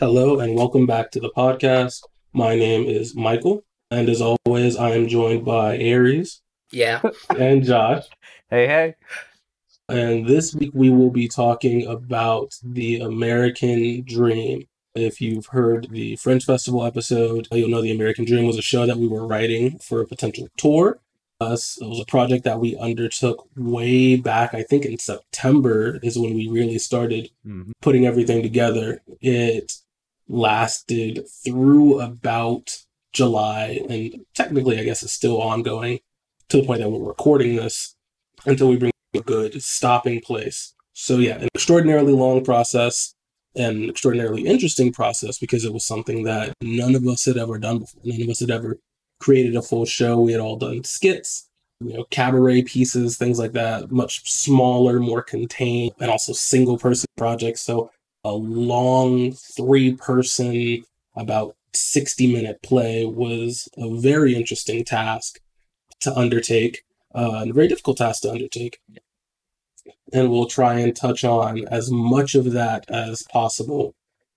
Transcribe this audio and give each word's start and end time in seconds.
Hello 0.00 0.40
and 0.40 0.56
welcome 0.56 0.86
back 0.86 1.10
to 1.10 1.20
the 1.20 1.30
podcast. 1.36 2.02
My 2.32 2.56
name 2.56 2.84
is 2.88 3.14
Michael, 3.14 3.64
and 3.90 4.08
as 4.08 4.22
always, 4.22 4.76
I 4.76 4.92
am 4.92 5.08
joined 5.08 5.44
by 5.44 5.76
Aries 5.76 6.40
Yeah. 6.72 7.02
and 7.38 7.62
Josh. 7.62 8.04
Hey, 8.48 8.66
hey. 8.66 8.94
And 9.90 10.26
this 10.26 10.54
week 10.54 10.70
we 10.72 10.88
will 10.90 11.10
be 11.10 11.28
talking 11.28 11.86
about 11.86 12.54
the 12.62 13.00
American 13.00 14.02
Dream. 14.06 14.64
If 14.94 15.20
you've 15.20 15.46
heard 15.46 15.88
the 15.90 16.16
Fringe 16.16 16.44
Festival 16.44 16.84
episode, 16.84 17.46
you'll 17.52 17.68
know 17.68 17.82
the 17.82 17.92
American 17.94 18.24
Dream 18.24 18.46
was 18.46 18.58
a 18.58 18.62
show 18.62 18.86
that 18.86 18.96
we 18.96 19.06
were 19.06 19.26
writing 19.26 19.78
for 19.78 20.00
a 20.00 20.06
potential 20.06 20.48
tour. 20.56 20.98
Us, 21.40 21.78
it 21.80 21.86
was 21.86 22.00
a 22.00 22.04
project 22.06 22.44
that 22.44 22.58
we 22.60 22.76
undertook 22.76 23.46
way 23.56 24.16
back, 24.16 24.52
I 24.54 24.62
think 24.62 24.84
in 24.84 24.98
September 24.98 25.98
is 26.02 26.18
when 26.18 26.34
we 26.34 26.48
really 26.48 26.78
started 26.78 27.30
Mhm. 27.46 27.72
putting 27.80 28.04
everything 28.06 28.42
together. 28.42 29.02
It 29.22 29.72
lasted 30.30 31.26
through 31.44 32.00
about 32.00 32.78
July, 33.12 33.80
and 33.88 34.24
technically, 34.34 34.78
I 34.78 34.84
guess 34.84 35.02
it's 35.02 35.12
still 35.12 35.42
ongoing 35.42 35.98
to 36.48 36.58
the 36.58 36.66
point 36.66 36.80
that 36.80 36.90
we're 36.90 37.06
recording 37.06 37.56
this 37.56 37.96
until 38.46 38.68
we 38.68 38.76
bring 38.76 38.92
a 39.14 39.20
good 39.20 39.60
stopping 39.62 40.20
place. 40.20 40.74
So, 40.92 41.18
yeah, 41.18 41.38
an 41.38 41.48
extraordinarily 41.54 42.12
long 42.12 42.44
process, 42.44 43.14
an 43.56 43.88
extraordinarily 43.88 44.46
interesting 44.46 44.92
process 44.92 45.38
because 45.38 45.64
it 45.64 45.72
was 45.72 45.84
something 45.84 46.22
that 46.24 46.52
none 46.60 46.94
of 46.94 47.06
us 47.06 47.24
had 47.24 47.36
ever 47.36 47.58
done 47.58 47.80
before. 47.80 48.00
None 48.04 48.22
of 48.22 48.28
us 48.28 48.40
had 48.40 48.50
ever 48.50 48.78
created 49.18 49.56
a 49.56 49.62
full 49.62 49.84
show. 49.84 50.20
We 50.20 50.32
had 50.32 50.40
all 50.40 50.56
done 50.56 50.84
skits, 50.84 51.48
you 51.80 51.94
know, 51.94 52.04
cabaret 52.10 52.62
pieces, 52.62 53.16
things 53.16 53.38
like 53.38 53.52
that, 53.52 53.90
much 53.90 54.30
smaller, 54.30 55.00
more 55.00 55.22
contained, 55.22 55.92
and 55.98 56.10
also 56.10 56.32
single 56.32 56.78
person 56.78 57.06
projects. 57.16 57.62
So, 57.62 57.90
a 58.24 58.32
long 58.32 59.32
three 59.32 59.94
person, 59.94 60.84
about 61.16 61.56
60 61.72 62.32
minute 62.32 62.62
play 62.62 63.04
was 63.04 63.68
a 63.76 63.94
very 63.96 64.34
interesting 64.34 64.84
task 64.84 65.40
to 66.00 66.16
undertake, 66.16 66.82
uh, 67.14 67.40
and 67.42 67.50
a 67.50 67.54
very 67.54 67.68
difficult 67.68 67.98
task 67.98 68.22
to 68.22 68.30
undertake. 68.30 68.78
And 70.12 70.30
we'll 70.30 70.46
try 70.46 70.78
and 70.80 70.94
touch 70.94 71.24
on 71.24 71.66
as 71.68 71.90
much 71.90 72.34
of 72.34 72.52
that 72.52 72.84
as 72.90 73.22
possible 73.30 73.94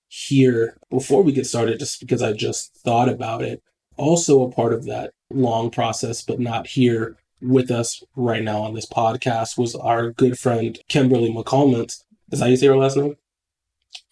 here 0.08 0.78
before 0.90 1.24
we 1.24 1.32
get 1.32 1.48
started, 1.48 1.80
just 1.80 2.00
because 2.00 2.22
I 2.22 2.34
just 2.34 2.76
thought 2.76 3.10
about 3.10 3.42
it. 3.42 3.64
Also, 3.98 4.44
a 4.44 4.52
part 4.52 4.74
of 4.74 4.86
that 4.86 5.14
long 5.32 5.72
process, 5.72 6.22
but 6.22 6.40
not 6.40 6.68
here 6.68 7.18
with 7.42 7.72
us 7.72 8.04
right 8.16 8.44
now 8.44 8.62
on 8.62 8.74
this 8.74 8.86
podcast, 8.86 9.58
was 9.58 9.76
our 9.76 10.12
good 10.12 10.38
friend 10.38 10.80
Kimberly 10.88 11.32
McCalmont. 11.34 12.04
Is 12.32 12.40
that 12.40 12.46
how 12.46 12.46
you 12.46 12.58
say 12.58 12.68
her 12.68 12.78
last 12.78 12.98
name? 12.98 13.16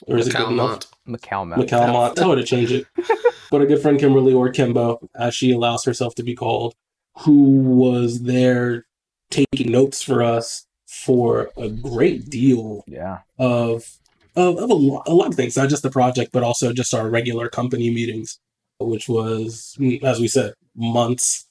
Or 0.08 0.18
is 0.18 0.28
it 0.28 0.36
good 0.36 0.50
enough? 0.50 0.80
Calmont. 1.08 1.20
McCalmont. 1.20 1.68
McCalmont. 1.68 2.16
Tell 2.16 2.32
her 2.32 2.36
to 2.36 2.44
change 2.44 2.72
it. 2.72 2.88
but 3.52 3.62
a 3.62 3.66
good 3.66 3.82
friend, 3.82 4.00
Kimberly 4.00 4.34
or 4.34 4.50
Kimbo, 4.50 5.08
as 5.16 5.36
she 5.36 5.52
allows 5.52 5.86
herself 5.86 6.16
to 6.16 6.23
be 6.23 6.36
called, 6.36 6.73
who 7.20 7.60
was 7.62 8.23
there 8.23 8.86
taking 9.30 9.72
notes 9.72 10.02
for 10.02 10.23
us 10.23 10.66
for 10.88 11.52
a 11.58 11.70
great 11.70 12.30
deal 12.30 12.84
Yeah. 12.88 13.20
of 13.40 13.98
of, 14.36 14.58
of 14.58 14.70
a, 14.70 14.73
lot, 14.73 15.04
a 15.08 15.14
lot 15.14 15.28
of 15.28 15.36
things, 15.36 15.58
not 15.58 15.70
just 15.70 15.84
the 15.84 15.90
project, 15.90 16.32
but 16.32 16.42
also 16.42 16.72
just 16.72 16.94
our 16.94 17.10
regular 17.10 17.50
company 17.50 17.90
meetings, 17.94 18.40
which 18.80 19.10
was, 19.10 19.78
as 20.04 20.22
we 20.22 20.28
said, 20.30 20.54
months 20.73 21.48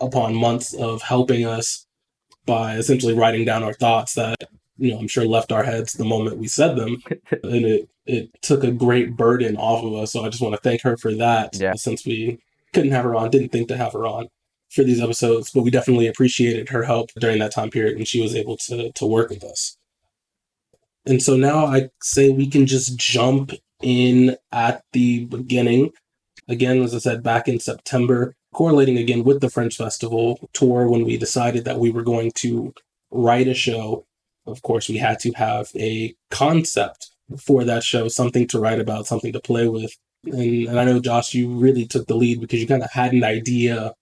upon 0.00 0.34
months 0.36 0.72
of 0.72 1.02
helping 1.02 1.44
us 1.44 1.86
by 2.46 2.76
essentially 2.76 3.14
writing 3.14 3.44
down 3.44 3.64
our 3.64 3.72
thoughts 3.72 4.14
that 4.14 4.36
you 4.80 4.92
know 4.92 4.98
I'm 4.98 5.08
sure 5.08 5.24
left 5.24 5.52
our 5.52 5.62
heads 5.62 5.92
the 5.92 6.04
moment 6.04 6.38
we 6.38 6.48
said 6.48 6.76
them, 6.76 7.02
and 7.42 7.64
it 7.64 7.88
it 8.06 8.42
took 8.42 8.64
a 8.64 8.72
great 8.72 9.16
burden 9.16 9.56
off 9.56 9.84
of 9.84 9.94
us. 9.94 10.12
So 10.12 10.24
I 10.24 10.28
just 10.28 10.42
want 10.42 10.54
to 10.54 10.60
thank 10.60 10.82
her 10.82 10.96
for 10.96 11.14
that. 11.14 11.56
Yeah. 11.58 11.74
Since 11.74 12.04
we 12.04 12.38
couldn't 12.72 12.92
have 12.92 13.04
her 13.04 13.14
on, 13.14 13.30
didn't 13.30 13.50
think 13.50 13.68
to 13.68 13.76
have 13.76 13.92
her 13.92 14.06
on 14.06 14.28
for 14.70 14.82
these 14.84 15.00
episodes, 15.00 15.50
but 15.50 15.62
we 15.62 15.70
definitely 15.70 16.06
appreciated 16.06 16.70
her 16.70 16.84
help 16.84 17.10
during 17.18 17.38
that 17.40 17.52
time 17.52 17.70
period, 17.70 17.96
and 17.96 18.08
she 18.08 18.20
was 18.20 18.34
able 18.34 18.56
to 18.56 18.90
to 18.92 19.06
work 19.06 19.30
with 19.30 19.44
us. 19.44 19.76
And 21.06 21.22
so 21.22 21.36
now 21.36 21.66
I 21.66 21.90
say 22.02 22.30
we 22.30 22.46
can 22.46 22.66
just 22.66 22.96
jump 22.96 23.52
in 23.82 24.36
at 24.52 24.82
the 24.92 25.24
beginning. 25.26 25.90
Again, 26.48 26.82
as 26.82 26.94
I 26.94 26.98
said, 26.98 27.22
back 27.22 27.48
in 27.48 27.60
September, 27.60 28.34
correlating 28.52 28.98
again 28.98 29.24
with 29.24 29.40
the 29.40 29.50
Fringe 29.50 29.76
Festival 29.76 30.48
tour 30.52 30.88
when 30.88 31.04
we 31.04 31.16
decided 31.16 31.64
that 31.64 31.78
we 31.78 31.90
were 31.90 32.02
going 32.02 32.32
to 32.36 32.74
write 33.10 33.48
a 33.48 33.54
show. 33.54 34.06
Of 34.50 34.62
course, 34.62 34.88
we 34.88 34.98
had 34.98 35.18
to 35.20 35.32
have 35.32 35.68
a 35.76 36.14
concept 36.30 37.10
for 37.38 37.64
that 37.64 37.82
show, 37.84 38.08
something 38.08 38.46
to 38.48 38.58
write 38.58 38.80
about, 38.80 39.06
something 39.06 39.32
to 39.32 39.40
play 39.40 39.68
with. 39.68 39.96
And, 40.24 40.68
and 40.68 40.78
I 40.80 40.84
know, 40.84 41.00
Josh, 41.00 41.32
you 41.34 41.48
really 41.48 41.86
took 41.86 42.06
the 42.06 42.16
lead 42.16 42.40
because 42.40 42.60
you 42.60 42.66
kind 42.66 42.82
of 42.82 42.90
had 42.90 43.12
an 43.12 43.24
idea 43.24 43.94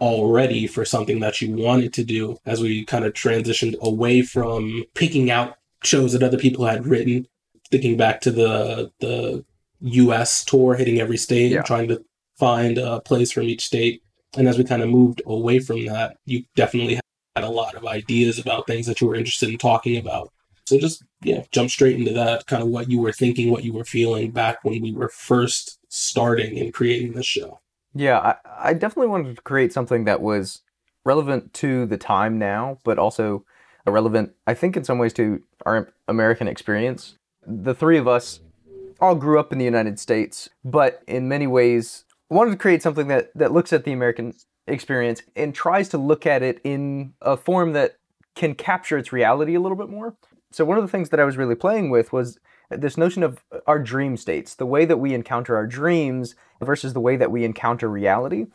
already 0.00 0.66
for 0.66 0.84
something 0.84 1.20
that 1.20 1.40
you 1.40 1.54
wanted 1.54 1.92
to 1.94 2.04
do 2.04 2.36
as 2.44 2.60
we 2.60 2.84
kind 2.84 3.04
of 3.04 3.12
transitioned 3.12 3.78
away 3.80 4.22
from 4.22 4.84
picking 4.94 5.30
out 5.30 5.56
shows 5.84 6.12
that 6.12 6.22
other 6.22 6.36
people 6.38 6.66
had 6.66 6.86
written, 6.86 7.26
thinking 7.70 7.96
back 7.96 8.20
to 8.22 8.30
the 8.30 8.90
the 9.00 9.44
US 9.80 10.44
tour, 10.44 10.74
hitting 10.74 11.00
every 11.00 11.16
state, 11.16 11.52
Yeah. 11.52 11.62
trying 11.62 11.88
to 11.88 12.02
find 12.38 12.78
a 12.78 13.00
place 13.00 13.30
from 13.32 13.44
each 13.44 13.64
state. 13.66 14.02
And 14.36 14.48
as 14.48 14.58
we 14.58 14.64
kind 14.64 14.82
of 14.82 14.88
moved 14.88 15.22
away 15.26 15.60
from 15.60 15.86
that, 15.86 16.16
you 16.24 16.42
definitely 16.56 16.98
had 17.36 17.44
a 17.44 17.50
lot 17.50 17.74
of 17.74 17.86
ideas 17.86 18.38
about 18.38 18.66
things 18.66 18.86
that 18.86 19.00
you 19.00 19.08
were 19.08 19.16
interested 19.16 19.48
in 19.48 19.58
talking 19.58 19.96
about. 19.96 20.32
So 20.66 20.78
just 20.78 21.02
yeah, 21.22 21.42
jump 21.50 21.70
straight 21.70 21.96
into 21.96 22.12
that, 22.12 22.46
kind 22.46 22.62
of 22.62 22.68
what 22.68 22.90
you 22.90 23.00
were 23.00 23.12
thinking, 23.12 23.50
what 23.50 23.64
you 23.64 23.72
were 23.72 23.84
feeling 23.84 24.30
back 24.30 24.62
when 24.62 24.80
we 24.80 24.92
were 24.92 25.08
first 25.08 25.78
starting 25.88 26.58
and 26.58 26.72
creating 26.72 27.12
this 27.12 27.26
show. 27.26 27.60
Yeah, 27.94 28.18
I, 28.18 28.70
I 28.70 28.72
definitely 28.72 29.08
wanted 29.08 29.36
to 29.36 29.42
create 29.42 29.72
something 29.72 30.04
that 30.04 30.20
was 30.20 30.62
relevant 31.04 31.52
to 31.54 31.86
the 31.86 31.98
time 31.98 32.38
now, 32.38 32.78
but 32.84 32.98
also 32.98 33.44
relevant, 33.86 34.32
I 34.46 34.54
think, 34.54 34.76
in 34.76 34.84
some 34.84 34.98
ways 34.98 35.12
to 35.14 35.42
our 35.66 35.92
American 36.08 36.48
experience. 36.48 37.18
The 37.46 37.74
three 37.74 37.98
of 37.98 38.08
us 38.08 38.40
all 39.00 39.14
grew 39.14 39.38
up 39.38 39.52
in 39.52 39.58
the 39.58 39.64
United 39.66 39.98
States, 39.98 40.48
but 40.64 41.02
in 41.06 41.28
many 41.28 41.46
ways 41.46 42.04
wanted 42.30 42.52
to 42.52 42.56
create 42.56 42.82
something 42.82 43.08
that, 43.08 43.30
that 43.34 43.52
looks 43.52 43.72
at 43.72 43.84
the 43.84 43.92
American 43.92 44.34
experience 44.66 45.22
and 45.36 45.54
tries 45.54 45.88
to 45.90 45.98
look 45.98 46.26
at 46.26 46.42
it 46.42 46.60
in 46.64 47.14
a 47.20 47.36
form 47.36 47.72
that 47.72 47.96
can 48.34 48.54
capture 48.54 48.98
its 48.98 49.12
reality 49.12 49.54
a 49.54 49.60
little 49.60 49.76
bit 49.76 49.88
more. 49.88 50.16
So, 50.50 50.64
one 50.64 50.78
of 50.78 50.84
the 50.84 50.88
things 50.88 51.10
that 51.10 51.20
I 51.20 51.24
was 51.24 51.36
really 51.36 51.54
playing 51.54 51.90
with 51.90 52.12
was 52.12 52.38
this 52.70 52.96
notion 52.96 53.22
of 53.22 53.42
our 53.66 53.78
dream 53.78 54.16
states, 54.16 54.54
the 54.54 54.66
way 54.66 54.84
that 54.84 54.98
we 54.98 55.14
encounter 55.14 55.56
our 55.56 55.66
dreams 55.66 56.34
versus 56.60 56.92
the 56.92 57.00
way 57.00 57.16
that 57.16 57.30
we 57.30 57.44
encounter 57.44 57.88
reality. 57.88 58.46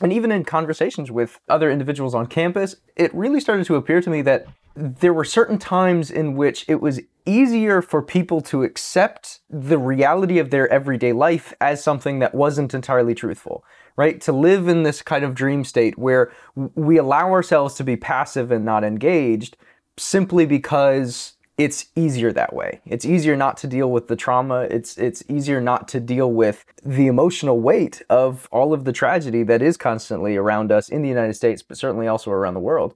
And 0.00 0.12
even 0.12 0.32
in 0.32 0.44
conversations 0.44 1.10
with 1.10 1.38
other 1.48 1.70
individuals 1.70 2.14
on 2.14 2.26
campus, 2.26 2.76
it 2.96 3.14
really 3.14 3.40
started 3.40 3.66
to 3.66 3.76
appear 3.76 4.00
to 4.00 4.10
me 4.10 4.22
that 4.22 4.46
there 4.74 5.14
were 5.14 5.24
certain 5.24 5.58
times 5.58 6.10
in 6.10 6.34
which 6.34 6.64
it 6.68 6.80
was 6.80 7.00
easier 7.26 7.80
for 7.80 8.02
people 8.02 8.40
to 8.40 8.64
accept 8.64 9.38
the 9.48 9.78
reality 9.78 10.38
of 10.38 10.50
their 10.50 10.68
everyday 10.68 11.12
life 11.12 11.54
as 11.60 11.82
something 11.82 12.18
that 12.18 12.34
wasn't 12.34 12.74
entirely 12.74 13.14
truthful, 13.14 13.64
right? 13.96 14.20
To 14.22 14.32
live 14.32 14.68
in 14.68 14.82
this 14.82 15.02
kind 15.02 15.24
of 15.24 15.34
dream 15.34 15.64
state 15.64 15.98
where 15.98 16.32
we 16.74 16.96
allow 16.96 17.30
ourselves 17.30 17.74
to 17.74 17.84
be 17.84 17.96
passive 17.96 18.50
and 18.50 18.64
not 18.64 18.84
engaged 18.84 19.56
simply 19.96 20.46
because 20.46 21.34
it's 21.56 21.86
easier 21.94 22.32
that 22.32 22.52
way. 22.52 22.80
It's 22.84 23.04
easier 23.04 23.36
not 23.36 23.56
to 23.58 23.68
deal 23.68 23.90
with 23.90 24.08
the 24.08 24.16
trauma. 24.16 24.62
It's 24.62 24.98
it's 24.98 25.22
easier 25.28 25.60
not 25.60 25.86
to 25.88 26.00
deal 26.00 26.32
with 26.32 26.64
the 26.84 27.06
emotional 27.06 27.60
weight 27.60 28.02
of 28.10 28.48
all 28.50 28.72
of 28.72 28.84
the 28.84 28.92
tragedy 28.92 29.44
that 29.44 29.62
is 29.62 29.76
constantly 29.76 30.36
around 30.36 30.72
us 30.72 30.88
in 30.88 31.02
the 31.02 31.08
United 31.08 31.34
States, 31.34 31.62
but 31.62 31.76
certainly 31.76 32.08
also 32.08 32.32
around 32.32 32.54
the 32.54 32.60
world. 32.60 32.94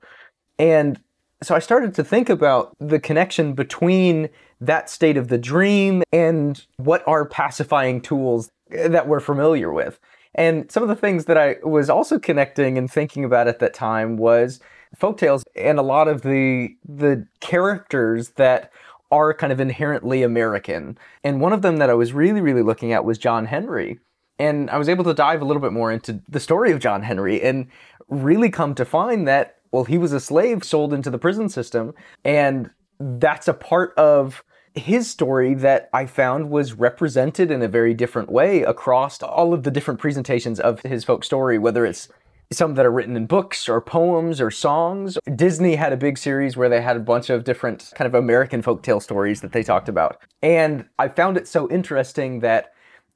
And 0.58 1.00
so 1.40 1.54
I 1.54 1.60
started 1.60 1.94
to 1.94 2.04
think 2.04 2.28
about 2.28 2.74
the 2.80 2.98
connection 2.98 3.52
between 3.52 4.28
that 4.60 4.90
state 4.90 5.16
of 5.16 5.28
the 5.28 5.38
dream 5.38 6.02
and 6.12 6.64
what 6.78 7.06
are 7.06 7.24
pacifying 7.24 8.00
tools 8.00 8.50
that 8.70 9.06
we're 9.06 9.20
familiar 9.20 9.72
with. 9.72 10.00
And 10.34 10.70
some 10.70 10.82
of 10.82 10.88
the 10.88 10.96
things 10.96 11.24
that 11.26 11.38
I 11.38 11.56
was 11.62 11.90
also 11.90 12.18
connecting 12.18 12.78
and 12.78 12.90
thinking 12.90 13.24
about 13.24 13.48
at 13.48 13.58
that 13.60 13.74
time 13.74 14.16
was 14.16 14.60
folktales 14.96 15.42
and 15.54 15.78
a 15.78 15.82
lot 15.82 16.08
of 16.08 16.22
the 16.22 16.76
the 16.88 17.26
characters 17.40 18.30
that 18.30 18.72
are 19.10 19.32
kind 19.32 19.52
of 19.52 19.60
inherently 19.60 20.22
American. 20.22 20.98
And 21.24 21.40
one 21.40 21.52
of 21.52 21.62
them 21.62 21.78
that 21.78 21.90
I 21.90 21.94
was 21.94 22.12
really, 22.12 22.40
really 22.40 22.62
looking 22.62 22.92
at 22.92 23.04
was 23.04 23.18
John 23.18 23.46
Henry. 23.46 23.98
And 24.38 24.70
I 24.70 24.78
was 24.78 24.88
able 24.88 25.04
to 25.04 25.14
dive 25.14 25.40
a 25.40 25.44
little 25.44 25.62
bit 25.62 25.72
more 25.72 25.90
into 25.90 26.20
the 26.28 26.40
story 26.40 26.70
of 26.72 26.78
John 26.78 27.02
Henry 27.02 27.40
and 27.42 27.68
really 28.08 28.50
come 28.50 28.74
to 28.74 28.84
find 28.84 29.26
that, 29.26 29.56
well, 29.72 29.84
he 29.84 29.98
was 29.98 30.12
a 30.12 30.20
slave 30.20 30.62
sold 30.62 30.92
into 30.92 31.10
the 31.10 31.18
prison 31.18 31.48
system. 31.48 31.94
And 32.24 32.70
that's 33.00 33.48
a 33.48 33.54
part 33.54 33.94
of 33.96 34.44
his 34.78 35.10
story 35.10 35.54
that 35.54 35.90
I 35.92 36.06
found 36.06 36.50
was 36.50 36.74
represented 36.74 37.50
in 37.50 37.62
a 37.62 37.68
very 37.68 37.94
different 37.94 38.30
way 38.30 38.62
across 38.62 39.22
all 39.22 39.52
of 39.52 39.62
the 39.64 39.70
different 39.70 40.00
presentations 40.00 40.60
of 40.60 40.80
his 40.80 41.04
folk 41.04 41.24
story, 41.24 41.58
whether 41.58 41.84
it's 41.84 42.08
some 42.50 42.74
that 42.74 42.86
are 42.86 42.90
written 42.90 43.16
in 43.16 43.26
books 43.26 43.68
or 43.68 43.80
poems 43.80 44.40
or 44.40 44.50
songs. 44.50 45.18
Disney 45.36 45.76
had 45.76 45.92
a 45.92 45.98
big 45.98 46.16
series 46.16 46.56
where 46.56 46.68
they 46.68 46.80
had 46.80 46.96
a 46.96 47.00
bunch 47.00 47.28
of 47.28 47.44
different 47.44 47.92
kind 47.94 48.06
of 48.06 48.14
American 48.14 48.62
folktale 48.62 49.02
stories 49.02 49.42
that 49.42 49.52
they 49.52 49.62
talked 49.62 49.88
about. 49.88 50.22
And 50.42 50.86
I 50.98 51.08
found 51.08 51.36
it 51.36 51.46
so 51.46 51.68
interesting 51.70 52.40
that 52.40 52.72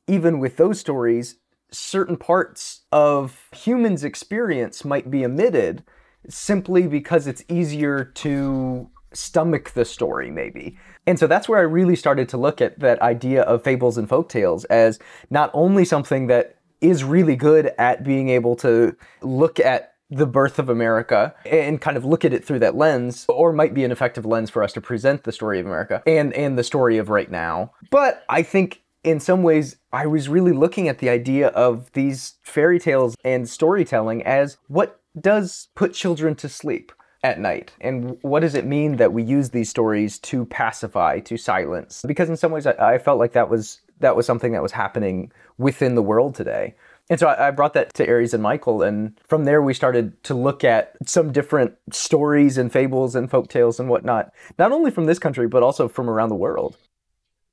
even 0.07 0.39
with 0.39 0.57
those 0.59 0.79
stories, 0.79 1.37
certain 1.71 2.19
parts 2.19 2.83
of 2.93 3.49
humans' 3.55 4.05
experience 4.05 4.85
might 4.85 5.11
be 5.11 5.25
omitted 5.25 5.83
simply 6.29 6.87
because 6.87 7.27
it's 7.27 7.43
easier 7.49 8.05
to 8.05 8.91
stomach 9.15 9.71
the 9.71 9.85
story, 9.85 10.31
maybe. 10.31 10.77
And 11.07 11.19
so 11.19 11.27
that's 11.27 11.49
where 11.49 11.59
I 11.59 11.63
really 11.63 11.97
started 11.97 12.29
to 12.31 12.37
look 12.37 12.61
at 12.61 12.79
that 12.81 13.01
idea 13.03 13.43
of 13.43 13.63
fables 13.63 13.99
and 13.99 14.09
folktales 14.09 14.65
as 14.71 14.99
not 15.31 15.51
only 15.53 15.85
something 15.85 16.29
that 16.29 16.57
is 16.81 17.05
really 17.05 17.37
good 17.37 17.73
at 17.79 18.05
being 18.05 18.29
able 18.29 18.57
to 18.57 18.97
look 19.21 19.61
at 19.61 19.95
the 20.11 20.27
birth 20.27 20.59
of 20.59 20.69
America 20.69 21.35
and 21.47 21.81
kind 21.81 21.97
of 21.97 22.05
look 22.05 22.25
at 22.25 22.35
it 22.35 22.45
through 22.45 22.59
that 22.59 22.77
lens, 22.77 23.25
or 23.29 23.53
might 23.53 23.73
be 23.73 23.83
an 23.83 23.91
effective 23.91 24.27
lens 24.27 24.51
for 24.51 24.63
us 24.63 24.73
to 24.75 24.81
present 24.81 25.25
the 25.25 25.33
story 25.33 25.59
of 25.59 25.65
America 25.65 26.03
and, 26.07 26.35
and 26.35 26.59
the 26.59 26.65
story 26.65 26.99
of 26.99 27.09
right 27.09 27.31
now. 27.31 27.73
But 27.91 28.25
I 28.29 28.43
think 28.43 28.83
in 29.05 29.21
some 29.21 29.43
ways, 29.43 29.77
I 29.93 30.07
was 30.07 30.29
really 30.29 30.53
looking 30.53 30.89
at 30.89 30.99
the 30.99 31.09
idea 31.09 31.49
of 31.49 31.91
these 31.93 32.35
fairy 32.43 32.79
tales 32.79 33.17
and 33.25 33.49
storytelling 33.49 34.23
as 34.23 34.59
what 34.69 35.01
does 35.19 35.69
put 35.75 35.95
children 35.95 36.35
to 36.37 36.49
sleep 36.49 36.93
at 37.23 37.39
night? 37.39 37.73
And 37.81 38.19
what 38.23 38.41
does 38.41 38.55
it 38.55 38.67
mean 38.67 38.97
that 38.97 39.13
we 39.13 39.23
use 39.23 39.51
these 39.51 39.71
stories 39.71 40.19
to 40.21 40.45
pacify, 40.47 41.21
to 41.21 41.37
silence? 41.37 42.05
Because 42.07 42.29
in 42.29 42.37
some 42.37 42.53
ways, 42.53 42.67
I, 42.67 42.95
I 42.95 42.99
felt 42.99 43.19
like 43.19 43.33
that 43.33 43.49
was 43.49 43.81
that 44.01 44.17
was 44.17 44.27
something 44.27 44.53
that 44.53 44.63
was 44.63 44.73
happening 44.73 45.31
within 45.59 45.95
the 45.95 46.03
world 46.03 46.35
today. 46.35 46.75
And 47.09 47.21
so 47.21 47.29
I, 47.29 47.49
I 47.49 47.51
brought 47.51 47.75
that 47.75 47.95
to 47.95 48.09
Aries 48.09 48.35
and 48.35 48.43
Michael, 48.43 48.83
and 48.83 49.19
from 49.29 49.45
there 49.45 49.63
we 49.63 49.75
started 49.75 50.23
to 50.25 50.35
look 50.35 50.65
at 50.65 50.97
some 51.07 51.33
different 51.33 51.75
stories 51.93 52.59
and 52.59 52.73
fables 52.73 53.15
and 53.15 53.31
folk 53.31 53.49
tales 53.49 53.79
and 53.79 53.89
whatnot, 53.89 54.33
not 54.59 54.73
only 54.73 54.91
from 54.91 55.07
this 55.07 55.19
country 55.19 55.47
but 55.47 55.63
also 55.63 55.89
from 55.89 56.11
around 56.11 56.31
the 56.31 56.35
world. 56.35 56.77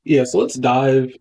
Yeah, 0.04 0.24
so 0.24 0.40
let's 0.40 0.56
dive 0.56 1.14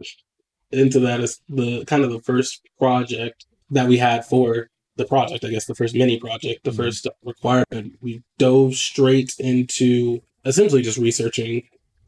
into 0.70 1.00
that 1.00 1.20
as 1.20 1.40
the 1.48 1.84
kind 1.84 2.04
of 2.04 2.10
the 2.10 2.20
first 2.20 2.62
project 2.78 3.46
that 3.70 3.88
we 3.88 3.98
had 3.98 4.24
for 4.24 4.70
the 4.98 5.06
project, 5.06 5.44
I 5.44 5.48
guess 5.48 5.64
the 5.64 5.74
first 5.74 5.94
mini 5.94 6.18
project, 6.18 6.64
the 6.64 6.70
mm-hmm. 6.70 6.82
first 6.82 7.06
requirement, 7.24 7.94
we 8.02 8.22
dove 8.36 8.74
straight 8.74 9.34
into 9.38 10.20
essentially 10.44 10.82
just 10.82 10.98
researching 10.98 11.62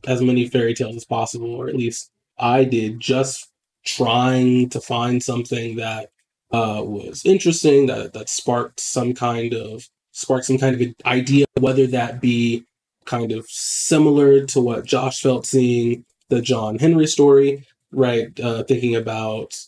as 0.07 0.21
many 0.21 0.49
fairy 0.49 0.75
tales 0.75 0.97
as 0.97 1.05
possible, 1.05 1.55
or 1.55 1.69
at 1.69 1.77
least 1.77 2.11
I 2.39 2.65
did, 2.65 3.01
just 3.01 3.49
trying 3.85 4.69
to 4.71 4.81
find 4.81 5.23
something 5.23 5.77
that 5.77 6.11
uh, 6.53 6.83
was 6.85 7.25
interesting, 7.25 7.87
that 7.87 8.13
that 8.13 8.29
sparked 8.29 8.81
some 8.81 9.15
kind 9.15 9.55
of 9.55 9.89
sparked 10.13 10.47
some 10.47 10.59
kind 10.59 10.81
of 10.81 10.95
idea, 11.07 11.47
whether 11.59 11.87
that 11.87 12.21
be 12.21 12.65
kind 13.05 13.33
of 13.33 13.47
similar 13.49 14.45
to 14.47 14.61
what 14.61 14.85
Josh 14.85 15.23
felt 15.23 15.47
seeing 15.47 16.05
the 16.29 16.43
John 16.43 16.79
Henry 16.79 17.07
story, 17.07 17.67
right? 17.93 18.39
Uh, 18.41 18.65
thinking 18.65 18.97
about 18.97 19.59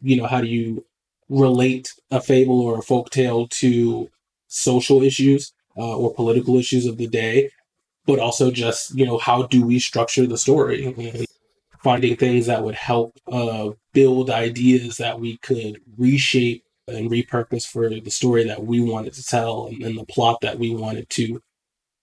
you 0.00 0.16
know 0.16 0.26
how 0.26 0.40
do 0.40 0.46
you 0.46 0.84
relate 1.30 1.94
a 2.10 2.20
fable 2.20 2.60
or 2.60 2.78
a 2.78 2.82
folk 2.82 3.08
tale 3.08 3.46
to 3.48 4.10
social 4.48 5.02
issues 5.02 5.52
uh, 5.78 5.96
or 5.96 6.12
political 6.12 6.58
issues 6.58 6.84
of 6.84 6.98
the 6.98 7.06
day, 7.06 7.50
but 8.04 8.18
also 8.18 8.50
just, 8.50 8.94
you 8.94 9.06
know, 9.06 9.16
how 9.16 9.44
do 9.44 9.64
we 9.64 9.78
structure 9.78 10.26
the 10.26 10.36
story? 10.36 10.84
And 10.86 11.26
finding 11.82 12.16
things 12.16 12.46
that 12.46 12.62
would 12.62 12.74
help 12.74 13.16
uh, 13.30 13.70
build 13.94 14.28
ideas 14.28 14.98
that 14.98 15.18
we 15.18 15.38
could 15.38 15.80
reshape 15.96 16.64
and 16.86 17.10
repurpose 17.10 17.66
for 17.66 17.88
the 17.88 18.10
story 18.10 18.44
that 18.44 18.64
we 18.64 18.80
wanted 18.80 19.14
to 19.14 19.24
tell 19.24 19.68
and, 19.68 19.82
and 19.82 19.98
the 19.98 20.04
plot 20.04 20.40
that 20.42 20.58
we 20.58 20.74
wanted 20.74 21.08
to 21.08 21.40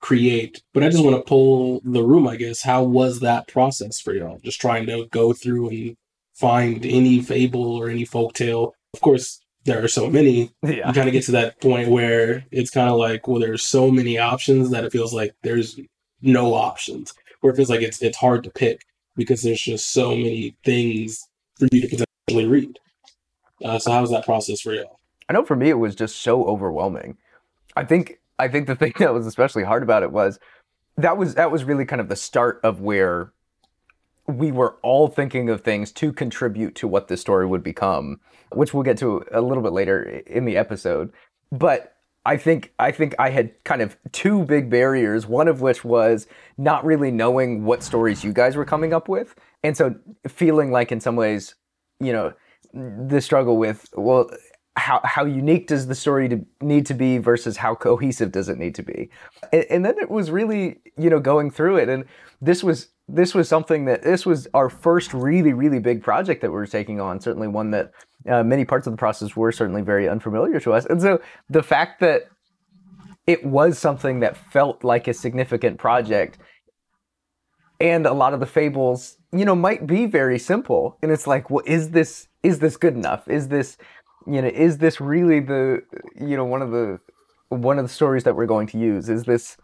create. 0.01 0.63
But 0.73 0.83
I 0.83 0.89
just 0.89 1.03
want 1.03 1.17
to 1.17 1.29
pull 1.29 1.81
the 1.83 2.03
room, 2.03 2.27
I 2.27 2.37
guess. 2.37 2.61
How 2.61 2.83
was 2.83 3.19
that 3.19 3.47
process 3.47 3.99
for 3.99 4.13
y'all? 4.13 4.39
Just 4.43 4.61
trying 4.61 4.85
to 4.87 5.07
go 5.11 5.33
through 5.33 5.69
and 5.69 5.97
find 6.33 6.85
any 6.85 7.21
fable 7.21 7.75
or 7.75 7.89
any 7.89 8.05
folk 8.05 8.33
tale 8.33 8.73
of 8.97 9.01
course, 9.01 9.39
there 9.65 9.83
are 9.83 9.87
so 9.87 10.09
many. 10.09 10.51
Yeah. 10.63 10.87
You 10.87 10.93
kind 10.93 11.07
of 11.07 11.13
get 11.13 11.23
to 11.25 11.31
that 11.33 11.61
point 11.61 11.89
where 11.89 12.43
it's 12.51 12.71
kind 12.71 12.89
of 12.89 12.97
like, 12.97 13.27
well, 13.27 13.39
there's 13.39 13.63
so 13.63 13.91
many 13.91 14.17
options 14.17 14.71
that 14.71 14.83
it 14.83 14.91
feels 14.91 15.13
like 15.13 15.35
there's 15.43 15.79
no 16.21 16.53
options. 16.53 17.13
Where 17.41 17.53
it 17.53 17.55
feels 17.55 17.69
like 17.69 17.81
it's 17.81 18.01
it's 18.01 18.17
hard 18.17 18.43
to 18.43 18.49
pick 18.49 18.81
because 19.15 19.43
there's 19.43 19.61
just 19.61 19.93
so 19.93 20.09
many 20.09 20.57
things 20.65 21.27
for 21.59 21.67
you 21.71 21.81
to 21.81 21.87
potentially 21.87 22.47
read. 22.47 22.79
Uh, 23.63 23.77
so 23.77 23.91
how 23.91 24.01
was 24.01 24.11
that 24.11 24.25
process 24.25 24.61
for 24.61 24.73
you? 24.73 24.85
I 25.29 25.33
know 25.33 25.45
for 25.45 25.55
me 25.55 25.69
it 25.69 25.75
was 25.75 25.95
just 25.95 26.17
so 26.17 26.43
overwhelming. 26.45 27.17
I 27.75 27.85
think 27.85 28.19
I 28.39 28.47
think 28.47 28.65
the 28.67 28.75
thing 28.75 28.93
that 28.99 29.13
was 29.13 29.27
especially 29.27 29.63
hard 29.63 29.83
about 29.83 30.03
it 30.03 30.11
was 30.11 30.39
that 30.97 31.17
was 31.17 31.35
that 31.35 31.51
was 31.51 31.63
really 31.63 31.85
kind 31.85 32.01
of 32.01 32.09
the 32.09 32.15
start 32.15 32.59
of 32.63 32.81
where 32.81 33.31
we 34.27 34.51
were 34.51 34.75
all 34.83 35.07
thinking 35.07 35.49
of 35.49 35.61
things 35.61 35.91
to 35.93 36.11
contribute 36.11 36.75
to 36.75 36.87
what 36.87 37.07
this 37.07 37.21
story 37.21 37.45
would 37.45 37.63
become, 37.63 38.19
which 38.51 38.73
we'll 38.73 38.83
get 38.83 38.97
to 38.97 39.23
a 39.31 39.41
little 39.41 39.63
bit 39.63 39.71
later 39.71 40.03
in 40.27 40.45
the 40.45 40.57
episode. 40.57 41.13
But 41.51 41.95
I 42.25 42.35
think 42.35 42.73
I 42.77 42.91
think 42.91 43.15
I 43.17 43.29
had 43.29 43.63
kind 43.63 43.81
of 43.81 43.95
two 44.11 44.43
big 44.43 44.69
barriers, 44.69 45.25
one 45.27 45.47
of 45.47 45.61
which 45.61 45.85
was 45.85 46.27
not 46.57 46.83
really 46.83 47.09
knowing 47.09 47.63
what 47.63 47.83
stories 47.83 48.23
you 48.23 48.33
guys 48.33 48.57
were 48.57 48.65
coming 48.65 48.93
up 48.93 49.07
with. 49.07 49.33
And 49.63 49.77
so 49.77 49.95
feeling 50.27 50.71
like 50.71 50.91
in 50.91 50.99
some 50.99 51.15
ways, 51.15 51.55
you 52.01 52.11
know, 52.11 52.33
the 52.73 53.21
struggle 53.21 53.57
with, 53.57 53.87
well, 53.95 54.29
how, 54.75 54.99
how 55.05 55.25
unique 55.25 55.67
does 55.67 55.87
the 55.87 55.95
story 55.95 56.29
to, 56.29 56.45
need 56.61 56.85
to 56.87 56.93
be 56.93 57.17
versus 57.17 57.57
how 57.57 57.73
cohesive 57.73 58.31
does 58.31 58.49
it 58.49 58.59
need 58.59 58.75
to 58.75 58.83
be? 58.83 59.09
And, 59.51 59.65
and 59.69 59.85
then 59.85 59.97
it 59.97 60.11
was 60.11 60.29
really, 60.29 60.81
you 60.97 61.09
know, 61.09 61.19
going 61.19 61.49
through 61.49 61.77
it. 61.77 61.89
And 61.89 62.03
this 62.41 62.63
was 62.63 62.89
this 63.07 63.33
was 63.33 63.47
something 63.47 63.85
that 63.85 64.03
this 64.03 64.25
was 64.25 64.47
our 64.53 64.69
first 64.69 65.13
really 65.13 65.53
really 65.53 65.79
big 65.79 66.03
project 66.03 66.41
that 66.41 66.49
we 66.49 66.55
were 66.55 66.67
taking 66.67 66.99
on 66.99 67.19
certainly 67.19 67.47
one 67.47 67.71
that 67.71 67.91
uh, 68.27 68.43
many 68.43 68.65
parts 68.65 68.87
of 68.87 68.91
the 68.91 68.97
process 68.97 69.35
were 69.35 69.51
certainly 69.51 69.81
very 69.81 70.09
unfamiliar 70.09 70.59
to 70.59 70.73
us. 70.73 70.85
And 70.85 71.01
so 71.01 71.21
the 71.49 71.63
fact 71.63 72.01
that 72.01 72.27
it 73.25 73.45
was 73.45 73.77
something 73.77 74.19
that 74.19 74.35
felt 74.35 74.83
like 74.83 75.07
a 75.07 75.13
significant 75.13 75.77
project 75.77 76.37
and 77.79 78.05
a 78.05 78.13
lot 78.13 78.33
of 78.33 78.39
the 78.39 78.45
fables 78.45 79.17
you 79.31 79.45
know 79.45 79.55
might 79.55 79.87
be 79.87 80.05
very 80.05 80.39
simple. 80.39 80.97
And 81.01 81.11
it's 81.11 81.27
like 81.27 81.49
well 81.49 81.63
is 81.65 81.91
this 81.91 82.27
is 82.43 82.59
this 82.59 82.77
good 82.77 82.95
enough? 82.95 83.27
Is 83.27 83.47
this 83.47 83.77
you 84.25 84.41
know 84.41 84.49
is 84.49 84.79
this 84.79 84.99
really 84.99 85.39
the 85.39 85.81
you 86.19 86.35
know 86.35 86.45
one 86.45 86.61
of 86.61 86.71
the 86.71 86.99
one 87.49 87.79
of 87.79 87.85
the 87.85 87.93
stories 87.93 88.23
that 88.25 88.35
we're 88.35 88.45
going 88.45 88.67
to 88.67 88.77
use? 88.77 89.07
Is 89.09 89.23
this 89.23 89.57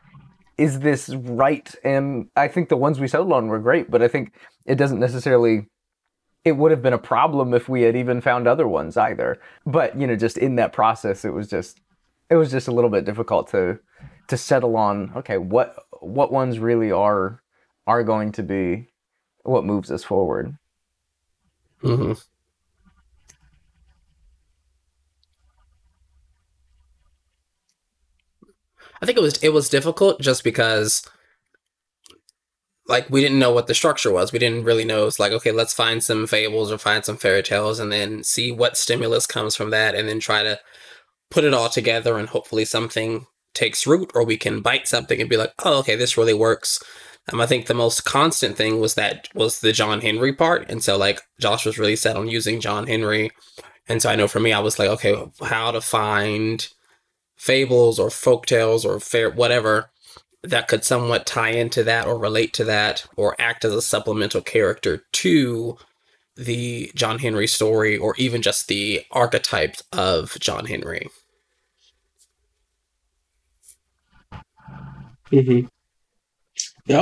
is 0.58 0.80
this 0.80 1.10
right? 1.10 1.74
And 1.84 2.28
I 2.36 2.48
think 2.48 2.70
the 2.70 2.78
ones 2.78 3.00
we 3.00 3.08
settled 3.08 3.32
on 3.32 3.48
were 3.48 3.60
great, 3.60 3.90
but 3.90 4.02
I 4.02 4.08
think 4.08 4.34
it 4.66 4.76
doesn't 4.76 5.00
necessarily 5.00 5.68
it 6.46 6.58
would 6.58 6.72
have 6.72 6.82
been 6.82 6.94
a 6.94 6.98
problem 6.98 7.54
if 7.54 7.70
we 7.70 7.84
had 7.84 7.96
even 7.96 8.20
found 8.20 8.48
other 8.48 8.68
ones 8.68 8.98
either. 8.98 9.40
But, 9.66 9.98
you 9.98 10.06
know, 10.06 10.16
just 10.18 10.38
in 10.38 10.56
that 10.57 10.74
process 10.74 11.24
it 11.26 11.33
was 11.33 11.50
just 11.50 11.80
it 12.30 12.36
was 12.36 12.52
just 12.52 12.68
a 12.68 12.72
little 12.72 12.90
bit 12.90 13.06
difficult 13.06 13.50
to 13.52 13.80
to 14.28 14.38
settle 14.38 14.76
on 14.78 15.12
okay, 15.18 15.38
what 15.38 15.76
what 16.00 16.31
ones 16.31 16.60
really 16.60 16.92
are 16.92 17.42
are 17.88 18.04
going 18.04 18.31
to 18.33 18.44
be 18.44 18.90
what 19.44 19.66
moves 19.66 19.92
us 19.92 20.04
forward. 20.04 20.57
Mm-hmm. 21.83 22.14
I 29.02 29.06
think 29.06 29.18
it 29.18 29.21
was 29.21 29.38
it 29.38 29.50
was 29.50 29.69
difficult 29.69 30.21
just 30.21 30.44
because 30.44 31.07
like 32.88 33.09
we 33.09 33.21
didn't 33.21 33.40
know 33.40 33.52
what 33.52 33.68
the 33.68 33.73
structure 33.73 34.12
was. 34.12 34.31
We 34.31 34.40
didn't 34.40 34.66
really 34.66 34.85
know. 34.85 35.07
It's 35.07 35.19
like, 35.19 35.31
okay, 35.31 35.52
let's 35.52 35.73
find 35.73 36.04
some 36.04 36.28
fables 36.28 36.71
or 36.71 36.78
find 36.78 37.06
some 37.06 37.18
fairy 37.18 37.44
tales 37.44 37.80
and 37.80 37.92
then 37.92 38.23
see 38.23 38.52
what 38.52 38.78
stimulus 38.78 39.26
comes 39.26 39.56
from 39.56 39.69
that 39.69 39.95
and 39.95 40.07
then 40.07 40.19
try 40.19 40.44
to 40.44 40.59
put 41.31 41.44
it 41.44 41.54
all 41.54 41.69
together 41.69 42.18
and 42.18 42.30
hopefully 42.30 42.66
something 42.66 43.26
takes 43.54 43.88
root 43.88 44.12
or 44.14 44.23
we 44.23 44.38
can 44.38 44.62
bite 44.62 44.88
something 44.88 45.21
and 45.21 45.30
be 45.30 45.38
like, 45.38 45.54
oh, 45.64 45.80
okay, 45.80 45.95
this 45.95 46.18
really 46.18 46.33
works. 46.33 46.83
Um, 47.31 47.40
I 47.40 47.45
think 47.45 47.68
the 47.68 47.73
most 47.73 48.04
constant 48.04 48.57
thing 48.57 48.80
was 48.80 48.95
that 48.95 49.30
was 49.33 49.62
the 49.62 49.71
John 49.71 50.02
Henry 50.02 50.33
part. 50.33 50.69
And 50.69 50.83
so 50.83 50.97
like 50.97 51.21
Josh 51.40 51.66
was 51.66 51.80
really 51.80 51.95
set 51.95 52.18
on 52.18 52.28
using 52.28 52.59
John 52.59 52.88
Henry. 52.88 53.31
And 53.88 54.02
so 54.02 54.09
I 54.09 54.16
know 54.16 54.28
for 54.28 54.40
me, 54.40 54.52
I 54.52 54.59
was 54.59 54.78
like, 54.78 54.90
okay, 54.90 55.16
how 55.42 55.71
to 55.71 55.81
find 55.81 56.68
fables 57.44 58.00
or 58.00 58.09
folk 58.09 58.45
tales 58.45 58.85
or 58.85 59.00
fair 59.00 59.30
whatever 59.30 59.90
that 60.44 60.68
could 60.68 60.83
somewhat 60.83 61.26
tie 61.26 61.50
into 61.50 61.83
that 61.83 62.07
or 62.07 62.18
relate 62.18 62.54
to 62.54 62.64
that 62.64 63.06
or 63.18 63.35
act 63.38 63.66
as 63.66 63.73
a 63.73 63.81
supplemental 63.81 64.42
character 64.42 65.04
to 65.12 65.78
the 66.35 66.90
John 66.95 67.19
Henry 67.19 67.47
story 67.47 67.97
or 67.97 68.16
even 68.18 68.42
just 68.42 68.68
the 68.68 69.06
archetype 69.12 69.76
of 69.92 70.38
John 70.40 70.66
Henry. 70.66 71.09
Mm-hmm. 75.31 75.68
Yeah, 76.85 77.02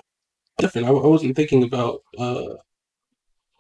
different. 0.58 0.88
I, 0.88 0.90
I 0.90 1.08
wasn't 1.08 1.36
thinking 1.36 1.64
about 1.64 2.02
uh, 2.18 2.56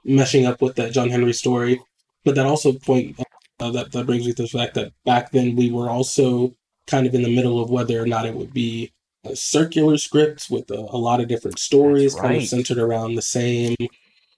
meshing 0.05 0.47
up 0.47 0.61
with 0.61 0.75
that 0.77 0.93
John 0.93 1.09
Henry 1.09 1.33
story, 1.33 1.79
but 2.25 2.35
that 2.35 2.45
also 2.45 2.73
point 2.73 3.15
Uh, 3.61 3.69
that 3.69 3.91
that 3.91 4.07
brings 4.07 4.25
me 4.25 4.33
to 4.33 4.41
the 4.41 4.47
fact 4.59 4.73
that 4.73 4.91
back 5.05 5.29
then 5.31 5.55
we 5.55 5.69
were 5.69 5.87
also 5.87 6.51
kind 6.87 7.05
of 7.07 7.13
in 7.15 7.21
the 7.23 7.33
middle 7.35 7.61
of 7.61 7.69
whether 7.69 8.01
or 8.01 8.05
not 8.05 8.25
it 8.25 8.35
would 8.35 8.53
be 8.53 8.91
a 9.23 9.35
circular 9.35 9.97
script 9.97 10.47
with 10.49 10.69
a, 10.71 10.75
a 10.75 10.97
lot 10.97 11.21
of 11.21 11.27
different 11.27 11.59
stories, 11.59 12.13
That's 12.13 12.21
kind 12.21 12.37
of 12.37 12.43
centered 12.49 12.77
around 12.79 13.15
the 13.15 13.21
same 13.21 13.75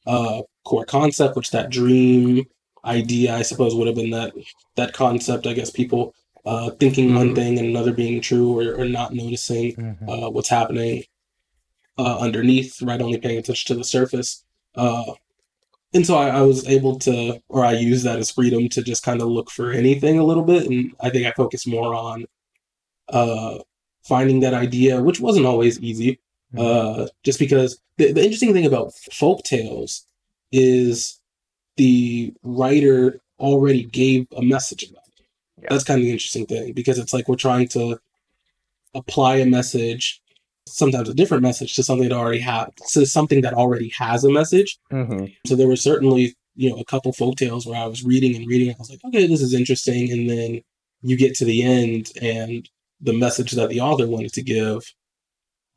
uh, 0.06 0.42
core 0.66 0.86
concept, 0.86 1.36
which 1.36 1.52
that 1.52 1.70
dream 1.70 2.46
idea, 2.84 3.34
I 3.36 3.44
suppose, 3.44 3.74
would 3.76 3.88
have 3.88 3.96
been 3.96 4.10
that 4.12 4.34
that 4.76 4.94
concept. 4.94 5.48
I 5.48 5.54
guess 5.54 5.70
people 5.70 6.14
uh, 6.46 6.72
thinking 6.72 7.16
one 7.16 7.30
Mhm. 7.30 7.36
thing 7.36 7.58
and 7.60 7.68
another 7.70 7.94
being 7.94 8.20
true, 8.20 8.60
or, 8.60 8.76
or 8.76 8.86
not 8.86 9.14
noticing 9.14 9.76
Mhm. 9.78 10.10
uh, 10.10 10.30
what's 10.30 10.50
happening 10.50 11.06
uh, 11.98 12.18
underneath, 12.20 12.82
right? 12.82 13.02
Only 13.02 13.18
paying 13.20 13.38
attention 13.38 13.74
to 13.74 13.78
the 13.78 13.86
surface. 13.86 14.44
And 15.94 16.06
so 16.06 16.16
I, 16.16 16.30
I 16.30 16.42
was 16.42 16.68
able 16.68 16.98
to, 17.00 17.40
or 17.50 17.64
I 17.64 17.74
used 17.74 18.04
that 18.06 18.20
as 18.20 18.32
freedom 18.32 18.68
to 18.70 18.82
just 18.82 19.04
kind 19.04 19.22
of 19.22 19.28
look 19.28 19.52
for 19.52 19.72
anything 19.72 20.18
a 20.18 20.24
little 20.24 20.44
bit. 20.44 20.66
And 20.66 20.94
I 21.00 21.10
think 21.10 21.28
I 21.28 21.32
focused 21.32 21.68
more 21.68 21.94
on 21.94 22.26
uh, 23.10 23.60
finding 24.04 24.40
that 24.40 24.54
idea, 24.54 25.02
which 25.04 25.20
wasn't 25.20 25.46
always 25.46 25.80
easy. 25.80 26.20
Uh, 26.58 27.08
just 27.24 27.40
because 27.40 27.80
the, 27.98 28.12
the 28.12 28.24
interesting 28.24 28.54
thing 28.54 28.66
about 28.66 28.94
folk 29.12 29.44
tales 29.44 30.06
is 30.52 31.20
the 31.78 32.34
writer 32.44 33.20
already 33.40 33.84
gave 33.84 34.28
a 34.38 34.42
message 34.42 34.84
about 34.84 35.04
it. 35.18 35.26
Yeah. 35.62 35.68
That's 35.72 35.84
kind 35.84 36.00
of 36.00 36.06
the 36.06 36.12
interesting 36.12 36.46
thing 36.46 36.74
because 36.74 37.00
it's 37.00 37.14
like 37.14 37.28
we're 37.28 37.36
trying 37.36 37.68
to 37.70 38.00
apply 38.94 39.38
a 39.38 39.46
message, 39.46 40.22
sometimes 40.68 41.10
a 41.10 41.14
different 41.14 41.44
message 41.44 41.76
to 41.76 41.84
something 41.84 42.10
that 42.10 42.16
already 42.16 42.40
has, 42.40 42.68
to 42.94 43.06
something 43.06 43.42
that 43.42 43.54
already 43.54 43.90
has 43.90 44.24
a 44.24 44.30
message. 44.32 44.78
Mhm. 44.92 45.34
So 45.46 45.56
there 45.56 45.68
were 45.68 45.76
certainly, 45.76 46.36
you 46.56 46.70
know, 46.70 46.78
a 46.78 46.86
couple 46.86 47.12
folk 47.14 47.36
tales 47.38 47.66
where 47.66 47.80
I 47.80 47.86
was 47.88 48.04
reading 48.04 48.36
and 48.36 48.48
reading. 48.48 48.70
And 48.70 48.78
I 48.78 48.80
was 48.80 48.90
like, 48.90 49.04
okay, 49.06 49.28
this 49.28 49.42
is 49.42 49.54
interesting. 49.54 50.12
And 50.12 50.30
then 50.30 50.62
you 51.02 51.18
get 51.18 51.36
to 51.36 51.46
the 51.46 51.64
end 51.64 52.12
and 52.22 52.68
the 53.02 53.14
message 53.14 53.52
that 53.52 53.70
the 53.70 53.82
author 53.82 54.08
wanted 54.08 54.34
to 54.34 54.42
give, 54.42 54.84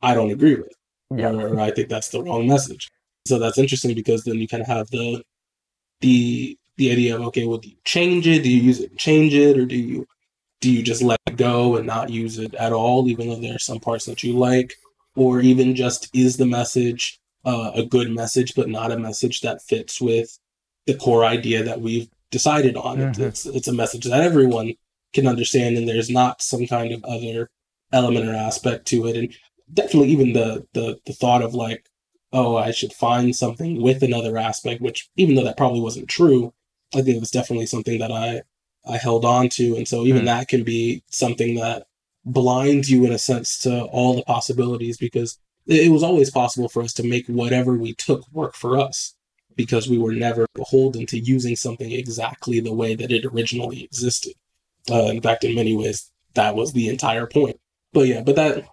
I 0.01 0.13
don't 0.13 0.31
agree 0.31 0.55
with 0.55 0.71
Yeah. 1.15 1.31
or 1.31 1.59
I 1.59 1.71
think 1.71 1.89
that's 1.89 2.09
the 2.09 2.23
wrong 2.23 2.47
message. 2.47 2.87
So 3.27 3.39
that's 3.39 3.57
interesting 3.57 3.93
because 3.93 4.23
then 4.23 4.35
you 4.37 4.47
kind 4.47 4.61
of 4.61 4.67
have 4.67 4.87
the 4.89 5.21
the 6.01 6.57
the 6.77 6.91
idea 6.91 7.15
of 7.15 7.21
okay, 7.23 7.45
well, 7.45 7.57
do 7.57 7.69
you 7.69 7.75
change 7.83 8.27
it? 8.27 8.43
Do 8.43 8.49
you 8.49 8.61
use 8.61 8.79
it, 8.79 8.91
and 8.91 8.99
change 8.99 9.33
it, 9.33 9.57
or 9.57 9.65
do 9.65 9.75
you 9.75 10.07
do 10.61 10.71
you 10.71 10.81
just 10.83 11.01
let 11.01 11.19
go 11.35 11.75
and 11.75 11.85
not 11.85 12.09
use 12.09 12.37
it 12.39 12.53
at 12.55 12.73
all, 12.73 13.07
even 13.07 13.29
though 13.29 13.35
there 13.35 13.55
are 13.55 13.59
some 13.59 13.79
parts 13.79 14.05
that 14.05 14.23
you 14.23 14.33
like, 14.33 14.73
or 15.15 15.39
even 15.39 15.75
just 15.75 16.09
is 16.13 16.37
the 16.37 16.45
message 16.45 17.19
uh, 17.45 17.71
a 17.75 17.85
good 17.85 18.11
message, 18.11 18.53
but 18.55 18.67
not 18.67 18.91
a 18.91 18.97
message 18.99 19.41
that 19.41 19.61
fits 19.61 20.01
with 20.01 20.37
the 20.85 20.93
core 20.95 21.23
idea 21.23 21.63
that 21.63 21.79
we've 21.81 22.09
decided 22.31 22.75
on? 22.75 22.99
It's- 22.99 23.17
Mhm. 23.19 23.27
It's 23.27 23.45
it's 23.45 23.67
a 23.67 23.73
message 23.73 24.05
that 24.05 24.21
everyone 24.21 24.73
can 25.13 25.27
understand, 25.27 25.77
and 25.77 25.87
there's 25.87 26.09
not 26.09 26.41
some 26.41 26.65
kind 26.67 26.91
of 26.93 27.03
other 27.05 27.49
element 27.93 28.27
or 28.27 28.33
aspect 28.33 28.85
to 28.87 29.07
it, 29.07 29.15
and 29.15 29.33
definitely 29.73 30.09
even 30.09 30.33
the 30.33 30.65
the 30.73 30.99
the 31.05 31.13
thought 31.13 31.41
of 31.41 31.53
like 31.53 31.85
oh 32.33 32.55
i 32.57 32.71
should 32.71 32.91
find 32.93 33.33
something 33.35 33.81
with 33.81 34.03
another 34.03 34.37
aspect 34.37 34.81
which 34.81 35.09
even 35.15 35.35
though 35.35 35.43
that 35.45 35.55
probably 35.57 35.79
wasn't 35.81 36.07
true 36.09 36.53
i 36.93 37.01
think 37.01 37.15
it 37.15 37.19
was 37.21 37.31
definitely 37.31 37.65
something 37.65 37.99
that 37.99 38.11
i 38.11 38.41
i 38.89 38.97
held 38.97 39.25
on 39.25 39.49
to 39.49 39.75
and 39.75 39.87
so 39.87 40.05
even 40.05 40.21
Hmm. 40.21 40.25
that 40.27 40.47
can 40.47 40.63
be 40.63 41.03
something 41.09 41.55
that 41.55 41.87
blinds 42.25 42.89
you 42.91 43.05
in 43.05 43.11
a 43.13 43.17
sense 43.17 43.57
to 43.59 43.83
all 43.85 44.15
the 44.15 44.23
possibilities 44.23 44.97
because 44.97 45.37
it, 45.65 45.87
it 45.87 45.89
was 45.89 46.03
always 46.03 46.29
possible 46.29 46.69
for 46.69 46.81
us 46.81 46.93
to 46.93 47.03
make 47.03 47.25
whatever 47.27 47.73
we 47.77 47.93
took 47.93 48.21
work 48.31 48.53
for 48.55 48.77
us 48.77 49.15
because 49.55 49.89
we 49.89 49.97
were 49.97 50.13
never 50.13 50.45
beholden 50.53 51.05
to 51.07 51.17
using 51.17 51.55
something 51.55 51.91
exactly 51.91 52.59
the 52.59 52.73
way 52.73 52.95
that 52.95 53.11
it 53.11 53.25
originally 53.25 53.83
existed 53.83 54.33
uh, 54.91 55.05
in 55.05 55.21
fact 55.21 55.43
in 55.43 55.55
many 55.55 55.75
ways 55.75 56.11
that 56.33 56.55
was 56.55 56.73
the 56.73 56.87
entire 56.89 57.25
point 57.27 57.57
but 57.93 58.07
yeah 58.07 58.21
but 58.21 58.35
that 58.35 58.65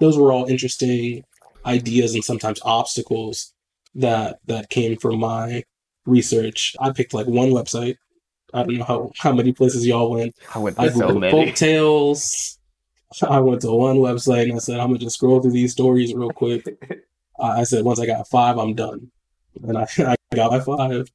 those 0.00 0.18
were 0.18 0.32
all 0.32 0.46
interesting 0.46 1.22
ideas 1.64 2.14
and 2.14 2.24
sometimes 2.24 2.60
obstacles 2.64 3.52
that 3.94 4.38
that 4.46 4.68
came 4.70 4.96
from 4.96 5.20
my 5.20 5.62
research. 6.06 6.74
I 6.80 6.90
picked 6.90 7.14
like 7.14 7.26
one 7.26 7.50
website. 7.50 7.96
I 8.52 8.62
don't 8.62 8.76
know 8.78 8.84
how, 8.84 9.12
how 9.18 9.32
many 9.32 9.52
places 9.52 9.86
y'all 9.86 10.10
went. 10.10 10.34
I 10.54 10.58
went 10.58 10.78
I 10.78 10.88
to 10.88 10.94
so 10.94 11.18
many. 11.18 11.30
folk 11.30 11.54
tales. 11.54 12.58
I 13.22 13.40
went 13.40 13.62
to 13.62 13.72
one 13.72 13.96
website 13.96 14.44
and 14.44 14.54
I 14.54 14.58
said, 14.58 14.80
I'm 14.80 14.88
gonna 14.88 14.98
just 14.98 15.16
scroll 15.16 15.40
through 15.40 15.52
these 15.52 15.72
stories 15.72 16.14
real 16.14 16.30
quick. 16.30 16.66
I 17.40 17.60
I 17.60 17.64
said, 17.64 17.84
once 17.84 18.00
I 18.00 18.06
got 18.06 18.28
five, 18.28 18.58
I'm 18.58 18.74
done. 18.74 19.10
And 19.62 19.78
I, 19.78 19.86
I 19.98 20.16
got 20.34 20.52
my 20.52 20.60
five 20.60 21.10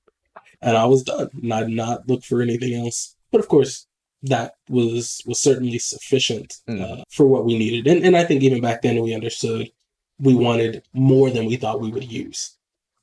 and 0.62 0.77
I 0.77 0.86
was 0.86 1.03
done. 1.03 1.29
And 1.41 1.53
I 1.53 1.62
did 1.62 1.75
not 1.75 2.08
look 2.08 2.24
for 2.24 2.41
anything 2.41 2.74
else. 2.74 3.15
But 3.32 3.39
of 3.39 3.48
course, 3.48 3.88
that 4.24 4.56
was 4.70 5.22
was 5.25 5.39
certainly 5.39 5.79
sufficient 5.79 6.58
uh, 6.67 7.03
for 7.10 7.25
what 7.25 7.46
we 7.46 7.58
needed. 7.58 7.88
And 7.88 8.06
and 8.06 8.15
I 8.15 8.24
think 8.24 8.44
even 8.44 8.62
back 8.62 8.82
then 8.82 9.01
we 9.01 9.13
understood 9.13 9.70
we 10.20 10.34
wanted 10.34 10.84
more 10.94 11.29
than 11.29 11.46
we 11.46 11.58
thought 11.58 11.82
we 11.82 11.91
would 11.91 12.12
use. 12.12 12.57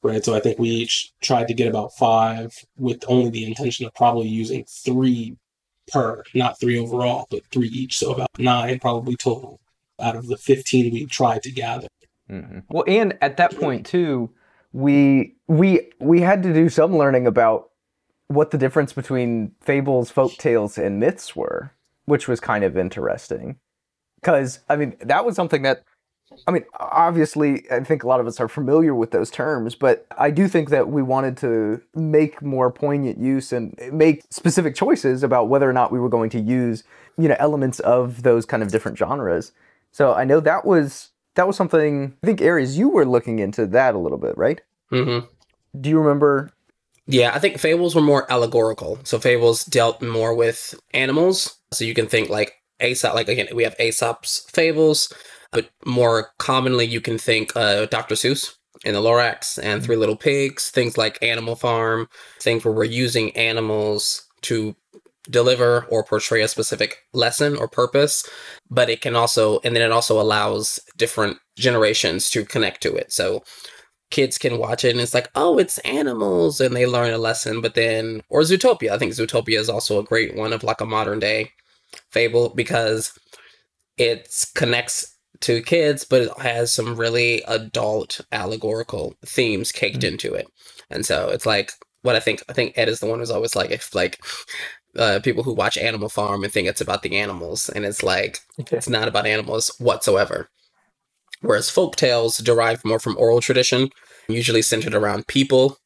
Right. 0.04 0.23
So 0.23 0.34
I 0.34 0.40
think 0.40 0.58
we 0.58 0.68
each 0.68 1.14
tried 1.23 1.49
to 1.49 1.54
get 1.54 1.66
about 1.66 1.94
five 1.94 2.54
with 2.76 3.02
only 3.08 3.30
the 3.30 3.46
intention 3.46 3.87
of 3.87 3.94
probably 3.94 4.28
using 4.28 4.66
three 4.68 5.34
per, 5.90 6.23
not 6.34 6.61
three 6.61 6.78
overall, 6.78 7.26
but 7.30 7.40
three 7.50 7.68
each. 7.68 7.96
So 7.96 8.12
about 8.12 8.28
nine 8.38 8.78
probably 8.80 9.16
total 9.16 9.61
out 9.99 10.14
of 10.14 10.26
the 10.26 10.37
15 10.37 10.92
we 10.92 11.06
tried 11.06 11.42
to 11.44 11.50
gather. 11.50 11.88
Mhm. 12.30 12.64
Well, 12.68 12.84
and 12.87 13.16
at 13.23 13.38
that 13.38 13.56
point 13.58 13.87
too, 13.87 14.28
we 14.75 15.37
we 15.49 15.90
we 16.00 16.20
had 16.20 16.42
to 16.42 16.52
do 16.52 16.68
some 16.68 16.99
learning 16.99 17.26
about 17.26 17.70
what 18.28 18.50
the 18.50 18.58
difference 18.58 18.92
between 18.92 19.52
fables, 19.62 20.11
folk 20.11 20.32
tales, 20.32 20.76
and 20.76 21.00
myths 21.00 21.34
were, 21.34 21.73
which 22.04 22.28
was 22.28 22.40
kind 22.40 22.62
of 22.62 22.76
interesting. 22.76 23.56
Because 24.16 24.58
I 24.68 24.76
mean, 24.76 24.96
that 25.00 25.25
was 25.25 25.34
something 25.34 25.62
that 25.62 25.82
I 26.47 26.50
mean, 26.50 26.64
obviously, 26.78 27.71
I 27.71 27.81
think 27.85 28.02
a 28.02 28.09
lot 28.09 28.21
of 28.21 28.26
us 28.26 28.40
are 28.40 28.49
familiar 28.49 28.95
with 28.95 29.11
those 29.12 29.31
terms, 29.31 29.75
but 29.75 30.07
I 30.19 30.31
do 30.31 30.49
think 30.49 30.71
that 30.71 30.88
we 30.88 31.02
wanted 31.02 31.37
to 31.38 31.81
make 31.95 32.43
more 32.43 32.71
poignant 32.71 33.19
use 33.19 33.52
and 33.52 33.78
make 33.93 34.23
specific 34.31 34.75
choices 34.75 35.23
about 35.23 35.49
whether 35.49 35.69
or 35.69 35.73
not 35.73 35.93
we 35.93 35.99
were 36.00 36.09
going 36.09 36.31
to 36.31 36.40
use, 36.40 36.85
you 37.19 37.28
know, 37.28 37.37
elements 37.38 37.81
of 37.81 38.23
those 38.23 38.47
kind 38.47 38.62
of 38.62 38.71
different 38.71 38.99
genres. 38.99 39.52
So 39.93 40.14
I 40.14 40.25
know 40.25 40.40
that 40.40 40.64
was 40.64 41.11
that 41.35 41.47
was 41.47 41.57
something 41.57 42.16
I 42.23 42.26
think 42.26 42.40
Aries, 42.40 42.78
you 42.78 42.88
were 42.88 43.04
looking 43.07 43.38
into 43.38 43.66
that 43.69 43.95
a 43.95 43.99
little 43.99 44.19
bit, 44.19 44.37
right? 44.37 44.61
hmm 44.90 45.21
Do 45.78 45.88
you 45.90 45.99
remember? 45.99 46.50
Yeah, 47.07 47.33
I 47.35 47.38
think 47.38 47.59
fables 47.59 47.95
were 47.95 48.00
more 48.00 48.31
allegorical. 48.33 48.99
So 49.04 49.19
fables 49.19 49.64
dealt 49.64 50.00
more 50.00 50.35
with 50.35 50.75
animals. 50.93 51.57
So 51.73 51.85
you 51.85 51.95
can 51.95 52.07
think 52.07 52.28
like 52.31 52.54
Aesop, 52.83 53.14
like 53.14 53.28
again, 53.28 53.49
we 53.54 53.62
have 53.64 53.76
Aesop's 53.78 54.47
fables, 54.50 55.12
but 55.54 55.70
more 55.87 56.32
commonly 56.38 56.84
you 56.84 57.00
can 57.00 57.16
think 57.16 57.56
uh, 57.56 57.87
Dr. 57.87 58.16
Seuss 58.16 58.54
and 58.84 58.94
the 58.94 59.00
Lorax 59.00 59.58
and 59.62 59.82
Three 59.82 59.96
Little 59.96 60.16
Pigs, 60.16 60.70
things 60.70 60.99
like 60.99 61.23
Animal 61.23 61.56
Farm, 61.56 62.08
things 62.40 62.64
where 62.64 62.75
we're 62.75 62.84
using 62.84 63.34
animals 63.37 64.28
to 64.42 64.76
deliver 65.30 65.87
or 65.90 66.04
portray 66.04 66.42
a 66.42 66.49
specific 66.49 66.99
lesson 67.14 67.56
or 67.56 67.66
purpose 67.66 68.28
but 68.70 68.90
it 68.90 69.00
can 69.00 69.16
also 69.16 69.58
and 69.64 69.75
then 69.75 69.82
it 69.82 69.92
also 69.92 70.20
allows 70.20 70.78
different 70.96 71.38
generations 71.56 72.28
to 72.28 72.44
connect 72.44 72.82
to 72.82 72.94
it 72.94 73.11
so 73.11 73.42
kids 74.11 74.37
can 74.37 74.58
watch 74.58 74.84
it 74.84 74.90
and 74.90 75.00
it's 75.00 75.14
like 75.14 75.30
oh 75.34 75.58
it's 75.58 75.78
animals 75.78 76.61
and 76.61 76.76
they 76.76 76.84
learn 76.84 77.12
a 77.12 77.18
lesson 77.18 77.62
but 77.62 77.75
then 77.75 78.20
or 78.28 78.42
zootopia 78.42 78.90
i 78.90 78.99
think 78.99 79.12
zootopia 79.12 79.58
is 79.58 79.70
also 79.70 79.99
a 79.99 80.04
great 80.04 80.37
one 80.37 80.52
of 80.52 80.62
like 80.62 80.82
a 80.82 80.87
modern 80.87 81.18
day 81.18 81.50
fable 82.11 82.50
because 82.50 83.18
it 83.96 84.28
connects 84.54 85.13
to 85.40 85.60
kids 85.62 86.04
but 86.04 86.22
it 86.22 86.38
has 86.38 86.72
some 86.72 86.96
really 86.96 87.42
adult 87.48 88.20
allegorical 88.32 89.14
themes 89.26 89.72
caked 89.72 90.00
Mm. 90.00 90.08
into 90.12 90.34
it 90.34 90.46
and 90.90 91.04
so 91.04 91.28
it's 91.30 91.46
like 91.46 91.72
what 92.02 92.16
i 92.16 92.20
think 92.20 92.42
i 92.48 92.52
think 92.52 92.72
ed 92.76 92.88
is 92.88 93.00
the 93.00 93.06
one 93.06 93.18
who's 93.18 93.30
always 93.30 93.56
like 93.56 93.70
if 93.70 93.94
like 93.94 94.18
uh, 94.96 95.18
people 95.24 95.42
who 95.42 95.52
watch 95.52 95.76
Animal 95.76 96.08
Farm 96.08 96.44
and 96.44 96.52
think 96.52 96.68
it's 96.68 96.80
about 96.80 97.02
the 97.02 97.16
animals, 97.18 97.68
and 97.68 97.84
it's 97.84 98.04
like 98.04 98.38
it's 98.70 98.88
not 98.88 99.08
about 99.08 99.26
animals 99.26 99.72
whatsoever. 99.78 100.48
Whereas 101.40 101.68
folk 101.68 101.96
tales 101.96 102.38
derive 102.38 102.84
more 102.84 103.00
from 103.00 103.16
oral 103.18 103.40
tradition, 103.40 103.90
usually 104.28 104.62
centered 104.62 104.94
around 104.94 105.26
people, 105.26 105.78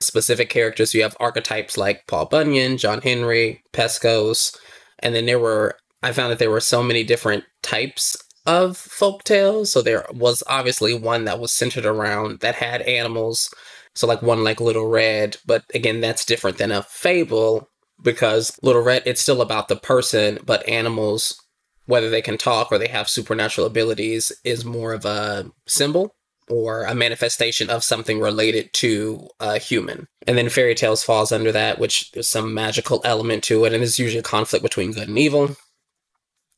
specific 0.00 0.48
characters. 0.48 0.94
You 0.94 1.02
have 1.02 1.14
archetypes 1.20 1.76
like 1.76 2.06
Paul 2.06 2.24
Bunyan, 2.24 2.78
John 2.78 3.02
Henry, 3.02 3.62
Pecos, 3.74 4.56
and 5.00 5.14
then 5.14 5.26
there 5.26 5.38
were. 5.38 5.76
I 6.02 6.12
found 6.12 6.32
that 6.32 6.38
there 6.38 6.50
were 6.50 6.60
so 6.60 6.82
many 6.82 7.04
different 7.04 7.44
types 7.62 8.16
of 8.46 8.76
folk 8.76 9.24
tales. 9.24 9.72
So 9.72 9.82
there 9.82 10.06
was 10.12 10.42
obviously 10.46 10.94
one 10.94 11.24
that 11.24 11.40
was 11.40 11.52
centered 11.52 11.86
around 11.86 12.40
that 12.40 12.54
had 12.56 12.82
animals. 12.82 13.52
So 13.94 14.06
like 14.06 14.22
one 14.22 14.42
like 14.42 14.60
Little 14.60 14.88
Red, 14.88 15.36
but 15.46 15.64
again, 15.74 16.00
that's 16.00 16.24
different 16.24 16.58
than 16.58 16.72
a 16.72 16.82
fable 16.82 17.70
because 18.02 18.58
Little 18.62 18.82
Red, 18.82 19.04
it's 19.06 19.20
still 19.20 19.40
about 19.40 19.68
the 19.68 19.76
person, 19.76 20.40
but 20.44 20.68
animals, 20.68 21.40
whether 21.86 22.10
they 22.10 22.20
can 22.20 22.36
talk 22.36 22.72
or 22.72 22.78
they 22.78 22.88
have 22.88 23.08
supernatural 23.08 23.66
abilities, 23.66 24.32
is 24.42 24.64
more 24.64 24.92
of 24.92 25.04
a 25.04 25.50
symbol. 25.66 26.14
or 26.48 26.84
a 26.84 26.94
manifestation 26.94 27.70
of 27.70 27.84
something 27.84 28.20
related 28.20 28.72
to 28.74 29.28
a 29.40 29.58
human. 29.58 30.06
And 30.26 30.36
then 30.36 30.48
fairy 30.48 30.74
tales 30.74 31.02
falls 31.02 31.32
under 31.32 31.52
that, 31.52 31.78
which 31.78 32.12
there's 32.12 32.28
some 32.28 32.52
magical 32.52 33.00
element 33.04 33.42
to 33.44 33.64
it, 33.64 33.72
and 33.72 33.82
there's 33.82 33.98
usually 33.98 34.20
a 34.20 34.22
conflict 34.22 34.62
between 34.62 34.92
good 34.92 35.08
and 35.08 35.18
evil. 35.18 35.56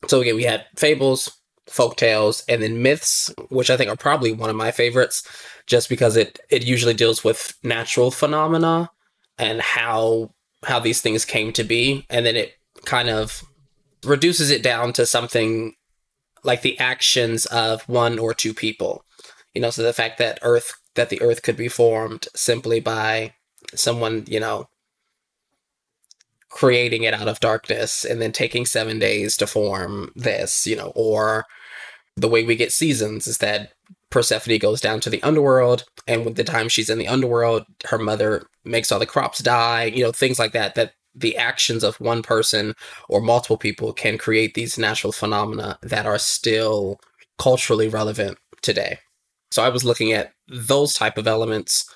So 0.07 0.21
again, 0.21 0.35
we 0.35 0.43
had 0.43 0.65
fables, 0.75 1.31
folk 1.67 1.97
tales, 1.97 2.43
and 2.47 2.61
then 2.61 2.81
myths, 2.81 3.33
which 3.49 3.69
I 3.69 3.77
think 3.77 3.89
are 3.89 3.97
probably 3.97 4.31
one 4.31 4.49
of 4.49 4.55
my 4.55 4.71
favorites, 4.71 5.27
just 5.65 5.89
because 5.89 6.15
it 6.15 6.39
it 6.49 6.65
usually 6.65 6.93
deals 6.93 7.23
with 7.23 7.55
natural 7.63 8.11
phenomena 8.11 8.89
and 9.37 9.61
how 9.61 10.31
how 10.63 10.79
these 10.79 11.01
things 11.01 11.25
came 11.25 11.53
to 11.53 11.63
be, 11.63 12.05
and 12.09 12.25
then 12.25 12.35
it 12.35 12.53
kind 12.85 13.09
of 13.09 13.43
reduces 14.03 14.49
it 14.49 14.63
down 14.63 14.93
to 14.93 15.05
something 15.05 15.73
like 16.43 16.61
the 16.61 16.79
actions 16.79 17.45
of 17.47 17.87
one 17.89 18.17
or 18.19 18.33
two 18.33 18.53
people. 18.53 19.03
You 19.53 19.61
know, 19.61 19.69
so 19.69 19.83
the 19.83 19.93
fact 19.93 20.17
that 20.19 20.39
Earth 20.41 20.73
that 20.95 21.09
the 21.09 21.21
Earth 21.21 21.41
could 21.41 21.57
be 21.57 21.67
formed 21.67 22.27
simply 22.35 22.79
by 22.79 23.33
someone, 23.75 24.25
you 24.27 24.39
know, 24.39 24.69
creating 26.49 27.03
it 27.03 27.13
out 27.13 27.27
of 27.27 27.39
darkness 27.39 28.05
and 28.05 28.21
then 28.21 28.31
taking 28.31 28.65
seven 28.65 28.99
days 28.99 29.37
to 29.37 29.47
form 29.47 30.11
this, 30.15 30.65
you 30.65 30.75
know, 30.75 30.91
or 30.95 31.45
the 32.17 32.27
way 32.27 32.43
we 32.43 32.55
get 32.55 32.71
seasons 32.71 33.27
is 33.27 33.37
that 33.37 33.71
Persephone 34.09 34.57
goes 34.57 34.81
down 34.81 34.99
to 35.01 35.09
the 35.09 35.21
underworld, 35.23 35.85
and 36.07 36.25
with 36.25 36.35
the 36.35 36.43
time 36.43 36.67
she's 36.67 36.89
in 36.89 36.97
the 36.97 37.07
underworld, 37.07 37.65
her 37.85 37.97
mother 37.97 38.47
makes 38.65 38.91
all 38.91 38.99
the 38.99 39.05
crops 39.05 39.39
die, 39.39 39.85
you 39.85 40.03
know, 40.03 40.11
things 40.11 40.39
like 40.39 40.51
that. 40.53 40.75
That 40.75 40.93
the 41.13 41.37
actions 41.37 41.83
of 41.83 41.99
one 41.99 42.21
person 42.21 42.73
or 43.09 43.21
multiple 43.21 43.57
people 43.57 43.93
can 43.93 44.17
create 44.17 44.53
these 44.53 44.77
natural 44.77 45.11
phenomena 45.11 45.77
that 45.81 46.05
are 46.05 46.19
still 46.19 46.99
culturally 47.37 47.87
relevant 47.87 48.37
today. 48.61 48.99
So 49.51 49.63
I 49.63 49.69
was 49.69 49.83
looking 49.83 50.11
at 50.11 50.33
those 50.47 50.93
type 50.93 51.17
of 51.17 51.27
elements 51.27 51.89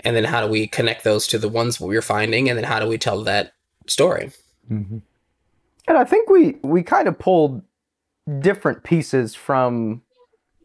and 0.00 0.16
then 0.16 0.24
how 0.24 0.40
do 0.40 0.48
we 0.48 0.66
connect 0.66 1.04
those 1.04 1.26
to 1.28 1.38
the 1.38 1.48
ones 1.48 1.80
we're 1.80 2.02
finding 2.02 2.48
and 2.48 2.58
then 2.58 2.64
how 2.64 2.80
do 2.80 2.86
we 2.86 2.98
tell 2.98 3.22
that 3.24 3.52
story? 3.86 4.30
Mm-hmm. 4.70 4.98
And 5.88 5.98
I 5.98 6.04
think 6.04 6.28
we 6.28 6.56
we 6.62 6.82
kind 6.82 7.06
of 7.06 7.18
pulled 7.18 7.62
different 8.40 8.82
pieces 8.84 9.34
from 9.34 10.02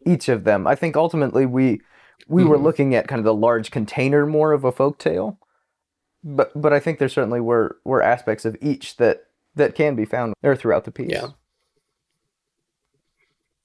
each 0.06 0.28
of 0.28 0.44
them. 0.44 0.66
I 0.66 0.74
think 0.74 0.96
ultimately 0.96 1.46
we 1.46 1.80
we 2.28 2.42
mm-hmm. 2.42 2.50
were 2.50 2.58
looking 2.58 2.94
at 2.94 3.08
kind 3.08 3.18
of 3.18 3.24
the 3.24 3.34
large 3.34 3.70
container 3.70 4.26
more 4.26 4.52
of 4.52 4.64
a 4.64 4.72
folk 4.72 4.98
tale 4.98 5.38
but 6.24 6.52
but 6.60 6.72
I 6.72 6.80
think 6.80 6.98
there 6.98 7.08
certainly 7.08 7.40
were 7.40 7.78
were 7.84 8.02
aspects 8.02 8.44
of 8.44 8.56
each 8.60 8.96
that 8.96 9.24
that 9.54 9.74
can 9.74 9.94
be 9.96 10.04
found 10.04 10.34
there 10.42 10.56
throughout 10.56 10.84
the 10.84 10.92
piece. 10.92 11.10
Yeah. 11.10 11.28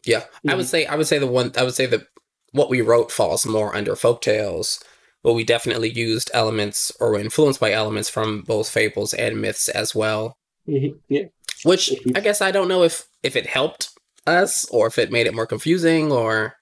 Yeah, 0.06 0.20
mm-hmm. 0.22 0.50
I 0.50 0.56
would 0.56 0.66
mm-hmm. 0.66 0.70
say 0.70 0.86
I 0.86 0.96
would 0.96 1.08
say 1.08 1.20
the 1.20 1.28
one 1.28 1.52
I 1.58 1.64
would 1.64 1.76
say 1.76 1.86
that 1.88 2.08
what 2.52 2.70
we 2.70 2.82
wrote 2.82 3.12
falls 3.12 3.46
more 3.46 3.76
under 3.76 3.96
folk 3.96 4.22
tales, 4.22 4.82
but 5.22 5.34
we 5.34 5.44
definitely 5.44 5.90
used 5.90 6.32
elements 6.34 6.92
or 7.00 7.12
were 7.12 7.20
influenced 7.20 7.60
by 7.60 7.72
elements 7.72 8.10
from 8.10 8.42
both 8.42 8.70
fables 8.70 9.14
and 9.14 9.42
myths 9.42 9.68
as 9.70 9.94
well. 9.94 10.38
Mm-hmm. 10.68 10.98
Yeah, 11.10 11.26
which 11.64 11.94
I 12.16 12.20
guess 12.20 12.42
I 12.42 12.52
don't 12.52 12.68
know 12.68 12.84
if 12.84 13.08
if 13.24 13.36
it 13.36 13.48
helped 13.48 13.90
us 14.26 14.66
or 14.70 14.88
if 14.88 14.98
it 14.98 15.12
made 15.12 15.28
it 15.28 15.36
more 15.36 15.48
confusing 15.48 16.12
or 16.12 16.58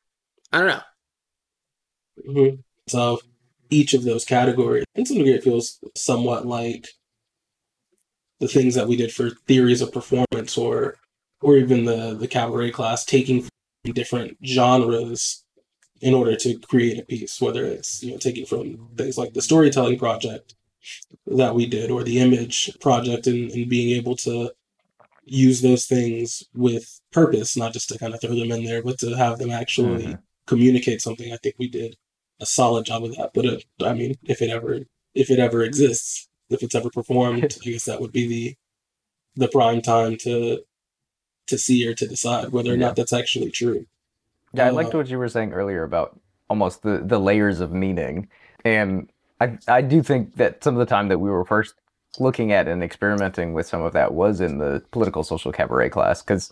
I 0.52 0.60
don't 0.60 0.68
know. 0.68 0.82
Mm-hmm. 2.28 2.56
So 2.88 3.20
each 3.70 3.94
of 3.94 4.04
those 4.04 4.26
categories. 4.26 4.86
In 4.96 5.06
some 5.06 5.18
degree, 5.18 5.34
it 5.34 5.44
feels 5.44 5.80
somewhat 5.96 6.46
like 6.46 6.88
the 8.40 8.48
things 8.48 8.76
that 8.76 8.88
we 8.88 8.96
did 8.96 9.14
for 9.14 9.32
theories 9.48 9.82
of 9.82 9.92
performance 9.92 10.58
or 10.58 10.98
or 11.42 11.58
even 11.58 11.86
the 11.86 12.16
the 12.16 12.28
cabaret 12.28 12.72
class 12.72 13.06
taking 13.06 13.48
different 13.94 14.38
genres 14.46 15.44
in 16.02 16.14
order 16.14 16.36
to 16.36 16.58
create 16.60 17.00
a 17.00 17.06
piece 17.06 17.40
whether 17.40 17.64
it's 17.64 18.04
you 18.04 18.12
know 18.12 18.18
taking 18.18 18.46
from 18.46 18.90
things 18.98 19.18
like 19.18 19.34
the 19.34 19.42
storytelling 19.42 19.98
project 19.98 20.56
that 21.28 21.56
we 21.56 21.66
did 21.66 21.90
or 21.90 22.04
the 22.04 22.20
image 22.20 22.72
project 22.82 23.28
and, 23.28 23.52
and 23.52 23.70
being 23.70 23.96
able 23.96 24.16
to 24.16 24.52
use 25.26 25.62
those 25.62 25.86
things 25.86 26.44
with 26.54 27.02
purpose 27.12 27.58
not 27.58 27.74
just 27.74 27.90
to 27.90 27.98
kind 27.98 28.14
of 28.14 28.22
throw 28.22 28.36
them 28.36 28.52
in 28.52 28.64
there 28.64 28.84
but 28.84 28.98
to 29.00 29.16
have 29.16 29.40
them 29.40 29.50
actually 29.50 30.04
mm-hmm. 30.04 30.14
communicate 30.46 31.02
something 31.02 31.34
i 31.34 31.38
think 31.38 31.56
we 31.58 31.68
did 31.68 31.96
a 32.40 32.46
solid 32.46 32.86
job 32.86 33.04
of 33.04 33.16
that. 33.16 33.32
But 33.34 33.46
it, 33.46 33.66
I 33.82 33.94
mean, 33.94 34.16
if 34.24 34.42
it 34.42 34.50
ever 34.50 34.80
if 35.14 35.30
it 35.30 35.40
ever 35.40 35.64
exists, 35.64 36.28
if 36.50 36.64
it's 36.64 36.76
ever 36.76 36.90
performed, 36.90 37.44
I 37.66 37.70
guess 37.70 37.86
that 37.86 38.02
would 38.02 38.12
be 38.12 38.28
the 38.28 38.56
the 39.36 39.48
prime 39.48 39.82
time 39.82 40.18
to 40.22 40.62
to 41.48 41.58
see 41.58 41.88
or 41.88 41.94
to 41.94 42.08
decide 42.08 42.50
whether 42.50 42.72
or 42.72 42.76
yeah. 42.76 42.88
not 42.88 42.96
that's 42.96 43.14
actually 43.14 43.52
true. 43.52 43.86
Yeah, 44.54 44.68
I 44.68 44.70
liked 44.70 44.94
uh, 44.94 44.98
what 44.98 45.10
you 45.10 45.18
were 45.18 45.30
saying 45.30 45.54
earlier 45.54 45.84
about 45.84 46.20
almost 46.50 46.84
the 46.84 47.02
the 47.04 47.20
layers 47.20 47.60
of 47.60 47.72
meaning, 47.72 48.30
and 48.64 49.10
I 49.40 49.58
I 49.68 49.82
do 49.82 50.02
think 50.02 50.36
that 50.36 50.64
some 50.64 50.76
of 50.76 50.80
the 50.80 50.86
time 50.86 51.10
that 51.10 51.20
we 51.20 51.30
were 51.30 51.46
first 51.46 51.76
looking 52.20 52.52
at 52.52 52.68
and 52.68 52.84
experimenting 52.84 53.54
with 53.54 53.68
some 53.68 53.82
of 53.82 53.94
that 53.94 54.14
was 54.14 54.42
in 54.42 54.58
the 54.58 54.84
political 54.92 55.24
social 55.24 55.52
cabaret 55.52 55.90
class 55.90 56.22
because 56.22 56.52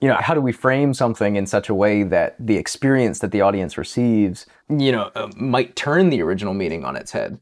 you 0.00 0.08
know, 0.08 0.16
how 0.20 0.34
do 0.34 0.40
we 0.40 0.52
frame 0.52 0.92
something 0.92 1.36
in 1.36 1.46
such 1.46 1.68
a 1.68 1.74
way 1.74 2.02
that 2.02 2.36
the 2.38 2.56
experience 2.56 3.20
that 3.20 3.30
the 3.30 3.40
audience 3.40 3.78
receives, 3.78 4.46
you 4.68 4.92
know, 4.92 5.10
uh, 5.14 5.30
might 5.36 5.74
turn 5.74 6.10
the 6.10 6.20
original 6.20 6.52
meaning 6.52 6.84
on 6.84 6.96
its 6.96 7.12
head? 7.12 7.38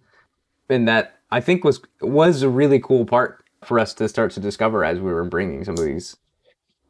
And 0.69 0.87
that 0.87 1.19
I 1.31 1.41
think 1.41 1.65
was 1.65 1.81
was 2.01 2.43
a 2.43 2.49
really 2.49 2.79
cool 2.79 3.05
part 3.05 3.45
for 3.65 3.79
us 3.79 3.93
to 3.95 4.09
start 4.09 4.31
to 4.33 4.41
discover 4.41 4.85
as 4.85 5.01
we 5.01 5.13
were 5.13 5.25
bringing 5.25 5.65
some 5.65 5.75
of 5.75 5.85
these 5.85 6.17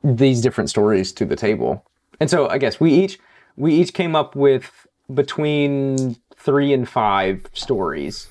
these 0.03 0.43
different 0.43 0.69
stories 0.69 1.13
to 1.13 1.25
the 1.25 1.37
table. 1.37 1.85
And 2.21 2.29
so 2.29 2.49
I 2.49 2.59
guess 2.59 2.79
we 2.79 2.93
each 2.93 3.19
we 3.57 3.75
each 3.75 3.95
came 3.95 4.15
up 4.15 4.37
with 4.37 4.87
between 5.13 6.17
3 6.37 6.73
and 6.73 6.89
5 6.89 7.47
stories. 7.53 8.29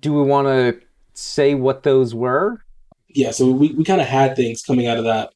Do 0.00 0.12
we 0.12 0.22
want 0.22 0.46
to 0.46 0.80
say 1.18 1.54
what 1.54 1.82
those 1.82 2.14
were? 2.14 2.62
Yeah, 3.08 3.32
so 3.32 3.50
we, 3.50 3.72
we 3.72 3.84
kind 3.84 4.00
of 4.00 4.06
had 4.06 4.36
things 4.36 4.62
coming 4.62 4.86
out 4.86 4.98
of 4.98 5.04
that 5.04 5.32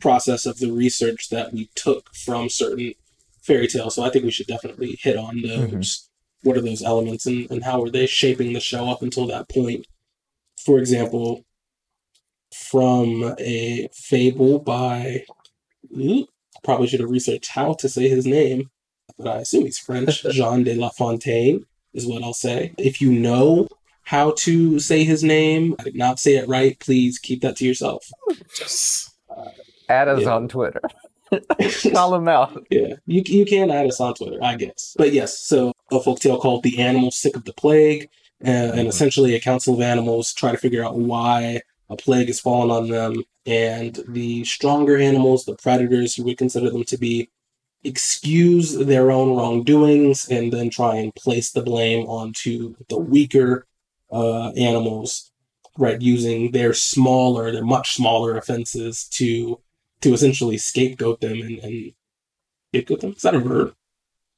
process 0.00 0.46
of 0.46 0.58
the 0.58 0.70
research 0.70 1.30
that 1.30 1.52
we 1.52 1.70
took 1.74 2.14
from 2.14 2.48
certain 2.48 2.94
fairy 3.42 3.66
tales. 3.66 3.94
So 3.94 4.04
I 4.04 4.10
think 4.10 4.24
we 4.24 4.30
should 4.30 4.46
definitely 4.46 4.98
hit 5.00 5.16
on 5.16 5.42
those. 5.42 5.70
Mm-hmm. 5.70 6.48
What 6.48 6.56
are 6.56 6.60
those 6.60 6.82
elements 6.82 7.26
and, 7.26 7.50
and 7.50 7.64
how 7.64 7.82
are 7.82 7.90
they 7.90 8.06
shaping 8.06 8.52
the 8.52 8.60
show 8.60 8.88
up 8.88 9.02
until 9.02 9.26
that 9.26 9.48
point? 9.48 9.86
For 10.64 10.78
example, 10.78 11.44
from 12.54 13.34
a 13.38 13.88
fable 13.92 14.60
by 14.60 15.24
probably 16.62 16.86
should 16.86 17.00
have 17.00 17.10
researched 17.10 17.50
how 17.50 17.74
to 17.74 17.88
say 17.88 18.08
his 18.08 18.26
name, 18.26 18.70
but 19.16 19.26
I 19.26 19.40
assume 19.40 19.64
he's 19.64 19.78
French. 19.78 20.22
Jean 20.30 20.62
de 20.62 20.74
La 20.74 20.90
Fontaine 20.90 21.64
is 21.92 22.06
what 22.06 22.22
I'll 22.22 22.34
say. 22.34 22.72
If 22.78 23.00
you 23.00 23.12
know 23.12 23.68
how 24.08 24.32
to 24.38 24.78
say 24.78 25.04
his 25.04 25.22
name, 25.22 25.76
I 25.78 25.82
did 25.82 25.94
not 25.94 26.18
say 26.18 26.36
it 26.36 26.48
right. 26.48 26.78
Please 26.80 27.18
keep 27.18 27.42
that 27.42 27.56
to 27.56 27.66
yourself. 27.66 28.10
Just 28.56 29.14
Add 29.90 30.08
us 30.08 30.22
yeah. 30.22 30.34
on 30.34 30.48
Twitter. 30.48 30.80
Call 31.92 32.14
him 32.14 32.26
out. 32.26 32.66
Yeah, 32.70 32.94
you, 33.04 33.22
you 33.26 33.44
can 33.44 33.70
add 33.70 33.86
us 33.86 34.00
on 34.00 34.14
Twitter, 34.14 34.38
I 34.42 34.54
guess. 34.56 34.94
But 34.96 35.12
yes, 35.12 35.38
so 35.38 35.74
a 35.92 36.00
folk 36.00 36.20
tale 36.20 36.40
called 36.40 36.62
The 36.62 36.78
Animals 36.78 37.16
Sick 37.16 37.36
of 37.36 37.44
the 37.44 37.52
Plague. 37.52 38.08
Uh, 38.42 38.48
and 38.48 38.72
mm-hmm. 38.72 38.88
essentially, 38.88 39.34
a 39.34 39.40
council 39.40 39.74
of 39.74 39.82
animals 39.82 40.32
try 40.32 40.52
to 40.52 40.58
figure 40.58 40.82
out 40.82 40.96
why 40.96 41.60
a 41.90 41.96
plague 41.96 42.28
has 42.28 42.40
fallen 42.40 42.70
on 42.70 42.88
them. 42.88 43.24
And 43.44 43.98
the 44.08 44.42
stronger 44.44 44.96
animals, 44.96 45.44
the 45.44 45.56
predators, 45.56 46.16
who 46.16 46.24
would 46.24 46.38
consider 46.38 46.70
them 46.70 46.84
to 46.84 46.96
be, 46.96 47.28
excuse 47.84 48.74
their 48.74 49.10
own 49.10 49.36
wrongdoings 49.36 50.28
and 50.30 50.50
then 50.50 50.70
try 50.70 50.96
and 50.96 51.14
place 51.14 51.50
the 51.50 51.62
blame 51.62 52.06
onto 52.06 52.74
the 52.88 52.98
weaker 52.98 53.67
uh, 54.10 54.50
animals, 54.50 55.30
right? 55.76 56.00
Using 56.00 56.52
their 56.52 56.72
smaller, 56.72 57.52
their 57.52 57.64
much 57.64 57.94
smaller 57.94 58.36
offenses 58.36 59.04
to 59.12 59.60
to 60.00 60.14
essentially 60.14 60.58
scapegoat 60.58 61.20
them 61.20 61.40
and, 61.40 61.58
and 61.58 61.92
scapegoat 62.72 63.00
them. 63.00 63.12
Is 63.12 63.22
that 63.22 63.34
a 63.34 63.40
verb? 63.40 63.74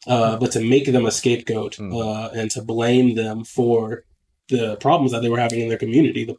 Uh, 0.07 0.37
but 0.39 0.53
to 0.53 0.61
make 0.61 0.91
them 0.91 1.05
a 1.05 1.11
scapegoat 1.11 1.77
mm. 1.77 1.93
uh, 1.95 2.31
and 2.35 2.51
to 2.51 2.63
blame 2.63 3.15
them 3.15 3.45
for 3.45 4.05
the 4.49 4.77
problems 4.77 5.13
that 5.13 5.21
they 5.21 5.29
were 5.29 5.39
having 5.39 5.61
in 5.61 5.69
their 5.69 5.77
community, 5.77 6.25
the 6.25 6.37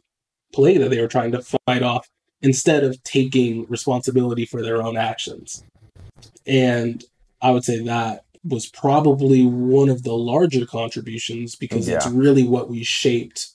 plague 0.52 0.80
that 0.80 0.90
they 0.90 1.00
were 1.00 1.06
trying 1.06 1.30
to 1.32 1.40
fight 1.66 1.82
off, 1.82 2.08
instead 2.42 2.82
of 2.82 3.00
taking 3.04 3.64
responsibility 3.68 4.44
for 4.44 4.62
their 4.62 4.82
own 4.82 4.96
actions. 4.96 5.62
And 6.44 7.04
I 7.40 7.52
would 7.52 7.64
say 7.64 7.82
that 7.84 8.24
was 8.44 8.66
probably 8.66 9.46
one 9.46 9.88
of 9.88 10.02
the 10.02 10.14
larger 10.14 10.66
contributions 10.66 11.54
because 11.54 11.88
yeah. 11.88 11.96
it's 11.96 12.06
really 12.08 12.42
what 12.42 12.68
we 12.68 12.82
shaped 12.82 13.50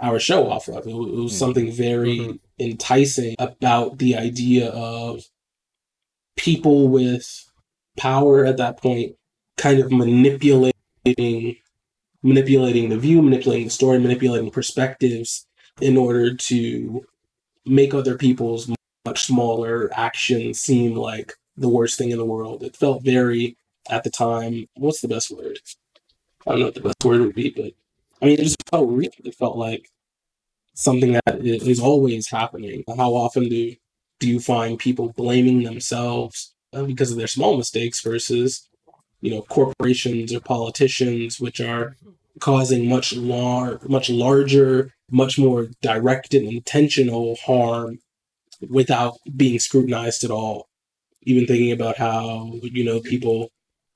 our 0.00 0.18
show 0.18 0.50
off 0.50 0.68
of. 0.68 0.86
It, 0.86 0.94
was 0.94 1.32
mm. 1.32 1.38
something 1.38 1.70
very 1.70 2.18
mm-hmm 2.18 2.36
enticing 2.62 3.34
about 3.38 3.98
the 3.98 4.16
idea 4.16 4.70
of 4.70 5.24
people 6.36 6.88
with 6.88 7.50
power 7.96 8.44
at 8.44 8.56
that 8.56 8.78
point 8.78 9.14
kind 9.58 9.80
of 9.80 9.92
manipulating 9.92 11.56
manipulating 12.22 12.88
the 12.88 12.98
view 12.98 13.20
manipulating 13.20 13.66
the 13.66 13.70
story 13.70 13.98
manipulating 13.98 14.50
perspectives 14.50 15.46
in 15.80 15.96
order 15.96 16.34
to 16.34 17.04
make 17.66 17.92
other 17.92 18.16
people's 18.16 18.70
much 19.04 19.24
smaller 19.24 19.90
actions 19.94 20.60
seem 20.60 20.94
like 20.94 21.34
the 21.56 21.68
worst 21.68 21.98
thing 21.98 22.10
in 22.10 22.18
the 22.18 22.24
world 22.24 22.62
it 22.62 22.76
felt 22.76 23.04
very 23.04 23.56
at 23.90 24.04
the 24.04 24.10
time. 24.10 24.66
What's 24.74 25.00
the 25.00 25.08
best 25.08 25.30
word? 25.30 25.58
I 26.46 26.50
don't 26.50 26.60
know 26.60 26.66
what 26.66 26.74
the 26.74 26.80
best 26.80 27.04
word 27.04 27.20
would 27.20 27.34
be, 27.34 27.50
but 27.50 27.72
I 28.20 28.26
mean, 28.26 28.34
it 28.34 28.44
just 28.44 28.62
felt 28.70 28.90
real. 28.90 29.10
It 29.24 29.34
felt 29.34 29.56
like 29.56 29.88
something 30.74 31.12
that 31.12 31.40
is 31.44 31.80
always 31.80 32.30
happening. 32.30 32.84
How 32.96 33.14
often 33.14 33.48
do 33.48 33.74
do 34.20 34.28
you 34.28 34.38
find 34.38 34.78
people 34.78 35.12
blaming 35.16 35.64
themselves 35.64 36.54
uh, 36.72 36.84
because 36.84 37.10
of 37.10 37.18
their 37.18 37.26
small 37.26 37.56
mistakes 37.56 38.00
versus, 38.00 38.68
you 39.20 39.32
know, 39.32 39.42
corporations 39.42 40.32
or 40.32 40.38
politicians, 40.40 41.40
which 41.40 41.60
are 41.60 41.96
causing 42.38 42.88
much 42.88 43.12
lar- 43.14 43.80
much 43.88 44.08
larger, 44.08 44.92
much 45.10 45.38
more 45.38 45.68
direct 45.82 46.34
and 46.34 46.46
intentional 46.46 47.36
harm 47.44 47.98
without 48.68 49.18
being 49.36 49.58
scrutinized 49.58 50.24
at 50.24 50.30
all. 50.30 50.68
Even 51.22 51.46
thinking 51.46 51.72
about 51.72 51.98
how 51.98 52.52
you 52.62 52.84
know 52.84 53.00
people 53.00 53.50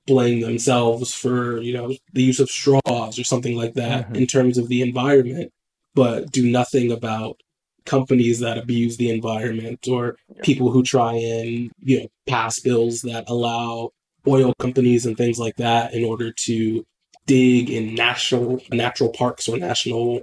blame 0.07 0.39
themselves 0.41 1.13
for 1.13 1.61
you 1.61 1.73
know 1.73 1.93
the 2.13 2.23
use 2.23 2.39
of 2.39 2.49
straws 2.49 3.19
or 3.19 3.23
something 3.23 3.55
like 3.55 3.73
that 3.75 4.09
Mhm. 4.09 4.17
in 4.17 4.27
terms 4.27 4.57
of 4.57 4.69
the 4.69 4.81
environment, 4.81 5.51
but 5.93 6.31
do 6.31 6.49
nothing 6.49 6.91
about 6.91 7.41
companies 7.85 8.39
that 8.39 8.57
abuse 8.57 8.97
the 8.97 9.09
environment 9.09 9.87
or 9.87 10.17
people 10.43 10.71
who 10.71 10.83
try 10.83 11.13
and 11.13 11.71
you 11.81 11.99
know 12.01 12.07
pass 12.25 12.59
bills 12.59 13.01
that 13.01 13.23
allow 13.29 13.91
oil 14.27 14.53
companies 14.59 15.05
and 15.05 15.15
things 15.17 15.39
like 15.39 15.55
that 15.57 15.93
in 15.93 16.03
order 16.03 16.31
to 16.31 16.85
dig 17.27 17.69
in 17.69 17.95
national 17.95 18.59
natural 18.71 19.09
parks 19.09 19.47
or 19.47 19.57
national 19.57 20.21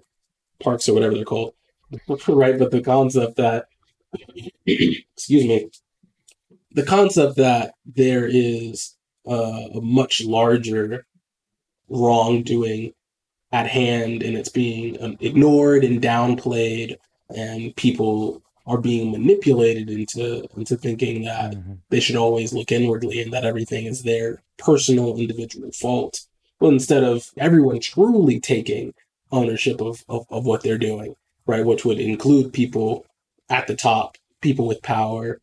parks 0.63 0.89
or 0.89 0.95
whatever 0.95 1.15
they're 1.15 1.25
called 1.25 1.55
right 2.29 2.59
but 2.59 2.71
the 2.71 2.83
concept 2.83 3.37
that 3.37 3.65
excuse 4.67 5.45
me 5.45 5.71
the 6.73 6.83
concept 6.83 7.37
that 7.37 7.75
there 7.87 8.27
is 8.27 8.94
uh, 9.27 9.69
a 9.75 9.81
much 9.81 10.23
larger 10.25 11.07
wrongdoing 11.89 12.93
at 13.53 13.67
hand 13.67 14.23
and 14.23 14.37
it's 14.37 14.49
being 14.49 15.01
um, 15.03 15.17
ignored 15.21 15.85
and 15.85 16.03
downplayed 16.03 16.97
and 17.35 17.75
people 17.77 18.43
are 18.67 18.79
being 18.79 19.13
manipulated 19.13 19.91
into 19.91 20.47
into 20.57 20.77
thinking 20.77 21.25
that 21.25 21.55
they 21.91 22.01
should 22.01 22.17
always 22.17 22.53
look 22.53 22.73
inwardly 22.73 23.21
and 23.21 23.33
that 23.33 23.45
everything 23.45 23.87
is 23.87 24.03
their 24.03 24.43
personal 24.59 25.17
individual 25.17 25.71
fault. 25.73 26.21
But 26.59 26.69
instead 26.69 27.05
of 27.05 27.31
everyone 27.37 27.81
truly 27.81 28.41
taking 28.41 28.95
ownership 29.31 29.81
of, 29.81 30.05
of, 30.09 30.27
of 30.31 30.47
what 30.47 30.63
they're 30.63 30.79
doing 30.79 31.15
right 31.47 31.65
which 31.65 31.85
would 31.85 31.99
include 31.99 32.53
people 32.53 33.05
at 33.51 33.67
the 33.67 33.77
top 33.77 34.17
people 34.41 34.67
with 34.67 34.83
power 34.83 35.41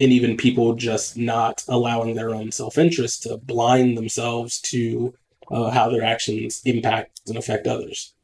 and 0.00 0.12
even 0.12 0.36
people 0.36 0.74
just 0.74 1.16
not 1.16 1.62
allowing 1.68 2.14
their 2.14 2.34
own 2.34 2.50
self-interest 2.50 3.22
to 3.22 3.36
blind 3.38 3.96
themselves 3.96 4.60
to 4.60 5.14
uh, 5.50 5.70
how 5.70 5.90
their 5.90 6.02
actions 6.02 6.60
impact 6.64 7.20
and 7.26 7.36
affect 7.36 7.66
others 7.66 8.14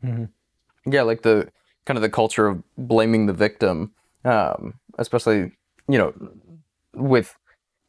Yeah, 0.87 1.03
like 1.03 1.23
the 1.23 1.49
kind 1.85 1.97
of 1.97 2.03
the 2.03 2.09
culture 2.09 2.47
of 2.47 2.63
blaming 2.77 3.27
the 3.27 3.33
victim, 3.33 3.93
um, 4.25 4.75
especially 4.99 5.53
you 5.89 5.99
know 5.99 6.15
with 6.95 7.37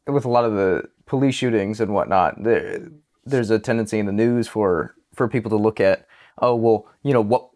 with 0.06 0.24
a 0.24 0.28
lot 0.28 0.44
of 0.44 0.54
the 0.54 0.84
police 1.06 1.34
shootings 1.34 1.80
and 1.80 1.94
whatnot. 1.94 2.42
There, 2.42 2.88
there's 3.24 3.50
a 3.50 3.58
tendency 3.58 3.98
in 3.98 4.06
the 4.06 4.12
news 4.12 4.48
for 4.48 4.94
for 5.14 5.28
people 5.28 5.50
to 5.50 5.56
look 5.56 5.80
at, 5.80 6.06
oh 6.38 6.54
well, 6.54 6.86
you 7.02 7.12
know 7.12 7.20
what 7.20 7.48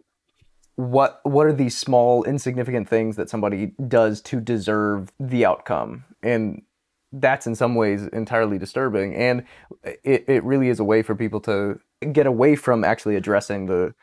what 0.76 1.20
what 1.24 1.46
are 1.46 1.52
these 1.52 1.76
small 1.76 2.22
insignificant 2.24 2.88
things 2.88 3.16
that 3.16 3.28
somebody 3.30 3.72
does 3.88 4.20
to 4.20 4.40
deserve 4.40 5.10
the 5.18 5.44
outcome 5.44 6.04
and 6.22 6.62
that's 7.12 7.46
in 7.46 7.54
some 7.54 7.74
ways 7.74 8.06
entirely 8.08 8.58
disturbing 8.58 9.14
and 9.14 9.44
it, 10.04 10.24
it 10.28 10.44
really 10.44 10.68
is 10.68 10.78
a 10.78 10.84
way 10.84 11.02
for 11.02 11.14
people 11.14 11.40
to 11.40 11.78
get 12.12 12.26
away 12.26 12.54
from 12.56 12.84
actually 12.84 13.16
addressing 13.16 13.66
the 13.66 13.94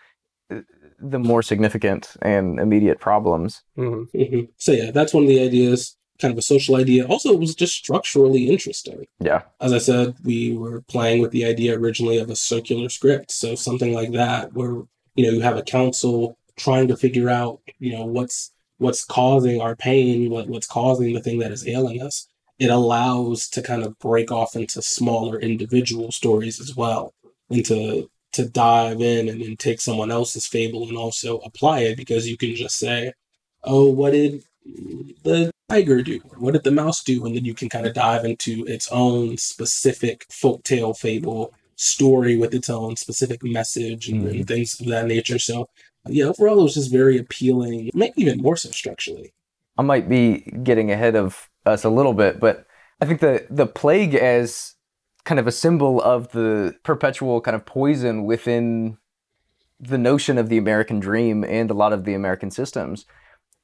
the 1.00 1.20
more 1.20 1.42
significant 1.42 2.16
and 2.22 2.60
immediate 2.60 3.00
problems. 3.00 3.62
hmm 3.76 4.04
Mhm. 4.14 4.48
So 4.58 4.72
yeah, 4.72 4.92
that's 4.92 5.14
one 5.14 5.24
of 5.24 5.30
the 5.30 5.42
ideas. 5.42 5.98
Kind 6.20 6.32
of 6.32 6.38
a 6.38 6.44
social 6.44 6.76
idea. 6.76 7.06
Also, 7.08 7.34
it 7.34 7.40
was 7.40 7.56
just 7.56 7.74
structurally 7.74 8.50
interesting. 8.50 9.06
Yeah. 9.20 9.42
As 9.60 9.74
I 9.74 9.80
said, 9.80 10.16
we 10.24 10.56
were 10.56 10.82
playing 10.82 11.22
with 11.22 11.32
the 11.32 11.44
idea 11.44 11.78
originally 11.78 12.20
of 12.20 12.30
a 12.30 12.36
circular 12.36 12.88
script. 12.90 13.32
So 13.32 13.56
something 13.56 13.94
like 13.94 14.12
that, 14.12 14.54
where 14.54 14.84
you 15.16 15.26
know 15.26 15.32
you 15.32 15.42
have 15.42 15.58
a 15.58 15.64
council 15.64 16.38
trying 16.58 16.88
to 16.88 16.98
figure 16.98 17.30
out 17.30 17.60
you 17.80 17.94
know 17.98 18.06
what's 18.06 18.52
what's 18.78 19.06
causing 19.06 19.62
our 19.62 19.76
pain, 19.76 20.30
what 20.30 20.48
what's 20.48 20.68
causing 20.68 21.13
the 21.13 21.22
thing 21.22 21.39
that 21.39 21.52
is 21.52 21.68
ailing 21.68 22.02
us. 22.02 22.28
It 22.60 22.70
allows 22.70 23.50
to 23.50 23.62
kind 23.62 23.84
of 23.84 23.98
break 24.00 24.32
off 24.32 24.56
into 24.56 24.82
smaller 24.82 25.39
individual 25.39 26.12
stories 26.12 26.60
as 26.60 26.76
well, 26.76 27.13
and 27.50 27.66
to 27.66 28.10
to 28.34 28.48
dive 28.48 29.02
in 29.02 29.30
and, 29.30 29.42
and 29.42 29.58
take 29.60 29.80
someone 29.80 30.12
else's 30.12 30.48
fable 30.48 30.88
and 30.88 30.98
also 30.98 31.38
apply 31.39 31.80
it 31.82 31.98
because 31.98 32.28
you 32.28 32.36
can 32.36 32.56
just 32.56 32.78
say, 32.78 33.13
oh, 33.63 33.88
what 33.88 34.12
did 34.12 34.44
the 35.24 35.52
tiger 35.70 36.02
do? 36.02 36.20
What 36.38 36.54
did 36.54 36.63
the 36.63 36.72
mouse 36.72 37.04
do? 37.04 37.26
And 37.26 37.36
then 37.36 37.46
you 37.46 37.54
can 37.54 37.70
kind 37.70 37.86
of 37.86 37.94
dive 37.94 38.26
into 38.26 38.66
its 38.68 38.88
own 38.92 39.38
specific 39.38 40.26
folktale 40.30 40.98
fable 40.98 41.54
story 41.76 42.36
with 42.36 42.54
its 42.54 42.70
own 42.70 42.96
specific 42.96 43.44
message 43.44 44.10
and, 44.10 44.28
and 44.28 44.48
things 44.48 44.80
of 44.80 44.88
that 44.88 45.08
nature. 45.08 45.39
So, 45.39 45.68
yeah, 46.08 46.26
overall, 46.26 46.60
it 46.60 46.63
was 46.63 46.74
just 46.74 46.92
very 46.92 47.18
appealing, 47.18 47.89
maybe 47.94 48.13
even 48.18 48.42
more 48.42 48.58
so 48.58 48.70
structurally. 48.72 49.34
I 49.78 49.82
might 49.82 50.10
be 50.10 50.42
getting 50.63 50.92
ahead 50.92 51.16
of 51.16 51.50
us 51.66 51.84
a 51.84 51.89
little 51.89 52.13
bit, 52.13 52.39
but 52.39 52.66
I 53.02 53.06
think 53.06 53.22
the 53.22 53.46
the 53.50 53.68
plague 53.68 54.16
as 54.16 54.76
kind 55.26 55.39
of 55.39 55.48
a 55.48 55.52
symbol 55.52 56.02
of 56.02 56.32
the 56.32 56.76
perpetual 56.84 57.42
kind 57.42 57.56
of 57.56 57.66
poison 57.66 58.26
within 58.26 58.98
the 59.80 59.98
notion 59.98 60.38
of 60.38 60.50
the 60.50 60.58
American 60.58 61.00
dream 61.00 61.44
and 61.44 61.72
a 61.72 61.74
lot 61.74 61.94
of 61.94 62.06
the 62.06 62.13
American 62.13 62.52
systems 62.52 63.06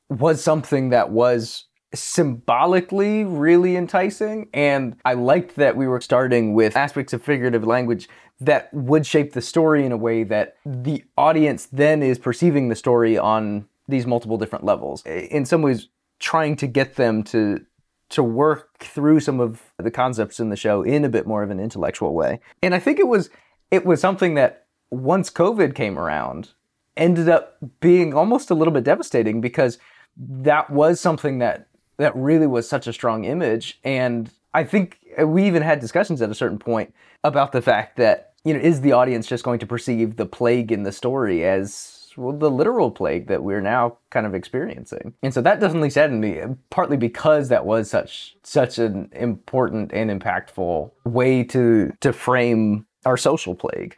was 0.09 0.43
something 0.43 0.89
that 0.89 1.11
was 1.11 1.65
symbolically 1.93 3.23
really 3.23 3.75
enticing 3.75 4.47
and 4.53 4.95
I 5.05 5.13
liked 5.13 5.55
that 5.55 5.75
we 5.75 5.87
were 5.87 6.01
starting 6.01 6.53
with 6.53 6.75
aspects 6.75 7.13
of 7.13 7.23
figurative 7.23 7.65
language 7.65 8.07
that 8.41 8.73
would 8.73 9.05
shape 9.05 9.33
the 9.33 9.41
story 9.41 9.85
in 9.85 9.91
a 9.91 9.97
way 9.97 10.23
that 10.23 10.55
the 10.65 11.03
audience 11.17 11.65
then 11.67 12.01
is 12.01 12.17
perceiving 12.17 12.69
the 12.69 12.75
story 12.75 13.17
on 13.17 13.67
these 13.87 14.05
multiple 14.05 14.37
different 14.37 14.63
levels 14.63 15.03
in 15.05 15.45
some 15.45 15.61
ways 15.61 15.89
trying 16.19 16.55
to 16.55 16.67
get 16.67 16.95
them 16.95 17.23
to 17.23 17.65
to 18.09 18.23
work 18.23 18.79
through 18.79 19.19
some 19.19 19.39
of 19.39 19.61
the 19.77 19.91
concepts 19.91 20.39
in 20.39 20.49
the 20.49 20.55
show 20.55 20.81
in 20.81 21.05
a 21.05 21.09
bit 21.09 21.27
more 21.27 21.43
of 21.43 21.51
an 21.51 21.59
intellectual 21.59 22.15
way. 22.15 22.39
And 22.63 22.73
I 22.73 22.79
think 22.79 22.99
it 22.99 23.07
was 23.07 23.29
it 23.71 23.85
was 23.85 24.01
something 24.01 24.35
that 24.35 24.65
once 24.89 25.29
COVID 25.29 25.75
came 25.75 25.97
around 25.97 26.49
ended 26.97 27.29
up 27.29 27.57
being 27.79 28.13
almost 28.13 28.49
a 28.49 28.55
little 28.55 28.73
bit 28.73 28.83
devastating 28.83 29.41
because 29.41 29.77
that 30.17 30.69
was 30.69 30.99
something 30.99 31.39
that 31.39 31.67
that 31.97 32.15
really 32.15 32.47
was 32.47 32.67
such 32.67 32.87
a 32.87 32.93
strong 32.93 33.25
image 33.25 33.79
and 33.83 34.31
I 34.53 34.63
think 34.63 34.99
we 35.23 35.45
even 35.45 35.61
had 35.61 35.79
discussions 35.79 36.21
at 36.21 36.31
a 36.31 36.35
certain 36.35 36.57
point 36.57 36.93
about 37.23 37.51
the 37.51 37.61
fact 37.61 37.97
that 37.97 38.28
you 38.43 38.53
know 38.53 38.59
is 38.59 38.81
the 38.81 38.91
audience 38.93 39.27
just 39.27 39.43
going 39.43 39.59
to 39.59 39.65
perceive 39.67 40.15
the 40.15 40.25
plague 40.25 40.71
in 40.71 40.83
the 40.83 40.91
story 40.91 41.45
as 41.45 42.11
well, 42.17 42.35
the 42.35 42.51
literal 42.51 42.91
plague 42.91 43.27
that 43.27 43.43
we're 43.43 43.61
now 43.61 43.97
kind 44.09 44.25
of 44.25 44.35
experiencing. 44.35 45.13
And 45.23 45.33
so 45.33 45.41
that 45.41 45.59
definitely 45.59 45.89
saddened 45.89 46.21
me, 46.21 46.41
partly 46.69 46.97
because 46.97 47.49
that 47.49 47.65
was 47.65 47.89
such 47.89 48.35
such 48.43 48.77
an 48.79 49.09
important 49.13 49.93
and 49.93 50.09
impactful 50.09 50.91
way 51.05 51.43
to 51.45 51.91
to 52.01 52.13
frame 52.13 52.85
our 53.05 53.17
social 53.17 53.55
plague. 53.55 53.97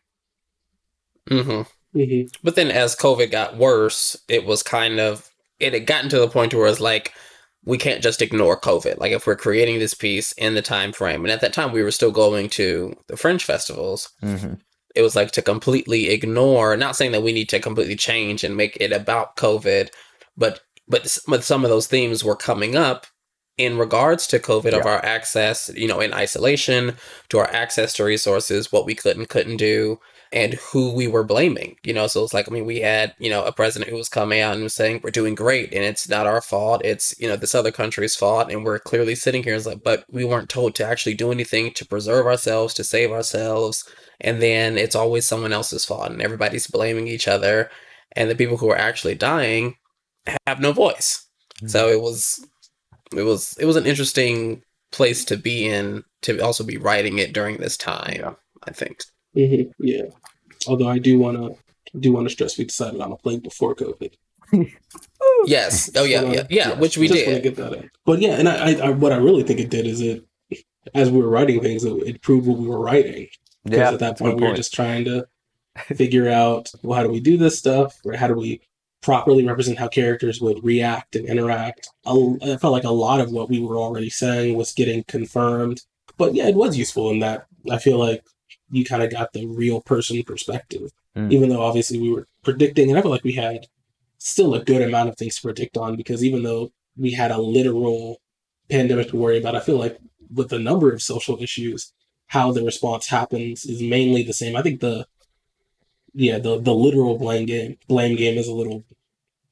hmm 1.30 1.62
hmm 1.94 2.22
But 2.44 2.56
then 2.56 2.72
as 2.72 2.96
COVID 2.96 3.32
got 3.32 3.58
worse, 3.58 4.18
it 4.28 4.46
was 4.46 4.64
kind 4.64 5.00
of 5.00 5.30
it 5.60 5.74
had 5.74 5.86
gotten 5.86 6.10
to 6.10 6.20
the 6.20 6.28
point 6.28 6.54
where 6.54 6.68
it's 6.68 6.80
like 6.80 7.14
we 7.66 7.78
can't 7.78 8.02
just 8.02 8.22
ignore 8.22 8.60
COVID. 8.60 8.98
Like 8.98 9.12
if 9.12 9.28
we're 9.28 9.36
creating 9.36 9.80
this 9.80 9.94
piece 9.94 10.32
in 10.34 10.56
the 10.56 10.62
time 10.62 10.92
frame, 10.94 11.24
and 11.24 11.32
at 11.32 11.42
that 11.42 11.54
time 11.54 11.72
we 11.72 11.84
were 11.84 11.92
still 11.92 12.12
going 12.12 12.50
to 12.52 12.96
the 13.08 13.18
Fringe 13.18 13.44
festivals, 13.44 14.10
Mm-hmm. 14.24 14.54
it 14.96 15.02
was 15.02 15.16
like 15.16 15.32
to 15.32 15.42
completely 15.42 16.10
ignore. 16.10 16.76
Not 16.76 16.96
saying 16.96 17.12
that 17.12 17.24
we 17.24 17.34
need 17.34 17.50
to 17.50 17.60
completely 17.60 17.96
change 17.96 18.44
and 18.44 18.58
make 18.58 18.78
it 18.80 18.92
about 18.92 19.36
COVID, 19.36 19.90
but 20.36 20.62
but 20.88 21.18
but 21.28 21.44
some 21.44 21.64
of 21.64 21.70
those 21.70 21.88
themes 21.88 22.24
were 22.24 22.36
coming 22.36 22.76
up 22.76 23.06
in 23.58 23.78
regards 23.78 24.26
to 24.28 24.40
COVID 24.40 24.74
of 24.80 24.86
our 24.88 25.04
access, 25.06 25.70
you 25.76 25.88
know, 25.88 26.00
in 26.00 26.14
isolation, 26.14 26.96
to 27.30 27.38
our 27.38 27.50
access 27.52 27.94
to 27.94 28.04
resources, 28.04 28.72
what 28.72 28.86
we 28.86 28.96
could 28.96 29.18
and 29.18 29.30
couldn't 29.30 29.58
do, 29.58 30.00
and 30.34 30.54
who 30.54 30.92
we 30.94 31.08
were 31.08 31.24
blaming. 31.24 31.76
You 31.84 31.94
know, 31.94 32.08
so 32.08 32.24
it's 32.24 32.34
like 32.34 32.50
I 32.50 32.52
mean, 32.52 32.66
we 32.66 32.80
had 32.80 33.14
you 33.20 33.30
know 33.30 33.46
a 33.46 33.52
president 33.52 33.92
who 33.92 33.98
was 33.98 34.10
coming 34.10 34.40
out 34.40 34.54
and 34.54 34.64
was 34.64 34.74
saying 34.74 35.02
we're 35.04 35.12
doing 35.12 35.36
great, 35.36 35.74
and 35.74 35.84
it's 35.84 36.08
not 36.08 36.28
our 36.28 36.42
fault. 36.42 36.82
It's 36.84 37.14
you 37.20 37.28
know 37.28 37.36
this 37.36 37.56
other 37.56 37.72
country's 37.72 38.16
fault, 38.16 38.52
and 38.52 38.64
we're 38.64 38.80
clearly 38.80 39.16
sitting 39.16 39.44
here. 39.44 39.56
It's 39.56 39.66
like, 39.66 39.84
but 39.84 40.06
we 40.10 40.26
weren't 40.26 40.50
told 40.50 40.76
to 40.76 40.86
actually 40.86 41.16
do 41.16 41.32
anything 41.32 41.74
to 41.74 41.86
preserve 41.86 42.26
ourselves, 42.26 42.74
to 42.76 42.84
save 42.84 43.12
ourselves, 43.12 43.88
and 44.20 44.42
then 44.42 44.78
it's 44.78 44.96
always 44.96 45.28
someone 45.28 45.54
else's 45.54 45.86
fault, 45.86 46.12
and 46.12 46.22
everybody's 46.22 46.68
blaming 46.68 47.08
each 47.08 47.28
other, 47.28 47.70
and 48.14 48.30
the 48.30 48.36
people 48.36 48.58
who 48.58 48.70
are 48.70 48.78
actually 48.78 49.16
dying 49.16 49.76
have 50.48 50.60
no 50.60 50.72
voice. 50.72 51.28
So 51.68 51.88
mm-hmm. 51.88 51.94
it 51.94 52.02
was, 52.02 52.46
it 53.16 53.24
was, 53.24 53.58
it 53.60 53.66
was 53.66 53.76
an 53.76 53.86
interesting 53.86 54.64
place 54.92 55.26
to 55.26 55.38
be 55.38 55.68
in 55.68 56.04
to 56.22 56.40
also 56.40 56.64
be 56.64 56.78
writing 56.78 57.18
it 57.18 57.34
during 57.34 57.58
this 57.58 57.78
time. 57.78 58.18
Yeah. 58.20 58.34
I 58.64 58.72
think. 58.72 59.04
Hmm 59.34 59.64
Yeah. 59.80 60.04
Although 60.68 60.90
I 60.90 61.00
do 61.00 61.18
want 61.20 61.38
to 61.38 62.00
do 62.00 62.14
want 62.14 62.28
to 62.28 62.34
stress 62.34 62.58
we 62.58 62.66
decided 62.66 63.02
on 63.02 63.12
a 63.12 63.18
play 63.18 63.38
before 63.40 63.76
COVID. 63.76 64.14
Yes. 65.46 65.90
Oh 65.96 66.04
yeah, 66.04 66.22
Just 66.22 66.34
yeah, 66.34 66.38
wanna- 66.42 66.48
yeah. 66.50 66.80
Which 66.80 66.98
we 66.98 67.08
just 67.08 67.26
did. 67.26 67.44
get 67.44 67.56
that 67.56 67.74
in. 67.74 67.90
But 68.06 68.20
yeah, 68.20 68.32
and 68.38 68.48
I, 68.48 68.72
I, 68.72 68.88
I, 68.88 68.90
what 68.92 69.12
I 69.12 69.18
really 69.18 69.44
think 69.44 69.60
it 69.60 69.70
did 69.70 69.88
is 69.88 70.02
it, 70.02 70.24
as 70.94 71.10
we 71.10 71.20
were 71.22 71.30
writing 71.30 71.62
things, 71.62 71.84
it, 71.84 71.94
it 72.06 72.22
proved 72.22 72.48
what 72.48 72.58
we 72.60 72.68
were 72.68 72.80
writing. 72.80 73.28
Because 73.64 73.80
Yeah, 73.80 73.92
at 73.92 74.00
that 74.00 74.18
point, 74.20 74.36
we 74.36 74.42
were 74.42 74.48
point. 74.50 74.58
just 74.58 74.74
trying 74.74 75.06
to 75.06 75.28
figure 75.96 76.30
out 76.30 76.72
well, 76.84 76.98
how 76.98 77.04
do 77.04 77.10
we 77.12 77.20
do 77.20 77.38
this 77.38 77.58
stuff, 77.58 78.00
or 78.06 78.14
how 78.14 78.28
do 78.28 78.36
we 78.36 78.62
properly 79.02 79.46
represent 79.48 79.80
how 79.80 79.88
characters 79.88 80.40
would 80.42 80.64
react 80.64 81.16
and 81.16 81.28
interact. 81.28 81.90
A- 82.06 82.38
I 82.44 82.58
felt 82.58 82.74
like 82.74 82.84
a 82.84 82.92
lot 82.92 83.20
of 83.20 83.32
what 83.32 83.50
we 83.50 83.60
were 83.60 83.78
already 83.78 84.12
saying 84.12 84.56
was 84.56 84.74
getting 84.74 85.04
confirmed. 85.08 85.82
But 86.18 86.36
yeah, 86.36 86.48
it 86.48 86.56
was 86.56 86.78
useful 86.78 87.10
in 87.10 87.20
that 87.20 87.48
I 87.72 87.80
feel 87.80 87.98
like 87.98 88.24
you 88.72 88.86
kind 88.86 89.04
of 89.04 89.12
got 89.12 89.34
the 89.34 89.46
real 89.46 89.82
person 89.82 90.24
perspective, 90.24 90.92
Mm. 91.16 91.32
even 91.34 91.50
though 91.50 91.62
obviously 91.62 92.00
we 92.00 92.10
were 92.10 92.26
predicting, 92.42 92.90
and 92.90 92.98
I 92.98 93.02
feel 93.02 93.12
like 93.12 93.24
we 93.26 93.34
had 93.34 93.68
still 94.18 94.54
a 94.54 94.64
good 94.64 94.82
amount 94.82 95.10
of 95.10 95.18
things 95.18 95.36
to 95.36 95.42
predict 95.42 95.76
on 95.78 95.98
because 95.98 96.24
even 96.24 96.44
though 96.44 96.72
we 96.96 97.12
had 97.12 97.32
a 97.32 97.42
literal 97.42 98.22
pandemic 98.70 99.10
to 99.10 99.18
worry 99.18 99.38
about, 99.38 99.56
I 99.56 99.60
feel 99.60 99.78
like 99.78 99.98
with 100.34 100.50
the 100.50 100.60
number 100.60 100.92
of 100.94 101.02
social 101.02 101.42
issues, 101.42 101.92
how 102.28 102.52
the 102.54 102.64
response 102.64 103.08
happens 103.08 103.66
is 103.66 103.82
mainly 103.82 104.24
the 104.24 104.34
same. 104.34 104.56
I 104.56 104.62
think 104.62 104.80
the 104.80 105.06
yeah, 106.14 106.40
the 106.40 106.60
the 106.60 106.74
literal 106.74 107.18
blame 107.18 107.46
game 107.46 107.78
blame 107.88 108.16
game 108.16 108.38
is 108.38 108.48
a 108.48 108.54
little 108.54 108.84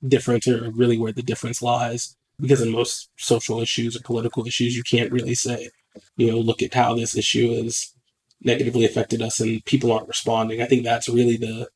different 0.08 0.48
or 0.48 0.72
really 0.72 0.98
where 0.98 1.12
the 1.12 1.22
difference 1.24 1.62
lies. 1.62 2.16
Because 2.40 2.62
in 2.62 2.72
most 2.72 3.10
social 3.18 3.60
issues 3.60 3.98
or 3.98 4.02
political 4.02 4.48
issues 4.48 4.76
you 4.76 4.84
can't 4.84 5.12
really 5.12 5.36
say, 5.36 5.70
you 6.16 6.32
know, 6.32 6.38
look 6.38 6.62
at 6.62 6.74
how 6.74 6.96
this 6.96 7.18
issue 7.18 7.62
has 7.62 7.94
negatively 8.42 8.86
affected 8.86 9.22
us 9.22 9.40
and 9.40 9.64
people 9.66 9.92
aren't 9.92 10.08
responding. 10.08 10.62
I 10.62 10.66
think 10.66 10.84
that's 10.84 11.10
really 11.10 11.38
the 11.38 11.70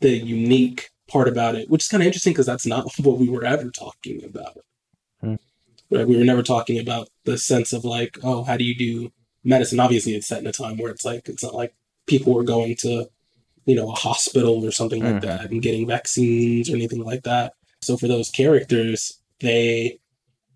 the 0.00 0.16
unique 0.16 0.90
part 1.08 1.26
about 1.26 1.56
it, 1.56 1.68
which 1.68 1.82
is 1.82 1.88
kind 1.88 2.02
of 2.02 2.06
interesting 2.06 2.32
because 2.32 2.46
that's 2.46 2.66
not 2.66 2.86
what 2.98 3.18
we 3.18 3.28
were 3.28 3.44
ever 3.44 3.70
talking 3.70 4.22
about. 4.24 4.58
Hmm. 5.20 5.34
Right? 5.90 6.06
We 6.06 6.16
were 6.16 6.24
never 6.24 6.42
talking 6.42 6.78
about 6.78 7.08
the 7.24 7.36
sense 7.36 7.72
of 7.72 7.84
like, 7.84 8.18
oh, 8.22 8.44
how 8.44 8.56
do 8.56 8.64
you 8.64 8.76
do 8.76 9.12
medicine? 9.42 9.80
Obviously, 9.80 10.14
it's 10.14 10.28
set 10.28 10.40
in 10.40 10.46
a 10.46 10.52
time 10.52 10.76
where 10.76 10.92
it's 10.92 11.04
like 11.04 11.28
it's 11.28 11.42
not 11.42 11.54
like 11.54 11.74
people 12.06 12.32
were 12.34 12.44
going 12.44 12.76
to, 12.76 13.08
you 13.66 13.74
know, 13.74 13.90
a 13.90 13.94
hospital 13.94 14.64
or 14.64 14.70
something 14.70 15.02
like 15.02 15.16
Mhm. 15.16 15.22
that 15.22 15.50
and 15.50 15.62
getting 15.62 15.86
vaccines 15.86 16.70
or 16.70 16.76
anything 16.76 17.02
like 17.04 17.24
that. 17.24 17.54
So 17.82 17.96
for 17.96 18.06
those 18.06 18.30
characters, 18.30 19.20
they 19.40 19.98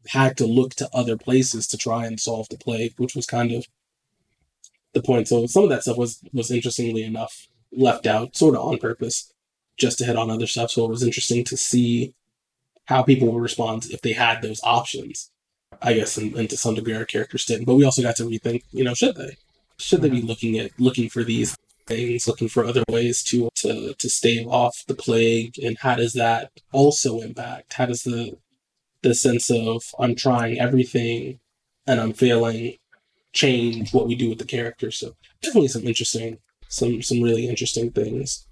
had 0.09 0.37
to 0.37 0.47
look 0.47 0.75
to 0.75 0.89
other 0.93 1.17
places 1.17 1.67
to 1.69 1.77
try 1.79 2.07
and 2.07 2.21
solve 2.21 2.49
the 2.51 2.59
plague, 2.59 2.93
which 2.99 3.17
was 3.17 3.27
kind 3.27 3.51
of 3.53 3.67
the 4.95 5.03
point. 5.03 5.29
So 5.29 5.47
some 5.47 5.65
of 5.65 5.71
that 5.71 5.83
stuff 5.83 5.99
was 5.99 6.21
was 6.33 6.51
interestingly 6.51 7.03
enough 7.03 7.49
left 7.73 8.07
out, 8.07 8.37
sort 8.37 8.55
of 8.55 8.63
on 8.63 8.79
purpose, 8.79 9.33
just 9.77 9.99
to 9.99 10.05
hit 10.05 10.17
on 10.17 10.31
other 10.31 10.47
stuff. 10.47 10.71
So 10.71 10.85
it 10.85 10.91
was 10.91 11.03
interesting 11.03 11.45
to 11.45 11.57
see 11.57 12.15
how 12.87 13.03
people 13.03 13.33
would 13.33 13.43
respond 13.43 13.87
if 13.91 14.01
they 14.03 14.13
had 14.13 14.43
those 14.43 14.61
options. 14.63 15.31
I 15.83 15.95
guess, 15.95 16.17
and, 16.17 16.35
and 16.37 16.49
to 16.51 16.57
some 16.57 16.77
degree, 16.77 16.95
our 16.95 17.05
characters 17.05 17.45
didn't. 17.45 17.65
But 17.65 17.75
we 17.75 17.85
also 17.85 18.03
got 18.03 18.17
to 18.17 18.25
rethink. 18.25 18.63
You 18.71 18.85
know, 18.85 18.95
should 18.95 19.17
they? 19.17 19.37
Should 19.79 20.03
they 20.03 20.09
be 20.09 20.19
mm-hmm. 20.19 20.29
looking 20.29 20.59
at 20.59 20.71
looking 20.79 21.09
for 21.09 21.25
these 21.25 21.57
things, 21.87 22.29
looking 22.29 22.49
for 22.49 22.65
other 22.65 22.85
ways 22.89 23.23
to 23.25 23.49
to 23.57 23.95
to 23.95 24.09
stave 24.09 24.47
off 24.47 24.85
the 24.87 24.95
plague, 24.95 25.59
and 25.59 25.77
how 25.79 25.97
does 25.97 26.13
that 26.15 26.53
also 26.73 27.21
impact? 27.21 27.75
How 27.75 27.87
does 27.87 28.05
the 28.05 28.39
the 29.03 29.15
sense 29.15 29.51
of 29.51 29.83
I'm 29.99 30.15
trying 30.15 30.59
everything 30.59 31.41
and 31.87 32.01
I'm 32.01 32.13
failing 32.13 32.77
change 33.35 33.93
what 33.93 34.07
we 34.07 34.15
do 34.15 34.29
with 34.31 34.39
the 34.39 34.45
characters? 34.47 34.97
So 34.99 35.15
definitely 35.43 35.69
some 35.69 35.85
interesting, 35.87 36.39
some 36.69 37.03
some 37.03 37.21
really 37.21 37.49
interesting 37.49 37.91
things 37.91 38.47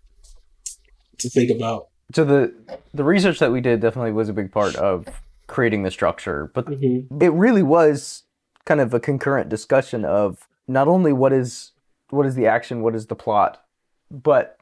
to 1.18 1.30
think 1.30 1.50
about. 1.50 1.88
So 2.14 2.24
the 2.24 2.52
the 2.92 3.04
research 3.04 3.38
that 3.38 3.52
we 3.52 3.60
did 3.60 3.80
definitely 3.80 4.12
was 4.12 4.28
a 4.28 4.32
big 4.34 4.52
part 4.52 4.76
of 4.76 5.06
creating 5.46 5.82
the 5.82 5.90
structure, 5.90 6.50
but 6.54 6.66
Mm-hmm. 6.66 7.22
it 7.22 7.32
really 7.32 7.62
was 7.62 8.24
kind 8.64 8.80
of 8.80 8.92
a 8.94 9.00
concurrent 9.00 9.48
discussion 9.48 10.04
of 10.04 10.46
not 10.68 10.88
only 10.88 11.12
what 11.12 11.32
is 11.32 11.72
what 12.10 12.26
is 12.26 12.34
the 12.34 12.46
action, 12.46 12.82
what 12.82 12.94
is 12.94 13.06
the 13.06 13.16
plot, 13.16 13.64
but 14.10 14.58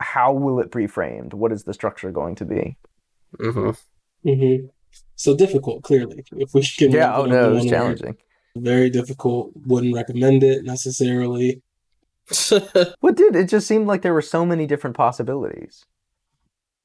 how 0.00 0.32
will 0.32 0.58
it 0.60 0.70
be 0.72 0.86
framed? 0.86 1.32
What 1.34 1.52
is 1.52 1.64
the 1.64 1.74
structure 1.74 2.10
going 2.10 2.34
to 2.36 2.44
be? 2.44 2.76
Mm-hmm. 3.38 4.28
Mm-hmm. 4.28 4.66
So 5.16 5.36
difficult, 5.36 5.82
clearly. 5.82 6.24
If 6.36 6.54
we 6.54 6.62
can, 6.62 6.90
Yeah, 6.90 7.16
oh 7.16 7.26
no, 7.26 7.46
on 7.46 7.50
it 7.52 7.54
was 7.54 7.58
one 7.58 7.66
word. 7.66 7.70
challenging. 7.70 8.16
Very 8.56 8.88
difficult. 8.90 9.52
Wouldn't 9.66 9.94
recommend 9.94 10.42
it 10.44 10.64
necessarily. 10.64 11.62
What 13.00 13.16
did 13.16 13.36
it 13.36 13.48
just 13.48 13.66
seemed 13.66 13.86
like 13.86 14.02
there 14.02 14.14
were 14.14 14.22
so 14.22 14.46
many 14.46 14.66
different 14.66 14.96
possibilities. 14.96 15.84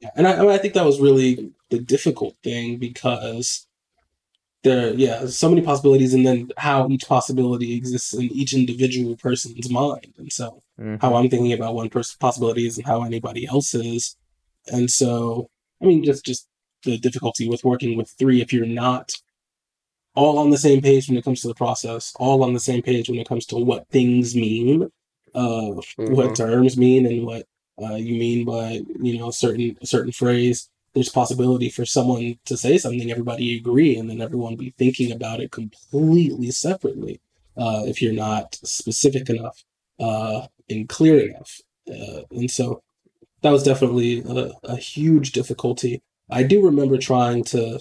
Yeah, 0.02 0.10
and 0.16 0.28
I, 0.28 0.36
I 0.36 0.42
mean, 0.42 0.50
I 0.50 0.58
think 0.58 0.74
that 0.74 0.86
was 0.86 1.00
really 1.00 1.52
the 1.70 1.80
difficult 1.80 2.36
thing 2.44 2.78
because 2.78 3.66
there, 4.64 4.94
yeah, 4.94 5.26
so 5.28 5.48
many 5.50 5.62
possibilities, 5.62 6.14
and 6.14 6.26
then 6.26 6.50
how 6.58 6.90
each 6.90 7.08
possibility 7.08 7.76
exists 7.76 8.14
in 8.14 8.24
each 8.24 8.54
individual 8.54 9.16
person's 9.16 9.70
mind, 9.70 10.14
and 10.18 10.32
so 10.32 10.62
Mhm. 10.80 11.02
how 11.02 11.16
I'm 11.16 11.30
thinking 11.30 11.54
about 11.54 11.76
one 11.76 11.90
person's 11.90 12.18
possibility 12.18 12.66
isn't 12.68 12.86
how 12.86 13.04
anybody 13.04 13.46
else 13.48 13.74
is, 13.74 14.18
and 14.68 14.90
so 14.92 15.50
I 15.82 15.86
mean, 15.86 16.04
just 16.04 16.26
just 16.26 16.48
the 16.84 16.98
difficulty 16.98 17.48
with 17.48 17.64
working 17.64 17.98
with 17.98 18.10
three 18.10 18.42
if 18.42 18.52
you're 18.52 18.66
not 18.66 19.14
all 20.20 20.38
on 20.38 20.50
the 20.50 20.58
same 20.68 20.82
page 20.82 21.08
when 21.08 21.18
it 21.18 21.24
comes 21.24 21.42
to 21.42 21.48
the 21.48 21.62
process, 21.64 22.14
all 22.20 22.44
on 22.44 22.54
the 22.54 22.60
same 22.70 22.82
page 22.90 23.10
when 23.10 23.20
it 23.20 23.28
comes 23.32 23.46
to 23.48 23.56
what 23.70 23.88
things 23.90 24.36
mean, 24.36 24.78
uh, 25.42 25.72
what 26.18 26.30
Mhm. 26.32 26.36
terms 26.36 26.74
mean, 26.86 27.06
and 27.06 27.26
what 27.26 27.44
uh, 27.82 27.96
you 28.08 28.16
mean 28.26 28.40
by 28.46 28.82
you 29.08 29.18
know 29.18 29.30
a 29.30 29.34
certain 29.34 29.78
a 29.82 29.88
certain 29.96 30.12
phrase. 30.12 30.58
There's 30.94 31.10
possibility 31.22 31.70
for 31.70 31.86
someone 31.86 32.26
to 32.50 32.58
say 32.58 32.78
something, 32.78 33.10
everybody 33.12 33.56
agree, 33.56 33.96
and 33.98 34.10
then 34.10 34.22
everyone 34.22 34.56
be 34.56 34.72
thinking 34.82 35.12
about 35.12 35.40
it 35.44 35.52
completely 35.52 36.52
separately. 36.52 37.16
Uh, 37.64 37.84
if 37.92 38.02
you're 38.02 38.22
not 38.30 38.48
specific 38.64 39.30
enough 39.30 39.58
uh, 40.00 40.48
and 40.70 40.90
clear 40.90 41.18
enough, 41.30 41.52
uh, 41.90 42.22
and 42.32 42.50
so 42.52 42.66
that 43.42 43.52
was 43.52 43.64
definitely 43.64 44.12
a, 44.38 44.52
a 44.64 44.78
huge 44.78 45.32
difficulty. 45.32 46.02
I 46.30 46.42
do 46.44 46.58
remember 46.66 46.98
trying 46.98 47.44
to 47.56 47.80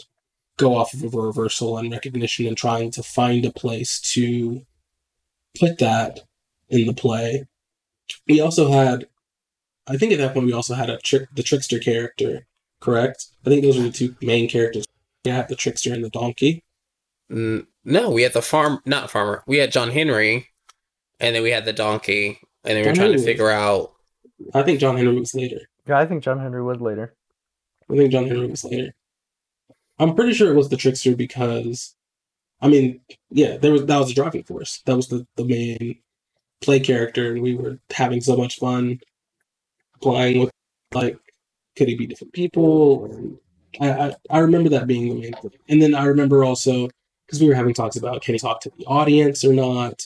go 0.59 0.77
off 0.77 0.92
of 0.92 1.14
a 1.14 1.18
reversal 1.18 1.79
and 1.79 1.90
recognition 1.90 2.47
and 2.47 2.57
trying 2.57 2.90
to 2.90 3.03
find 3.03 3.47
a 3.47 3.51
place 3.53 4.01
to 4.01 4.61
put 5.59 5.79
that 5.79 6.21
in 6.68 6.87
the 6.87 6.92
play. 6.92 7.47
We 8.27 8.40
also 8.40 8.71
had, 8.71 9.07
I 9.87 9.97
think 9.97 10.12
at 10.12 10.18
that 10.18 10.35
point 10.35 10.47
we 10.47 10.53
also 10.53 10.75
had 10.75 10.90
a 10.90 10.99
trick, 10.99 11.29
the 11.35 11.42
trickster 11.42 11.79
character, 11.79 12.47
correct? 12.81 13.27
I 13.47 13.49
think 13.49 13.62
those 13.62 13.77
were 13.79 13.85
the 13.85 13.90
two 13.90 14.14
main 14.21 14.49
characters. 14.49 14.85
We 15.25 15.31
had 15.31 15.49
the 15.49 15.57
trickster 15.57 15.92
and 15.94 16.05
the 16.05 16.11
donkey. 16.11 16.62
N- 17.31 17.66
no, 17.85 18.11
we 18.11 18.23
had 18.23 18.33
the 18.35 18.42
farm, 18.42 18.81
not 18.85 19.11
farmer. 19.11 19.42
We 19.47 19.59
had 19.59 19.73
John 19.73 19.90
Henry, 19.90 20.49
and 21.21 21.35
then 21.35 21.42
we 21.42 21.51
had 21.51 21.64
the 21.64 21.73
donkey, 21.73 22.38
and 22.64 22.77
then 22.77 22.83
we 22.83 22.88
were 22.88 22.94
John 22.94 22.94
trying 22.94 23.12
to 23.12 23.18
Henry. 23.18 23.33
figure 23.33 23.51
out. 23.51 23.92
I 24.55 24.62
think 24.62 24.81
John 24.81 24.97
Henry 24.97 25.18
was 25.18 25.35
later. 25.35 25.61
Yeah, 25.87 25.99
I 25.99 26.07
think 26.07 26.23
John 26.23 26.38
Henry 26.38 26.62
was 26.62 26.81
later. 26.81 27.14
I 27.90 27.97
think 27.97 28.12
John 28.12 28.27
Henry 28.27 28.47
was 28.47 28.64
later. 28.64 28.94
I'm 29.98 30.14
pretty 30.14 30.32
sure 30.34 30.52
it 30.52 30.56
was 30.56 30.68
the 30.68 30.76
trickster 30.76 31.16
because, 31.16 31.94
I 32.62 32.68
mean, 32.68 33.00
yeah, 33.30 33.58
there 33.58 33.72
was 33.72 33.87
that 33.87 33.98
was 33.98 34.08
the 34.08 34.14
driving 34.14 34.44
force. 34.44 34.82
That 34.87 34.96
was 34.96 35.08
the 35.08 35.26
the 35.37 35.44
main 35.44 36.00
play 36.62 36.80
character, 36.80 37.32
and 37.32 37.42
we 37.42 37.54
were 37.56 37.80
having 37.92 38.20
so 38.22 38.37
much 38.37 38.58
fun 38.58 39.00
playing 40.00 40.40
with 40.40 40.50
like, 40.94 41.18
could 41.76 41.88
he 41.88 41.96
be 41.96 42.06
different 42.06 42.32
people? 42.32 43.06
And 43.06 43.38
I, 43.80 44.08
I 44.08 44.14
I 44.30 44.38
remember 44.40 44.68
that 44.70 44.87
being 44.87 45.08
the 45.08 45.20
main 45.20 45.34
thing, 45.34 45.50
and 45.68 45.82
then 45.82 45.94
I 45.94 46.04
remember 46.06 46.44
also 46.44 46.88
because 47.26 47.40
we 47.40 47.48
were 47.48 47.54
having 47.54 47.74
talks 47.74 47.96
about 47.96 48.22
can 48.22 48.34
he 48.34 48.38
talk 48.38 48.61
to 48.62 48.72
the 48.78 48.87
audience 48.87 49.44
or 49.44 49.52
not, 49.52 50.02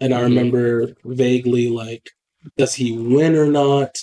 and 0.00 0.14
I 0.14 0.20
Mhm. 0.20 0.24
remember 0.24 0.94
vaguely 1.04 1.68
like, 1.68 2.10
does 2.56 2.74
he 2.74 2.96
win 2.96 3.36
or 3.36 3.46
not? 3.46 3.98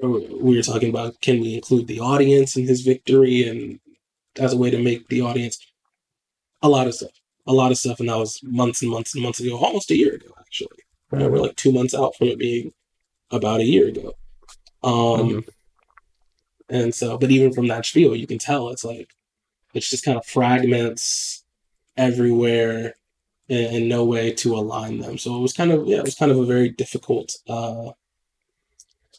We 0.00 0.56
were 0.56 0.62
talking 0.62 0.90
about 0.90 1.20
can 1.20 1.40
we 1.40 1.54
include 1.56 1.86
the 1.88 2.00
audience 2.00 2.56
in 2.56 2.66
his 2.66 2.82
victory 2.82 3.48
and 3.48 3.80
as 4.38 4.52
a 4.52 4.56
way 4.56 4.70
to 4.70 4.80
make 4.80 5.08
the 5.08 5.22
audience 5.22 5.58
a 6.62 6.68
lot 6.68 6.86
of 6.86 6.94
stuff 6.94 7.10
a 7.46 7.52
lot 7.52 7.70
of 7.72 7.78
stuff. 7.78 7.98
And 7.98 8.08
that 8.10 8.18
was 8.18 8.40
months 8.42 8.82
and 8.82 8.90
months 8.90 9.14
and 9.14 9.22
months 9.22 9.40
ago 9.40 9.56
almost 9.56 9.90
a 9.90 9.96
year 9.96 10.14
ago 10.14 10.32
actually. 10.38 10.78
Right, 11.10 11.30
we're 11.30 11.38
like 11.38 11.56
two 11.56 11.72
months 11.72 11.94
out 11.94 12.14
from 12.14 12.28
it 12.28 12.38
being 12.38 12.72
about 13.30 13.60
a 13.60 13.64
year 13.64 13.88
ago. 13.88 14.14
Um 14.84 14.92
Mhm. 14.92 15.48
and 16.68 16.94
so 16.94 17.18
but 17.18 17.30
even 17.30 17.52
from 17.52 17.66
that 17.68 17.86
spiel 17.86 18.14
you 18.14 18.26
can 18.26 18.38
tell 18.38 18.68
it's 18.68 18.84
like 18.84 19.08
it's 19.74 19.90
just 19.90 20.04
kind 20.04 20.18
of 20.18 20.26
fragments 20.26 21.44
everywhere 21.96 22.94
and, 23.48 23.66
and 23.76 23.88
no 23.88 24.04
way 24.04 24.32
to 24.32 24.54
align 24.54 24.98
them. 24.98 25.18
So 25.18 25.36
it 25.36 25.40
was 25.40 25.52
kind 25.54 25.72
of 25.72 25.86
yeah 25.88 25.98
it 25.98 26.04
was 26.04 26.14
kind 26.14 26.30
of 26.30 26.38
a 26.38 26.44
very 26.46 26.68
difficult 26.68 27.36
uh 27.48 27.90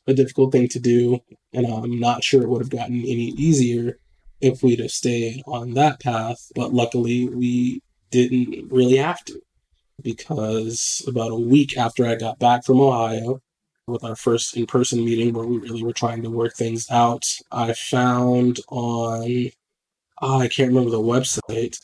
a 0.10 0.14
difficult 0.14 0.52
thing 0.52 0.68
to 0.68 0.80
do 0.80 1.20
and 1.54 1.66
i'm 1.68 2.00
not 2.00 2.24
sure 2.24 2.42
it 2.42 2.50
would 2.50 2.62
have 2.62 2.70
gotten 2.70 3.02
any 3.02 3.30
easier 3.38 3.98
if 4.42 4.64
we'd 4.64 4.80
have 4.80 4.92
stayed 4.92 5.42
on 5.46 5.74
that 5.74 6.00
path 6.00 6.52
but 6.56 6.74
luckily 6.74 7.28
we 7.28 7.82
didn't 8.12 8.72
really 8.72 8.98
have 8.98 9.24
to 9.26 9.40
because 10.04 11.04
about 11.08 11.32
a 11.32 11.36
week 11.36 11.78
after 11.78 12.06
I 12.06 12.16
got 12.16 12.40
back 12.40 12.66
from 12.66 12.80
Ohio, 12.80 13.42
with 13.88 14.04
our 14.04 14.16
first 14.16 14.56
in 14.56 14.68
person 14.68 15.04
meeting 15.04 15.34
where 15.34 15.46
we 15.46 15.58
really 15.58 15.84
were 15.84 15.94
trying 15.94 16.22
to 16.24 16.30
work 16.30 16.54
things 16.56 16.90
out, 16.92 17.26
I 17.52 17.74
found 17.74 18.60
on, 18.70 19.50
oh, 20.22 20.40
I 20.40 20.48
can't 20.48 20.70
remember 20.70 20.92
the 20.92 21.00
website, 21.00 21.78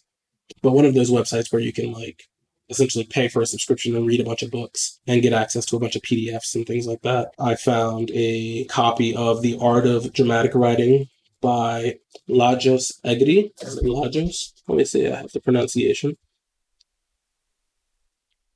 but 0.62 0.72
one 0.72 0.86
of 0.86 0.94
those 0.94 1.10
websites 1.10 1.52
where 1.52 1.62
you 1.62 1.74
can 1.74 1.92
like 1.92 2.24
essentially 2.70 3.06
pay 3.06 3.28
for 3.28 3.42
a 3.42 3.46
subscription 3.46 3.96
and 3.96 4.08
read 4.08 4.20
a 4.20 4.24
bunch 4.24 4.42
of 4.42 4.52
books 4.52 5.00
and 5.08 5.22
get 5.22 5.34
access 5.34 5.66
to 5.66 5.76
a 5.76 5.80
bunch 5.80 5.96
of 5.96 6.02
PDFs 6.02 6.56
and 6.56 6.66
things 6.66 6.88
like 6.88 7.02
that. 7.02 7.32
I 7.40 7.56
found 7.56 8.12
a 8.14 8.66
copy 8.66 9.16
of 9.16 9.42
The 9.42 9.58
Art 9.62 9.86
of 9.86 10.12
Dramatic 10.14 10.56
Writing 10.56 11.08
by 11.42 12.00
Lajos 12.30 12.94
Egri. 13.06 13.52
Lajos? 13.62 14.54
Let 14.68 14.78
me 14.78 14.86
see, 14.86 15.08
I 15.08 15.18
have 15.18 15.32
the 15.32 15.42
pronunciation. 15.42 16.18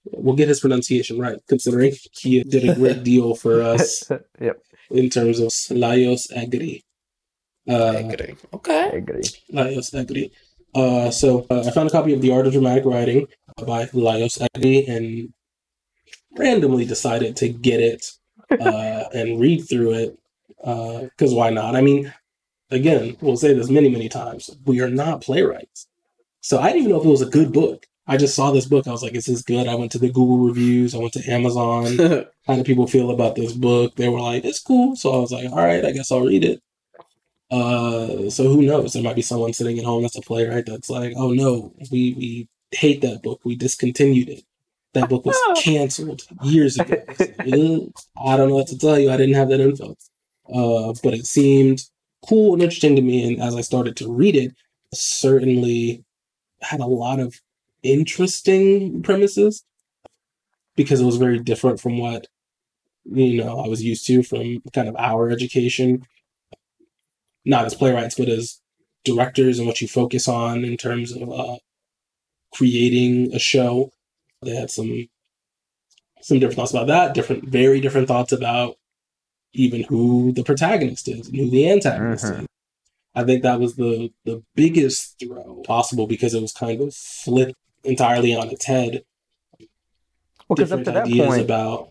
We'll 0.05 0.35
get 0.35 0.47
his 0.49 0.59
pronunciation 0.59 1.19
right, 1.19 1.37
considering 1.47 1.93
he 2.19 2.41
did 2.43 2.67
a 2.67 2.73
great 2.75 3.03
deal 3.03 3.35
for 3.35 3.61
us 3.73 4.09
yep. 4.41 4.57
in 4.89 5.09
terms 5.09 5.39
of 5.39 5.49
Lajos 5.49 6.31
Egri. 6.35 6.81
Uh, 7.69 8.01
Okay. 8.53 8.81
I 8.91 8.97
agree. 8.97 9.21
Lajos 9.53 9.93
Egri. 9.93 10.31
Uh, 10.75 11.09
so 11.09 11.45
uh, 11.49 11.63
I 11.65 11.71
found 11.71 11.89
a 11.89 11.91
copy 11.91 12.13
of 12.13 12.21
The 12.21 12.31
Art 12.31 12.47
of 12.47 12.53
Dramatic 12.53 12.85
Writing 12.85 13.27
by 13.65 13.85
Lajos 13.87 14.39
Egri 14.55 14.87
and 14.87 15.33
randomly 16.37 16.85
decided 16.85 17.35
to 17.37 17.49
get 17.49 17.79
it 17.79 18.11
uh, 18.51 19.05
and 19.13 19.39
read 19.39 19.67
through 19.67 19.93
it 19.93 20.19
because 20.57 21.33
why 21.33 21.49
not? 21.49 21.75
I 21.75 21.81
mean, 21.81 22.13
again, 22.69 23.17
we'll 23.21 23.37
say 23.37 23.53
this 23.53 23.69
many, 23.69 23.89
many 23.89 24.09
times. 24.09 24.49
We 24.65 24.81
are 24.81 24.89
not 24.89 25.21
playwrights. 25.21 25.87
So 26.41 26.59
I 26.59 26.67
didn't 26.67 26.79
even 26.79 26.91
know 26.91 26.99
if 26.99 27.05
it 27.05 27.09
was 27.09 27.21
a 27.21 27.29
good 27.29 27.51
book. 27.51 27.85
I 28.07 28.17
just 28.17 28.35
saw 28.35 28.51
this 28.51 28.65
book. 28.65 28.87
I 28.87 28.91
was 28.91 29.03
like, 29.03 29.13
is 29.13 29.27
this 29.27 29.43
good? 29.43 29.67
I 29.67 29.75
went 29.75 29.91
to 29.91 29.99
the 29.99 30.07
Google 30.07 30.39
reviews. 30.39 30.95
I 30.95 30.97
went 30.97 31.13
to 31.13 31.31
Amazon. 31.31 31.97
How 32.47 32.55
do 32.55 32.63
people 32.63 32.87
feel 32.87 33.11
about 33.11 33.35
this 33.35 33.53
book? 33.53 33.95
They 33.95 34.09
were 34.09 34.19
like, 34.19 34.45
it's 34.45 34.59
cool. 34.59 34.95
So 34.95 35.13
I 35.13 35.17
was 35.17 35.31
like, 35.31 35.49
all 35.51 35.57
right, 35.57 35.85
I 35.85 35.91
guess 35.91 36.11
I'll 36.11 36.25
read 36.25 36.43
it. 36.43 36.61
Uh, 37.51 38.29
so 38.29 38.43
who 38.43 38.61
knows? 38.61 38.93
There 38.93 39.03
might 39.03 39.15
be 39.15 39.21
someone 39.21 39.53
sitting 39.53 39.79
at 39.79 39.85
home 39.85 40.03
that's 40.03 40.17
a 40.17 40.21
playwright 40.21 40.65
that's 40.65 40.89
like, 40.89 41.13
oh 41.15 41.31
no, 41.31 41.73
we, 41.91 42.13
we 42.13 42.47
hate 42.71 43.01
that 43.01 43.23
book. 43.23 43.41
We 43.43 43.55
discontinued 43.55 44.29
it. 44.29 44.43
That 44.93 45.09
book 45.09 45.25
was 45.25 45.37
canceled 45.63 46.23
years 46.43 46.77
ago. 46.79 46.95
I 47.07 47.11
was 47.11 47.19
like, 47.19 47.35
"Ugh, 47.39 47.91
I 48.25 48.37
don't 48.37 48.49
know 48.49 48.55
what 48.55 48.67
to 48.67 48.77
tell 48.77 48.99
you. 48.99 49.11
I 49.11 49.17
didn't 49.17 49.35
have 49.35 49.49
that 49.49 49.59
info. 49.59 49.95
Uh, 50.51 50.93
but 51.03 51.13
it 51.13 51.25
seemed 51.25 51.83
cool 52.27 52.53
and 52.53 52.61
interesting 52.63 52.95
to 52.95 53.01
me. 53.01 53.27
And 53.27 53.41
as 53.41 53.55
I 53.55 53.61
started 53.61 53.95
to 53.97 54.11
read 54.11 54.35
it, 54.35 54.53
certainly 54.93 56.03
had 56.61 56.79
a 56.79 56.85
lot 56.85 57.19
of 57.19 57.39
interesting 57.83 59.01
premises 59.01 59.63
because 60.75 61.01
it 61.01 61.05
was 61.05 61.17
very 61.17 61.39
different 61.39 61.79
from 61.79 61.97
what 61.97 62.27
you 63.05 63.41
know 63.43 63.59
I 63.59 63.67
was 63.67 63.83
used 63.83 64.05
to 64.07 64.23
from 64.23 64.61
kind 64.73 64.87
of 64.87 64.95
our 64.97 65.29
education, 65.29 66.05
not 67.49 67.65
as 67.65 67.73
playwrights, 67.73 68.15
but 68.15 68.29
as 68.29 68.61
directors 69.03 69.57
and 69.57 69.67
what 69.67 69.81
you 69.81 69.87
focus 69.87 70.27
on 70.27 70.63
in 70.63 70.77
terms 70.77 71.11
of 71.11 71.29
uh, 71.31 71.57
creating 72.53 73.33
a 73.33 73.39
show. 73.39 73.91
They 74.43 74.55
had 74.55 74.69
some 74.71 75.09
some 76.21 76.39
different 76.39 76.57
thoughts 76.57 76.71
about 76.71 76.87
that, 76.87 77.13
different, 77.13 77.45
very 77.45 77.79
different 77.81 78.07
thoughts 78.07 78.31
about 78.31 78.75
even 79.53 79.83
who 79.83 80.31
the 80.33 80.43
protagonist 80.43 81.07
is 81.07 81.27
and 81.27 81.35
who 81.37 81.49
the 81.49 81.69
antagonist 81.69 82.25
Mhm. 82.25 82.41
is. 82.41 82.45
I 83.15 83.23
think 83.23 83.41
that 83.43 83.59
was 83.59 83.75
the 83.75 84.13
the 84.25 84.43
biggest 84.55 85.19
throw 85.19 85.63
possible 85.65 86.07
because 86.07 86.33
it 86.33 86.41
was 86.41 86.53
kind 86.53 86.79
of 86.81 86.93
flipped 86.93 87.55
entirely 87.83 88.35
on 88.35 88.49
its 88.49 88.65
head. 88.65 89.03
Well, 90.47 90.55
because 90.55 90.71
up 90.71 90.83
to 90.83 90.91
that 90.91 91.05
ideas 91.07 91.27
point, 91.27 91.41
about 91.41 91.89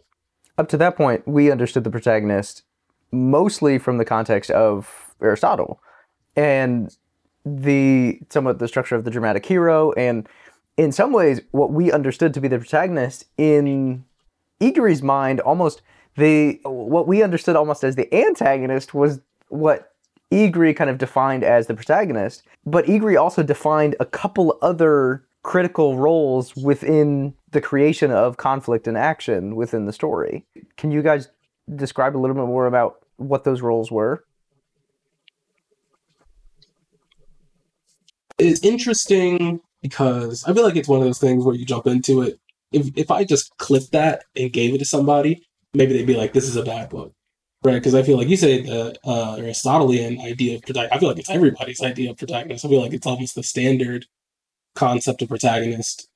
up 0.57 0.69
to 0.69 0.77
that 0.77 0.97
point, 0.97 1.27
we 1.27 1.51
understood 1.51 1.85
the 1.85 1.91
protagonist 1.91 2.63
mostly 3.11 3.79
from 3.79 3.97
the 3.99 4.05
context 4.05 4.51
of 4.51 5.08
Aristotle 5.23 5.81
and 6.37 6.97
the 7.45 8.21
somewhat 8.31 8.59
the 8.59 8.69
structure 8.69 8.95
of 8.95 9.05
the 9.05 9.11
dramatic 9.11 9.47
hero, 9.47 9.93
and 9.93 10.29
in 10.77 10.93
some 10.93 11.13
ways, 11.13 11.41
what 11.51 11.73
we 11.73 11.91
understood 11.91 12.33
to 12.35 12.41
be 12.41 12.49
the 12.49 12.59
protagonist 12.59 13.25
in 13.37 14.05
Egri's 14.61 15.03
mind, 15.03 15.41
almost 15.41 15.83
the 16.17 16.61
what 16.65 17.07
we 17.07 17.23
understood 17.23 17.57
almost 17.57 17.85
as 17.85 17.97
the 17.97 18.13
antagonist 18.15 18.95
was 18.95 19.21
what 19.49 19.93
Egri 20.31 20.77
kind 20.77 20.91
of 20.91 20.99
defined 20.99 21.43
as 21.43 21.67
the 21.67 21.75
protagonist, 21.75 22.43
but 22.67 22.85
Egri 22.87 23.19
also 23.21 23.43
defined 23.43 23.97
a 23.99 24.05
couple 24.05 24.59
other 24.61 25.25
critical 25.43 25.97
roles 25.97 26.55
within 26.57 27.35
the 27.53 27.61
creation 27.61 28.11
of 28.11 28.37
conflict 28.37 28.87
and 28.87 28.99
action 28.99 29.57
within 29.57 29.87
the 29.87 29.93
story. 29.93 30.45
Can 30.77 30.91
you 30.91 31.03
guys 31.03 31.29
describe 31.75 32.17
a 32.17 32.19
little 32.19 32.37
bit 32.37 32.47
more 32.47 32.67
about 32.67 33.05
what 33.17 33.45
those 33.45 33.63
roles 33.63 33.91
were? 33.91 34.25
It's 38.39 38.63
interesting 38.65 39.61
because 39.83 40.45
I 40.45 40.53
feel 40.55 40.65
like 40.65 40.77
it's 40.77 40.89
one 40.89 41.01
of 41.01 41.05
those 41.07 41.19
things 41.19 41.45
where 41.45 41.55
you 41.55 41.65
jump 41.65 41.87
into 41.87 42.23
it. 42.23 42.39
If 42.73 42.91
if 42.97 43.11
I 43.11 43.25
just 43.25 43.57
clipped 43.59 43.93
that 43.93 44.25
and 44.37 44.53
gave 44.53 44.75
it 44.75 44.79
to 44.79 44.85
somebody, 44.85 45.47
maybe 45.75 45.93
they'd 45.93 46.07
be 46.07 46.17
like, 46.17 46.33
"This 46.33 46.45
is 46.49 46.57
a 46.57 46.63
bad 46.63 46.91
book," 46.91 47.13
right? 47.65 47.75
Because 47.75 47.95
I 47.95 48.03
feel 48.03 48.17
like 48.19 48.29
you 48.29 48.37
say 48.37 48.63
the 48.63 48.97
uh, 49.05 49.37
Aristotelian 49.39 50.21
idea 50.21 50.57
of 50.57 50.63
protagonist. 50.63 50.95
I 50.95 50.99
feel 50.99 51.09
like 51.09 51.19
it's 51.19 51.31
everybody's 51.31 51.81
idea 51.83 52.11
of 52.11 52.17
protagonist. 52.19 52.65
I 52.65 52.69
feel 52.69 52.83
like 52.83 52.93
it's 52.93 53.07
almost 53.07 53.35
the 53.35 53.43
standard 53.43 54.07
concept 54.75 55.23
of 55.23 55.29
protagonist 55.29 56.09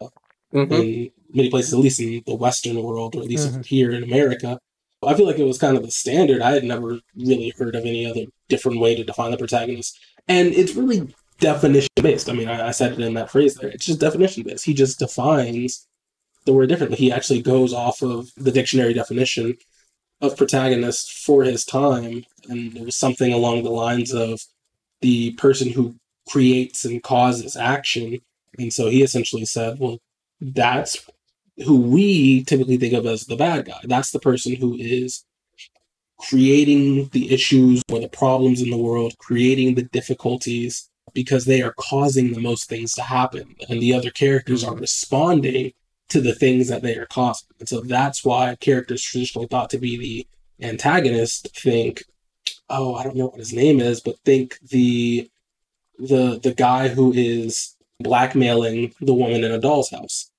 Mhm. 0.52 0.70
in 0.72 1.10
many 1.32 1.48
places, 1.50 1.72
at 1.72 1.78
least 1.80 1.98
in 2.00 2.22
the 2.26 2.34
Western 2.34 2.80
world, 2.82 3.16
or 3.16 3.22
at 3.22 3.28
least 3.28 3.48
Mhm. 3.52 3.64
here 3.66 3.90
in 3.90 4.02
America. 4.02 4.58
I 5.04 5.14
feel 5.14 5.26
like 5.26 5.38
it 5.38 5.44
was 5.44 5.58
kind 5.58 5.76
of 5.76 5.82
the 5.82 5.90
standard. 5.90 6.42
I 6.42 6.52
had 6.52 6.62
never 6.64 7.00
really 7.16 7.52
heard 7.58 7.74
of 7.74 7.84
any 7.84 8.06
other 8.06 8.26
different 8.48 8.78
way 8.78 8.94
to 8.94 9.02
define 9.02 9.32
the 9.32 9.36
protagonist. 9.38 9.98
And 10.28 10.52
it's 10.54 10.74
really 10.76 11.12
definition 11.42 11.90
based. 12.00 12.30
I 12.30 12.32
mean, 12.32 12.48
I, 12.48 12.68
I 12.68 12.70
said 12.70 12.92
it 12.92 13.00
in 13.00 13.14
that 13.14 13.30
phrase 13.30 13.56
there. 13.56 13.68
It's 13.68 13.84
just 13.84 14.00
definition 14.00 14.44
based. 14.44 14.64
He 14.64 14.72
just 14.72 14.98
defines 14.98 15.86
the 16.46 16.54
word 16.54 16.68
differently. 16.68 16.96
He 16.96 17.12
actually 17.12 17.42
goes 17.42 17.74
off 17.74 18.02
of 18.02 18.30
the 18.36 18.50
dictionary 18.50 18.94
definition 18.94 19.58
of 20.20 20.36
protagonist 20.36 21.12
for 21.12 21.44
his 21.44 21.64
time. 21.64 22.24
And 22.48 22.76
it 22.76 22.84
was 22.84 22.96
something 22.96 23.32
along 23.32 23.62
the 23.62 23.70
lines 23.70 24.14
of 24.14 24.40
the 25.02 25.32
person 25.32 25.70
who 25.70 25.96
creates 26.28 26.84
and 26.84 27.02
causes 27.02 27.56
action. 27.56 28.20
And 28.58 28.72
so 28.72 28.88
he 28.88 29.02
essentially 29.02 29.44
said, 29.44 29.78
well, 29.78 29.98
that's 30.40 31.06
who 31.64 31.80
we 31.80 32.44
typically 32.44 32.78
think 32.78 32.94
of 32.94 33.04
as 33.04 33.26
the 33.26 33.36
bad 33.36 33.66
guy. 33.66 33.80
That's 33.84 34.10
the 34.10 34.20
person 34.20 34.56
who 34.56 34.76
is 34.76 35.24
creating 36.18 37.08
the 37.08 37.32
issues 37.32 37.82
or 37.90 38.00
the 38.00 38.08
problems 38.08 38.62
in 38.62 38.70
the 38.70 38.78
world, 38.78 39.18
creating 39.18 39.74
the 39.74 39.82
difficulties 39.82 40.88
because 41.14 41.44
they 41.44 41.62
are 41.62 41.74
causing 41.76 42.32
the 42.32 42.40
most 42.40 42.68
things 42.68 42.92
to 42.94 43.02
happen. 43.02 43.54
And 43.68 43.80
the 43.80 43.94
other 43.94 44.10
characters 44.10 44.64
are 44.64 44.74
responding 44.74 45.72
to 46.08 46.20
the 46.20 46.34
things 46.34 46.68
that 46.68 46.82
they 46.82 46.96
are 46.96 47.06
causing. 47.06 47.48
And 47.58 47.68
so 47.68 47.80
that's 47.80 48.24
why 48.24 48.56
characters 48.60 49.02
traditionally 49.02 49.48
thought 49.48 49.70
to 49.70 49.78
be 49.78 49.96
the 49.98 50.66
antagonist 50.66 51.48
think, 51.56 52.04
oh, 52.68 52.94
I 52.94 53.02
don't 53.04 53.16
know 53.16 53.26
what 53.26 53.38
his 53.38 53.52
name 53.52 53.80
is, 53.80 54.00
but 54.00 54.18
think 54.24 54.58
the 54.60 55.28
the 55.98 56.40
the 56.42 56.54
guy 56.54 56.88
who 56.88 57.12
is 57.12 57.76
blackmailing 58.00 58.92
the 59.00 59.14
woman 59.14 59.44
in 59.44 59.52
a 59.52 59.58
doll's 59.60 59.90
house 59.90 60.30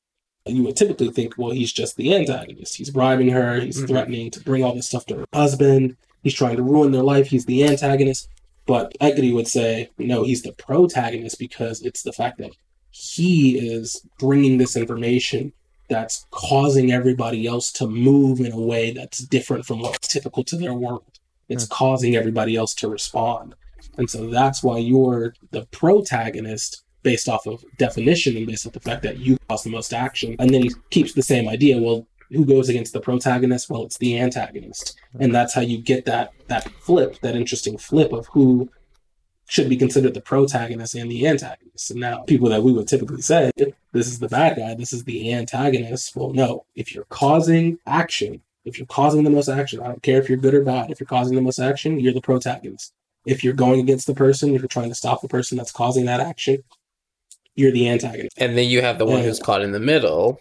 you 0.46 0.64
would 0.64 0.76
typically 0.76 1.10
think, 1.10 1.36
well, 1.38 1.52
he's 1.52 1.72
just 1.72 1.96
the 1.96 2.14
antagonist. 2.14 2.76
He's 2.76 2.90
bribing 2.90 3.30
her. 3.30 3.62
He's 3.62 3.82
Mhm. 3.82 3.88
threatening 3.88 4.32
to 4.32 4.42
bring 4.42 4.62
all 4.62 4.76
this 4.76 4.88
stuff 4.88 5.06
to 5.06 5.16
her 5.20 5.26
husband. 5.34 5.96
He's 6.22 6.34
trying 6.34 6.58
to 6.58 6.64
ruin 6.64 6.92
their 6.92 7.02
life. 7.04 7.28
He's 7.28 7.46
the 7.46 7.64
antagonist. 7.64 8.28
But 8.65 8.93
Egri 9.02 9.34
would 9.34 9.47
say, 9.47 9.89
no, 9.97 10.23
he's 10.23 10.41
the 10.41 10.54
protagonist 10.54 11.38
because 11.38 11.82
it's 11.82 12.04
the 12.04 12.13
fact 12.13 12.38
that 12.38 12.52
he 12.91 13.58
is 13.58 14.06
bringing 14.19 14.58
this 14.58 14.76
information 14.76 15.52
that's 15.89 16.26
causing 16.32 16.91
everybody 16.91 17.45
else 17.45 17.71
to 17.73 17.88
move 17.88 18.39
in 18.39 18.52
a 18.52 18.60
way 18.60 18.91
that's 18.91 19.19
different 19.19 19.65
from 19.65 19.80
what's 19.80 20.08
typical 20.08 20.43
to 20.45 20.56
their 20.56 20.73
world. 20.73 21.19
It's 21.49 21.65
hmm. 21.65 21.73
causing 21.73 22.15
everybody 22.15 22.56
else 22.56 22.73
to 22.76 22.88
respond. 22.88 23.56
And 23.97 24.10
so 24.10 24.30
that's 24.30 24.63
why 24.63 24.78
you're 24.78 25.36
the 25.52 25.65
protagonist 25.67 26.84
based 27.04 27.28
off 27.28 27.45
of 27.45 27.63
definition 27.78 28.38
and 28.38 28.47
based 28.47 28.65
off 28.65 28.73
the 28.73 28.80
fact 28.80 29.04
that 29.04 29.17
you 29.19 29.38
cause 29.49 29.63
the 29.63 29.69
most 29.69 29.93
action. 29.93 30.36
And 30.39 30.49
then 30.52 30.63
he 30.63 30.71
keeps 30.89 31.13
the 31.13 31.21
same 31.21 31.50
idea. 31.50 31.77
Well, 31.77 32.08
who 32.34 32.46
goes 32.46 32.69
against 32.69 32.94
the 32.94 33.00
protagonist? 33.00 33.69
Well, 33.69 33.84
it's 33.86 33.98
the 33.98 34.19
antagonist. 34.19 34.96
And 35.19 35.34
that's 35.34 35.54
how 35.54 35.62
you 35.62 35.77
get 35.77 36.06
that 36.06 36.31
that 36.48 36.69
flip, 36.81 37.19
that 37.21 37.36
interesting 37.36 37.77
flip 37.77 38.12
of 38.13 38.27
who 38.27 38.69
should 39.48 39.69
be 39.69 39.75
considered 39.75 40.13
the 40.13 40.21
protagonist 40.21 40.96
and 40.96 41.12
the 41.12 41.27
antagonist. 41.27 41.92
And 41.92 42.00
now 42.00 42.21
people 42.23 42.50
that 42.50 42.63
we 42.63 42.71
would 42.71 42.88
typically 42.88 43.21
say, 43.21 43.52
this 43.92 44.08
is 44.08 44.19
the 44.19 44.29
bad 44.29 44.58
guy, 44.58 44.73
this 44.73 44.94
is 44.94 45.04
the 45.04 45.34
antagonist. 45.34 46.15
Well, 46.15 46.31
no. 46.34 46.65
If 46.75 46.96
you're 46.96 47.06
causing 47.06 47.77
action, 47.86 48.42
if 48.65 48.77
you're 48.77 48.88
causing 48.88 49.23
the 49.23 49.29
most 49.29 49.50
action, 49.50 49.81
I 49.81 49.88
don't 49.88 50.02
care 50.02 50.19
if 50.19 50.29
you're 50.29 50.38
good 50.38 50.54
or 50.54 50.63
bad, 50.63 50.90
if 50.92 51.00
you're 51.00 51.08
causing 51.08 51.36
the 51.36 51.42
most 51.42 51.60
action, 51.60 52.00
you're 52.00 52.13
the 52.13 52.21
protagonist. 52.21 52.94
If 53.25 53.44
you're 53.44 53.54
going 53.54 53.79
against 53.79 54.08
the 54.08 54.13
person, 54.15 54.56
if 54.56 54.62
you're 54.62 54.67
trying 54.67 54.90
to 54.90 54.96
stop 54.96 55.21
the 55.21 55.27
person 55.27 55.58
that's 55.58 55.71
causing 55.71 56.06
that 56.06 56.19
action, 56.19 56.63
you're 57.56 57.71
the 57.71 57.88
antagonist. 57.90 58.36
And 58.38 58.58
then 58.58 58.67
you 58.69 58.81
have 58.81 58.98
the 58.98 59.06
one 59.06 59.19
Yeah. 59.19 59.25
who's 59.25 59.40
caught 59.40 59.62
in 59.62 59.71
the 59.73 59.79
middle. 59.79 60.40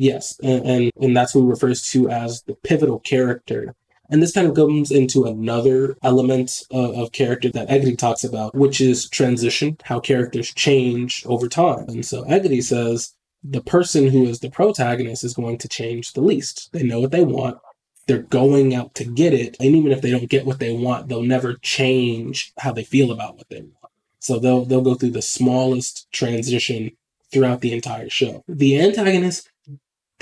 Yes, 0.00 0.40
and, 0.42 0.66
and 0.66 0.92
and 0.98 1.14
that's 1.14 1.34
what 1.34 1.42
he 1.42 1.48
refers 1.48 1.82
to 1.90 2.08
as 2.08 2.40
the 2.44 2.54
pivotal 2.54 3.00
character. 3.00 3.74
And 4.08 4.22
this 4.22 4.32
kind 4.32 4.46
of 4.46 4.56
comes 4.56 4.90
into 4.90 5.24
another 5.24 5.94
element 6.02 6.62
of, 6.70 6.96
of 6.98 7.12
character 7.12 7.50
that 7.50 7.68
Egri 7.68 7.98
talks 7.98 8.24
about, 8.24 8.54
which 8.54 8.80
is 8.80 9.10
transition, 9.10 9.76
how 9.84 10.00
characters 10.00 10.54
change 10.54 11.22
over 11.26 11.48
time. 11.48 11.84
And 11.88 12.04
so 12.04 12.24
Egri 12.24 12.62
says 12.62 13.14
the 13.44 13.60
person 13.60 14.08
who 14.08 14.24
is 14.24 14.40
the 14.40 14.48
protagonist 14.48 15.22
is 15.22 15.34
going 15.34 15.58
to 15.58 15.68
change 15.68 16.14
the 16.14 16.22
least. 16.22 16.72
They 16.72 16.82
know 16.82 17.00
what 17.00 17.10
they 17.10 17.22
want. 17.22 17.58
They're 18.06 18.22
going 18.22 18.74
out 18.74 18.94
to 18.94 19.04
get 19.04 19.34
it. 19.34 19.58
And 19.60 19.76
even 19.76 19.92
if 19.92 20.00
they 20.00 20.10
don't 20.10 20.30
get 20.30 20.46
what 20.46 20.60
they 20.60 20.72
want, 20.72 21.08
they'll 21.08 21.22
never 21.22 21.56
change 21.60 22.54
how 22.58 22.72
they 22.72 22.84
feel 22.84 23.12
about 23.12 23.36
what 23.36 23.50
they 23.50 23.60
want. 23.60 23.92
So 24.18 24.38
they'll 24.38 24.64
they'll 24.64 24.80
go 24.80 24.94
through 24.94 25.10
the 25.10 25.20
smallest 25.20 26.10
transition 26.10 26.92
throughout 27.30 27.60
the 27.60 27.74
entire 27.74 28.08
show. 28.08 28.42
The 28.48 28.80
antagonist 28.80 29.49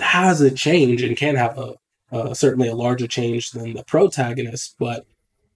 has 0.00 0.40
a 0.40 0.50
change 0.50 1.02
and 1.02 1.16
can 1.16 1.36
have 1.36 1.58
a 1.58 1.74
uh, 2.10 2.32
certainly 2.32 2.68
a 2.68 2.74
larger 2.74 3.06
change 3.06 3.50
than 3.50 3.74
the 3.74 3.84
protagonist, 3.84 4.74
but 4.78 5.06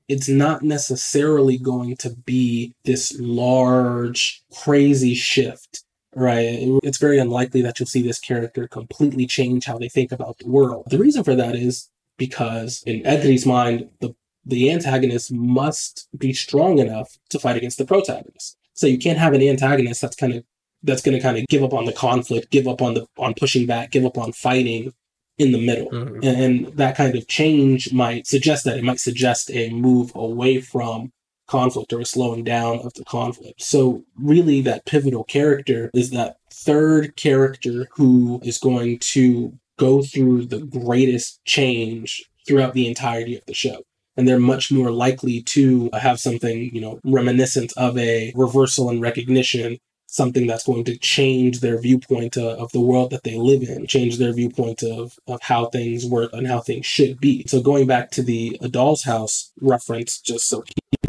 it's 0.09 0.29
not 0.29 0.63
necessarily 0.63 1.57
going 1.57 1.97
to 1.97 2.11
be 2.11 2.75
this 2.85 3.19
large, 3.19 4.43
crazy 4.63 5.15
shift, 5.15 5.85
right? 6.15 6.59
It's 6.83 6.99
very 6.99 7.19
unlikely 7.19 7.63
that 7.63 7.81
you'll 7.81 7.87
see 7.87 8.03
this 8.03 8.19
character 8.19 8.69
completely 8.69 9.27
change 9.27 9.65
how 9.65 9.79
they 9.79 9.89
think 9.89 10.13
about 10.13 10.39
the 10.39 10.49
world. 10.49 10.85
The 10.91 10.99
reason 10.99 11.25
for 11.25 11.35
that 11.37 11.57
is 11.57 11.89
because 12.19 12.83
in 12.85 13.03
Egri's 13.07 13.47
mind, 13.47 13.89
the 14.01 14.15
the 14.45 14.73
antagonist 14.73 15.33
must 15.33 16.09
be 16.19 16.33
strong 16.33 16.79
enough 16.79 17.17
to 17.31 17.39
fight 17.39 17.57
against 17.57 17.79
the 17.79 17.85
protagonist. 17.85 18.59
So 18.75 18.89
you 18.89 18.99
can't 18.99 19.19
have 19.19 19.35
an 19.35 19.43
antagonist 19.43 20.03
that's 20.03 20.17
kind 20.17 20.35
of 20.35 20.45
that's 20.83 21.03
going 21.03 21.17
to 21.17 21.23
kind 21.23 21.39
of 21.39 21.47
give 21.49 21.63
up 21.63 21.75
on 21.75 21.85
the 21.85 21.93
conflict, 21.93 22.51
give 22.51 22.67
up 22.67 22.83
on 22.83 22.95
the 22.95 23.07
on 23.19 23.35
pushing 23.35 23.67
back, 23.67 23.91
give 23.91 24.05
up 24.05 24.19
on 24.19 24.33
fighting 24.33 24.93
in 25.39 25.53
the 25.53 25.65
middle. 25.65 25.91
Mhm. 25.91 26.17
And, 26.17 26.25
and 26.25 26.77
that 26.77 26.97
kind 26.97 27.15
of 27.17 27.27
change 27.29 27.93
might 27.93 28.27
suggest 28.27 28.65
that 28.65 28.79
it 28.79 28.85
might 28.85 29.01
suggest 29.01 29.51
a 29.51 29.71
move 29.71 30.13
away 30.15 30.61
from 30.61 31.13
conflict 31.47 31.93
or 31.93 32.01
a 32.01 32.05
slowing 32.05 32.45
down 32.45 32.79
of 32.81 32.95
the 32.95 33.05
conflict. 33.05 33.63
So 33.63 34.05
really 34.17 34.61
that 34.63 34.87
pivotal 34.87 35.25
character 35.25 35.91
is 35.95 36.11
that 36.11 36.37
third 36.53 37.17
character 37.17 37.89
who 37.93 38.41
is 38.43 38.59
going 38.59 38.99
to 39.01 39.59
go 39.79 40.03
through 40.03 40.47
the 40.47 40.61
greatest 40.61 41.45
change 41.45 42.25
throughout 42.47 42.75
the 42.75 42.89
entirety 42.89 43.37
of 43.37 43.45
the 43.47 43.55
show. 43.55 43.83
And 44.17 44.29
they're 44.29 44.39
much 44.39 44.71
more 44.71 44.91
likely 44.91 45.43
to 45.43 45.91
have 45.95 46.21
something, 46.21 46.75
you 46.75 46.81
know, 46.81 47.01
reminiscent 47.05 47.73
of 47.77 47.97
a 47.97 48.33
reversal 48.35 48.91
and 48.91 49.01
recognition 49.01 49.79
something 50.13 50.47
that's 50.47 50.67
going 50.67 50.85
to 50.85 50.97
change 50.99 51.61
their 51.61 51.79
viewpoint 51.79 52.37
of 52.37 52.71
the 52.73 52.81
world 52.81 53.11
that 53.11 53.25
they 53.25 53.37
live 53.37 53.63
in, 53.63 53.87
change 53.87 54.19
their 54.19 54.33
viewpoint 54.35 54.83
of, 54.83 55.19
of 55.27 55.41
how 55.41 55.65
things 55.65 56.05
work 56.05 56.31
and 56.35 56.47
how 56.47 56.61
things 56.61 56.85
should 56.85 57.19
be. 57.19 57.45
So 57.47 57.63
going 57.63 57.87
back 57.87 58.11
to 58.13 58.23
the 58.23 58.59
A 58.61 58.69
Doll's 58.69 59.05
House 59.05 59.53
reference, 59.63 60.21
just 60.21 60.47
so 60.49 60.65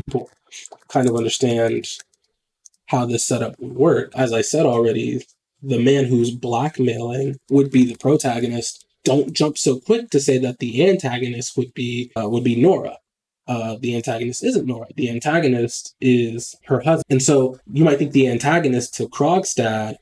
people 0.06 0.32
kind 0.88 1.10
of 1.10 1.18
understand 1.18 1.86
how 2.86 3.06
this 3.06 3.26
setup 3.26 3.60
would 3.60 3.76
work, 3.76 4.14
as 4.16 4.32
I 4.32 4.42
said 4.42 4.66
already, 4.66 5.26
the 5.62 5.80
man 5.80 6.06
who's 6.06 6.32
blackmailing 6.32 7.40
would 7.50 7.72
be 7.72 7.86
the 7.86 7.98
protagonist. 7.98 8.86
Don't 9.04 9.34
jump 9.34 9.58
so 9.58 9.82
quick 9.82 10.12
to 10.12 10.20
say 10.22 10.38
that 10.38 10.60
the 10.60 10.90
antagonist 10.90 11.58
would 11.58 11.74
be 11.74 12.10
uh, 12.16 12.30
would 12.30 12.46
be 12.46 12.62
Nora 12.62 13.00
uh, 13.48 13.78
the 13.80 13.96
antagonist 13.96 14.44
isn't 14.44 14.66
Nora. 14.66 14.88
The 14.96 15.10
antagonist 15.10 15.96
is 16.00 16.56
her 16.66 16.80
husband. 16.80 17.06
And 17.10 17.22
so 17.22 17.60
you 17.72 17.84
might 17.84 18.00
think 18.00 18.12
the 18.12 18.30
antagonist 18.30 18.96
to 18.96 19.08
Krogstad 19.08 19.96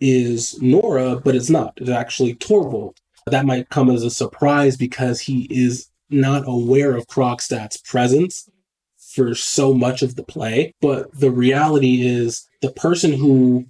is 0.00 0.60
Nora, 0.60 1.16
but 1.16 1.34
it's 1.34 1.50
not. 1.50 1.74
It's 1.76 1.90
actually 1.90 2.34
Torvald. 2.34 2.98
That 3.26 3.46
might 3.46 3.68
come 3.68 3.90
as 3.90 4.02
a 4.02 4.10
surprise 4.10 4.76
because 4.76 5.20
he 5.20 5.46
is 5.50 5.88
not 6.08 6.42
aware 6.46 6.96
of 6.96 7.06
Krogstad's 7.06 7.76
presence 7.76 8.48
for 8.96 9.34
so 9.34 9.74
much 9.74 10.02
of 10.02 10.16
the 10.16 10.24
play. 10.24 10.74
But 10.80 11.12
the 11.12 11.30
reality 11.30 12.02
is 12.02 12.48
the 12.60 12.72
person 12.72 13.12
who 13.12 13.66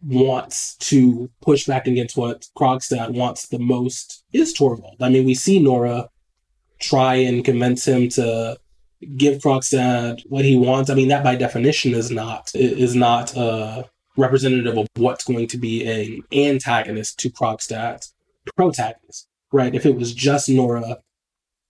wants 0.00 0.76
to 0.76 1.28
push 1.40 1.66
back 1.66 1.86
against 1.86 2.16
what 2.16 2.46
Krogstad 2.56 3.14
wants 3.14 3.48
the 3.48 3.58
most 3.58 4.24
is 4.32 4.52
Torvald. 4.52 4.96
I 5.00 5.08
mean, 5.08 5.24
we 5.24 5.34
see 5.34 5.58
Nora 5.60 6.08
try 6.80 7.14
and 7.16 7.44
convince 7.44 7.86
him 7.86 8.08
to 8.10 8.58
give 9.16 9.40
Krogstad 9.42 10.22
what 10.28 10.44
he 10.44 10.56
wants. 10.56 10.90
I 10.90 10.94
mean, 10.94 11.08
that 11.08 11.24
by 11.24 11.36
definition 11.36 11.94
is 11.94 12.10
not 12.10 12.50
is 12.54 12.94
not 12.94 13.36
uh, 13.36 13.84
representative 14.16 14.76
of 14.76 14.86
what's 14.96 15.24
going 15.24 15.46
to 15.48 15.58
be 15.58 15.86
an 15.86 16.22
antagonist 16.32 17.18
to 17.20 17.30
Krogstad's 17.30 18.12
protagonist, 18.56 19.28
right? 19.52 19.74
If 19.74 19.86
it 19.86 19.96
was 19.96 20.12
just 20.14 20.48
Nora 20.48 20.98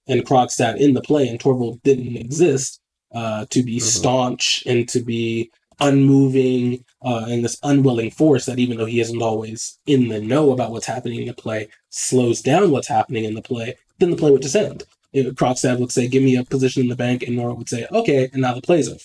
and 0.07 0.25
Krogstad 0.25 0.77
in 0.79 0.95
the 0.95 1.03
play 1.03 1.29
and 1.29 1.39
Torvald 1.39 1.83
didn't 1.83 2.17
exist 2.17 2.81
uh, 3.15 3.45
to 3.51 3.63
be 3.63 3.77
Mhm. 3.79 3.83
staunch 3.83 4.63
and 4.67 4.89
to 4.89 5.01
be 5.01 5.51
unmoving 5.81 6.85
uh, 7.03 7.27
and 7.29 7.45
this 7.45 7.59
unwilling 7.63 8.11
force 8.11 8.47
that 8.47 8.59
even 8.59 8.77
though 8.77 8.85
he 8.87 9.01
isn't 9.01 9.23
always 9.23 9.79
in 9.87 10.09
the 10.09 10.21
know 10.21 10.51
about 10.51 10.73
what's 10.73 10.87
happening 10.87 11.21
in 11.21 11.27
the 11.29 11.33
play, 11.35 11.69
slows 11.91 12.41
down 12.43 12.71
what's 12.71 12.89
happening 12.89 13.25
in 13.25 13.35
the 13.35 13.43
play, 13.43 13.77
then 13.99 14.11
the 14.11 14.17
play 14.17 14.31
would 14.31 14.43
just 14.43 14.57
end. 14.57 14.85
Krogstad 15.15 15.79
would 15.79 15.93
say, 15.93 16.09
"Give 16.09 16.23
me 16.23 16.37
a 16.37 16.45
position 16.45 16.83
in 16.83 16.89
the 16.89 16.97
bank," 16.97 17.23
and 17.23 17.37
Nora 17.37 17.55
would 17.55 17.69
say, 17.69 17.87
"Okay," 17.91 18.29
and 18.33 18.43
now 18.43 18.55
the 18.55 18.63
play's 18.63 18.89
over. 18.89 19.01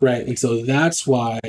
Right, 0.00 0.26
and 0.26 0.38
so 0.38 0.64
that's 0.64 1.06
why 1.06 1.40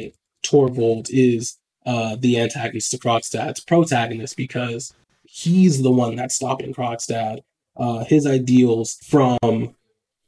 Torvald 0.43 1.07
is 1.09 1.57
uh, 1.85 2.15
the 2.19 2.39
antagonist 2.39 2.91
to 2.91 2.97
Krogstad's 2.97 3.61
protagonist 3.61 4.37
because 4.37 4.93
he's 5.23 5.81
the 5.81 5.91
one 5.91 6.15
that's 6.15 6.35
stopping 6.35 6.73
Krogstad, 6.73 7.39
uh, 7.77 8.03
his 8.03 8.27
ideals 8.27 8.97
from 9.03 9.75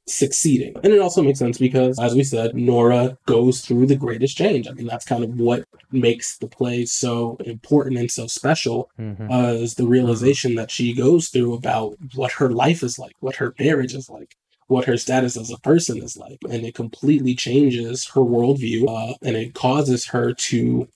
succeeding. 0.08 0.76
And 0.84 0.94
it 0.94 1.00
also 1.00 1.22
makes 1.24 1.40
sense 1.40 1.58
because, 1.58 2.00
as 2.00 2.14
we 2.14 2.24
said, 2.24 2.56
Nora 2.56 3.18
goes 3.26 3.62
through 3.62 3.88
the 3.88 3.96
greatest 3.96 4.38
change. 4.38 4.68
I 4.68 4.72
mean, 4.72 4.86
that's 4.86 5.06
kind 5.06 5.24
of 5.24 5.40
what 5.40 5.66
makes 5.92 6.38
the 6.38 6.48
play 6.48 6.86
so 6.86 7.38
important 7.46 7.98
and 7.98 8.12
so 8.12 8.28
special 8.28 8.90
Mhm. 9.00 9.32
uh, 9.32 9.54
is 9.56 9.76
the 9.76 9.88
realization 9.88 10.56
that 10.56 10.70
she 10.70 10.94
goes 10.94 11.30
through 11.30 11.54
about 11.54 11.96
what 12.14 12.34
her 12.34 12.50
life 12.52 12.84
is 12.84 13.00
like, 13.00 13.14
what 13.20 13.38
her 13.38 13.56
marriage 13.60 13.96
is 13.96 14.10
like, 14.10 14.36
what 14.68 14.86
her 14.86 14.98
status 14.98 15.36
as 15.38 15.50
a 15.52 15.58
person 15.60 16.02
is 16.04 16.16
like. 16.18 16.38
And 16.50 16.66
it 16.66 16.76
completely 16.76 17.34
changes 17.34 18.06
her 18.14 18.22
worldview 18.22 18.88
uh, 18.88 19.16
and 19.24 19.36
it 19.36 19.54
causes 19.54 20.08
her 20.08 20.34
to 20.34 20.88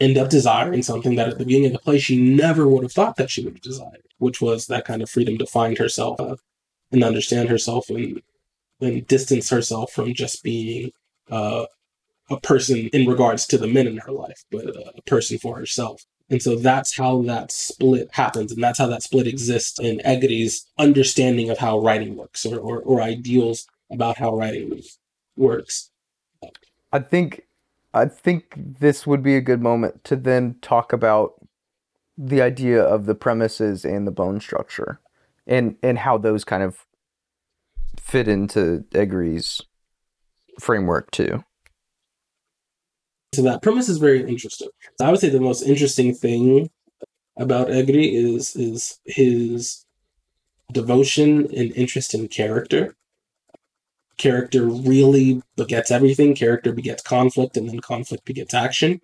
end 0.00 0.16
up 0.16 0.30
desiring 0.30 0.82
something 0.82 1.14
that 1.16 1.28
at 1.28 1.38
the 1.38 1.44
beginning 1.44 1.66
of 1.66 1.72
the 1.74 1.78
play 1.78 1.98
she 1.98 2.16
never 2.16 2.66
would 2.66 2.82
have 2.82 2.92
thought 2.92 3.16
that 3.16 3.30
she 3.30 3.44
would 3.44 3.54
have 3.54 3.62
desired, 3.62 4.02
which 4.18 4.40
was 4.40 4.66
that 4.66 4.84
kind 4.84 5.02
of 5.02 5.10
freedom 5.10 5.36
to 5.38 5.46
find 5.46 5.76
herself 5.78 6.18
uh, 6.18 6.36
and 6.92 7.04
understand 7.04 7.48
herself 7.48 7.88
and, 7.90 8.22
and 8.80 9.06
distance 9.06 9.50
herself 9.50 9.92
from 9.92 10.14
just 10.14 10.42
being 10.42 10.92
uh, 11.30 11.66
a 12.30 12.40
person 12.40 12.88
in 12.92 13.08
regards 13.08 13.46
to 13.46 13.58
the 13.58 13.66
men 13.66 13.86
in 13.86 13.98
her 13.98 14.12
life, 14.12 14.44
but 14.50 14.66
uh, 14.66 14.90
a 14.96 15.02
person 15.02 15.38
for 15.38 15.56
herself. 15.56 16.04
And 16.28 16.40
so 16.40 16.54
that's 16.56 16.96
how 16.96 17.22
that 17.22 17.50
split 17.50 18.08
happens, 18.12 18.52
and 18.52 18.62
that's 18.62 18.78
how 18.78 18.86
that 18.86 19.02
split 19.02 19.26
exists 19.26 19.80
in 19.80 20.00
Egri's 20.04 20.66
understanding 20.78 21.50
of 21.50 21.58
how 21.58 21.80
writing 21.80 22.16
works, 22.16 22.46
or, 22.46 22.58
or, 22.58 22.78
or 22.78 23.02
ideals 23.02 23.66
about 23.90 24.16
how 24.16 24.36
writing 24.36 24.80
works. 25.36 25.90
I 26.92 27.00
think 27.00 27.46
I 27.92 28.06
think 28.06 28.54
this 28.56 29.06
would 29.06 29.22
be 29.22 29.34
a 29.34 29.40
good 29.40 29.60
moment 29.60 30.04
to 30.04 30.14
then 30.14 30.56
talk 30.62 30.92
about 30.92 31.34
the 32.16 32.40
idea 32.40 32.80
of 32.80 33.06
the 33.06 33.14
premises 33.16 33.84
and 33.84 34.06
the 34.06 34.12
bone 34.12 34.40
structure 34.40 35.00
and 35.50 35.76
and 35.82 35.98
how 35.98 36.16
those 36.16 36.44
kind 36.44 36.62
of 36.62 36.86
fit 37.98 38.28
into 38.28 38.84
Egri's 38.92 39.60
framework 40.58 41.10
too. 41.10 41.44
So 43.34 43.42
that 43.42 43.62
premise 43.62 43.88
is 43.88 43.98
very 43.98 44.26
interesting. 44.26 44.68
So 44.98 45.06
I 45.06 45.10
would 45.10 45.20
say 45.20 45.28
the 45.28 45.40
most 45.40 45.62
interesting 45.62 46.14
thing 46.14 46.70
about 47.36 47.68
Egri 47.68 48.12
is 48.12 48.56
is 48.56 48.98
his 49.04 49.84
devotion 50.72 51.46
and 51.54 51.72
interest 51.76 52.14
in 52.14 52.28
character. 52.28 52.94
Character 54.16 54.66
really 54.66 55.42
begets 55.56 55.90
everything. 55.90 56.34
Character 56.34 56.72
begets 56.72 57.02
conflict, 57.02 57.56
and 57.56 57.68
then 57.68 57.80
conflict 57.80 58.24
begets 58.24 58.54
action. 58.54 59.00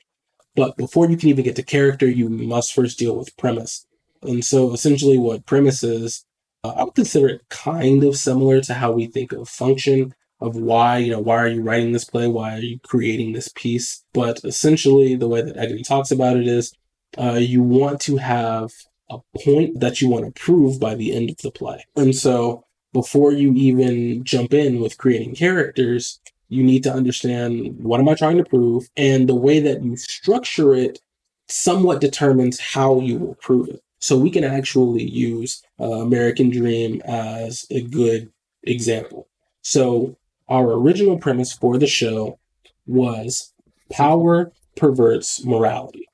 But 0.55 0.76
before 0.76 1.09
you 1.11 1.16
can 1.16 1.28
even 1.28 1.44
get 1.44 1.57
to 1.57 1.62
character, 1.62 2.09
you 2.09 2.28
must 2.28 2.74
first 2.74 2.99
deal 2.99 3.16
with 3.16 3.36
premise. 3.36 3.86
And 4.22 4.44
so, 4.44 4.72
essentially, 4.72 5.18
what 5.18 5.47
premise 5.47 5.82
is, 5.82 6.24
uh, 6.67 6.81
I 6.81 6.85
would 6.85 6.95
consider 6.95 7.29
it 7.29 7.49
kind 7.49 8.05
of 8.05 8.17
similar 8.17 8.61
to 8.62 8.75
how 8.75 8.93
we 8.93 9.07
think 9.07 9.33
of 9.33 9.49
function 9.49 10.14
of 10.41 10.57
why 10.57 10.99
you 10.99 11.12
know 11.12 11.21
why 11.21 11.37
are 11.37 11.49
you 11.49 11.62
writing 11.62 11.93
this 11.93 12.05
play 12.05 12.29
why 12.29 12.55
are 12.57 12.61
you 12.61 12.79
creating 12.81 13.33
this 13.33 13.49
piece 13.55 14.05
but 14.12 14.41
essentially 14.45 15.14
the 15.17 15.29
way 15.29 15.43
that 15.43 15.57
Egri 15.57 15.87
talks 15.87 16.11
about 16.11 16.37
it 16.37 16.47
is 16.47 16.75
uh, 17.19 17.33
you 17.33 17.62
want 17.62 18.01
to 18.03 18.19
have 18.19 18.71
a 19.11 19.19
point 19.45 19.81
that 19.81 20.01
you 20.01 20.09
want 20.11 20.27
to 20.27 20.41
prove 20.41 20.79
by 20.79 20.95
the 20.95 21.14
end 21.14 21.31
of 21.31 21.39
the 21.39 21.51
play 21.51 21.85
and 21.97 22.14
so 22.14 22.64
before 22.93 23.33
you 23.33 23.53
even 23.55 24.25
jump 24.25 24.53
in 24.53 24.81
with 24.81 24.99
creating 24.99 25.35
characters 25.35 26.21
You 26.49 26.62
need 26.62 26.83
to 26.85 26.93
understand 26.93 27.77
what 27.79 28.01
am 28.01 28.09
I 28.09 28.14
trying 28.14 28.39
to 28.39 28.45
prove? 28.45 28.89
And 28.97 29.29
the 29.29 29.35
way 29.35 29.61
that 29.61 29.83
you 29.83 29.97
structure 29.97 30.75
it 30.75 31.01
somewhat 31.49 32.01
determines 32.01 32.61
how 32.61 33.01
you 33.01 33.19
will 33.19 33.35
prove 33.37 33.69
it. 33.69 33.83
So 33.99 34.16
we 34.16 34.30
can 34.30 34.44
actually 34.44 35.05
use 35.05 35.62
uh, 35.80 35.84
American 35.84 36.51
Dream 36.51 37.01
as 37.05 37.66
a 37.70 37.82
good 37.82 38.30
example. 38.62 39.28
So 39.62 40.16
our 40.49 40.72
original 40.72 41.18
premise 41.18 41.53
for 41.53 41.78
the 41.78 41.86
show 41.86 42.38
was 42.86 43.53
power 43.90 44.53
perverts 44.76 45.44
morality. 45.44 46.09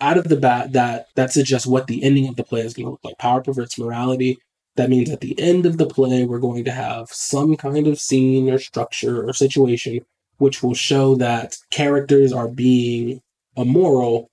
Out 0.00 0.18
of 0.18 0.28
the 0.28 0.36
bat, 0.36 0.72
that 0.72 1.06
that 1.14 1.32
suggests 1.32 1.66
what 1.66 1.86
the 1.86 2.02
ending 2.02 2.28
of 2.28 2.36
the 2.36 2.44
play 2.44 2.60
is 2.60 2.74
going 2.74 2.84
to 2.84 2.90
look 2.90 3.04
like. 3.04 3.18
Power 3.18 3.42
perverts 3.42 3.78
morality. 3.78 4.38
That 4.76 4.90
means 4.90 5.08
at 5.08 5.22
the 5.22 5.38
end 5.40 5.64
of 5.64 5.78
the 5.78 5.86
play, 5.86 6.24
we're 6.24 6.38
going 6.38 6.66
to 6.66 6.70
have 6.70 7.08
some 7.08 7.56
kind 7.56 7.86
of 7.86 7.98
scene 7.98 8.50
or 8.50 8.58
structure 8.58 9.26
or 9.26 9.32
situation 9.32 10.04
which 10.38 10.62
will 10.62 10.74
show 10.74 11.14
that 11.16 11.56
characters 11.70 12.32
are 12.32 12.48
being 12.48 13.20
immoral 13.56 14.30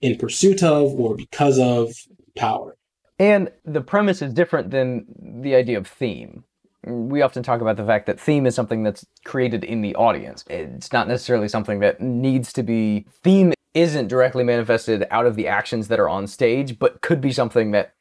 in 0.00 0.16
pursuit 0.18 0.62
of 0.62 0.92
or 0.98 1.14
because 1.14 1.58
of 1.58 1.94
power. 2.36 2.76
And 3.18 3.50
the 3.64 3.80
premise 3.80 4.20
is 4.20 4.32
different 4.34 4.70
than 4.70 5.06
the 5.42 5.54
idea 5.54 5.78
of 5.78 5.86
theme. 5.86 6.44
We 6.84 7.22
often 7.22 7.42
talk 7.42 7.60
about 7.60 7.76
the 7.76 7.86
fact 7.86 8.06
that 8.06 8.20
theme 8.20 8.46
is 8.46 8.54
something 8.54 8.82
that's 8.82 9.04
created 9.24 9.64
in 9.64 9.80
the 9.80 9.94
audience. 9.96 10.44
It's 10.48 10.92
not 10.92 11.08
necessarily 11.08 11.48
something 11.48 11.80
that 11.80 12.00
needs 12.00 12.52
to 12.52 12.62
be. 12.62 13.06
Theme 13.24 13.54
isn't 13.74 14.08
directly 14.08 14.44
manifested 14.44 15.06
out 15.10 15.26
of 15.26 15.34
the 15.36 15.48
actions 15.48 15.88
that 15.88 15.98
are 15.98 16.08
on 16.08 16.26
stage, 16.26 16.78
but 16.78 17.00
could 17.00 17.20
be 17.20 17.32
something 17.32 17.72
that 17.72 17.94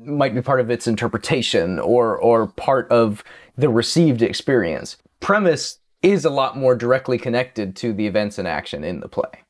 might 0.00 0.34
be 0.34 0.40
part 0.40 0.60
of 0.60 0.70
its 0.70 0.86
interpretation 0.86 1.78
or 1.78 2.16
or 2.16 2.46
part 2.46 2.90
of 2.90 3.22
the 3.56 3.68
received 3.68 4.22
experience. 4.22 4.96
Premise 5.20 5.78
is 6.02 6.24
a 6.24 6.30
lot 6.30 6.56
more 6.56 6.74
directly 6.74 7.18
connected 7.18 7.74
to 7.76 7.92
the 7.92 8.06
events 8.06 8.38
and 8.38 8.46
action 8.46 8.84
in 8.84 9.00
the 9.00 9.08
play. 9.08 9.42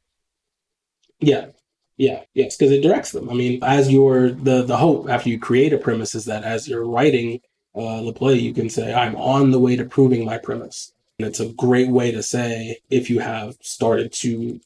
Yeah. 1.21 1.47
Yeah, 1.97 2.23
yes, 2.35 2.57
because 2.57 2.73
it 2.73 2.83
directs 2.83 3.13
them. 3.13 3.31
I 3.31 3.35
mean, 3.35 3.63
as 3.63 3.91
your 3.91 4.31
the 4.31 4.63
the 4.63 4.77
hope 4.77 5.09
after 5.09 5.31
you 5.31 5.39
create 5.39 5.73
a 5.73 5.79
premise 5.79 6.15
is 6.15 6.27
that 6.27 6.45
as 6.45 6.69
you're 6.69 6.87
writing 6.87 7.41
uh, 7.75 8.03
the 8.03 8.13
play, 8.13 8.35
you 8.35 8.53
can 8.53 8.69
say, 8.69 8.93
"I'm 8.93 9.17
on 9.17 9.51
the 9.51 9.59
way 9.59 9.77
to 9.77 9.85
proving 9.85 10.25
my 10.25 10.39
premise." 10.39 10.93
And 11.19 11.27
it's 11.27 11.41
a 11.41 11.49
great 11.49 11.89
way 11.89 12.11
to 12.11 12.23
say 12.23 12.79
if 12.91 13.09
you 13.09 13.21
have 13.21 13.57
started 13.63 14.13
to 14.13 14.61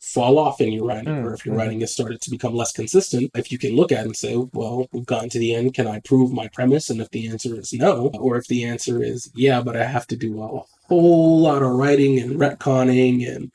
fall 0.00 0.38
off 0.38 0.60
in 0.60 0.72
your 0.72 0.86
writing, 0.86 1.12
mm, 1.12 1.24
or 1.24 1.34
if 1.34 1.44
your 1.44 1.54
mm-hmm. 1.54 1.62
writing 1.62 1.80
has 1.80 1.92
started 1.92 2.20
to 2.20 2.30
become 2.30 2.54
less 2.54 2.70
consistent, 2.70 3.32
if 3.34 3.50
you 3.50 3.58
can 3.58 3.74
look 3.74 3.90
at 3.90 4.02
it 4.02 4.06
and 4.06 4.16
say, 4.16 4.36
"Well, 4.52 4.86
we've 4.92 5.04
gotten 5.04 5.28
to 5.30 5.40
the 5.40 5.54
end. 5.54 5.74
Can 5.74 5.88
I 5.88 5.98
prove 6.00 6.32
my 6.32 6.46
premise?" 6.48 6.88
And 6.88 7.00
if 7.00 7.10
the 7.10 7.28
answer 7.28 7.58
is 7.58 7.72
no, 7.72 8.10
or 8.14 8.36
if 8.36 8.46
the 8.46 8.62
answer 8.64 9.02
is 9.02 9.28
yeah, 9.34 9.60
but 9.60 9.76
I 9.76 9.86
have 9.86 10.06
to 10.08 10.16
do 10.16 10.40
a 10.40 10.62
whole 10.86 11.40
lot 11.40 11.62
of 11.62 11.72
writing 11.72 12.20
and 12.20 12.38
retconning 12.38 13.28
and 13.28 13.50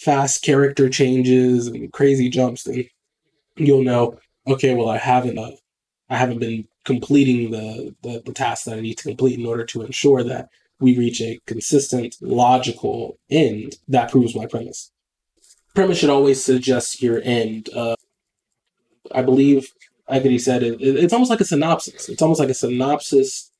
fast 0.00 0.42
character 0.42 0.88
changes 0.88 1.66
and 1.66 1.92
crazy 1.92 2.30
jumps, 2.30 2.64
then 2.64 2.86
you'll 3.56 3.84
know, 3.84 4.18
okay, 4.46 4.74
well, 4.74 4.88
I 4.88 4.96
haven't, 4.96 5.38
uh, 5.38 5.52
I 6.08 6.16
haven't 6.16 6.38
been 6.38 6.66
completing 6.84 7.50
the, 7.50 7.94
the 8.02 8.22
the 8.24 8.32
tasks 8.32 8.64
that 8.64 8.78
I 8.78 8.80
need 8.80 8.96
to 8.98 9.04
complete 9.04 9.38
in 9.38 9.46
order 9.46 9.64
to 9.66 9.82
ensure 9.82 10.24
that 10.24 10.48
we 10.80 10.96
reach 10.96 11.20
a 11.20 11.38
consistent, 11.46 12.16
logical 12.22 13.18
end 13.30 13.76
that 13.88 14.10
proves 14.10 14.34
my 14.34 14.46
premise. 14.46 14.90
Premise 15.74 15.98
should 15.98 16.10
always 16.10 16.42
suggest 16.42 17.02
your 17.02 17.20
end. 17.22 17.68
Uh, 17.76 17.94
I 19.12 19.22
believe 19.22 19.70
Egedy 20.08 20.40
said 20.40 20.62
it, 20.62 20.80
it's 20.80 21.12
almost 21.12 21.30
like 21.30 21.40
a 21.42 21.44
synopsis. 21.44 22.08
It's 22.08 22.22
almost 22.22 22.40
like 22.40 22.48
a 22.48 22.54
synopsis 22.54 23.52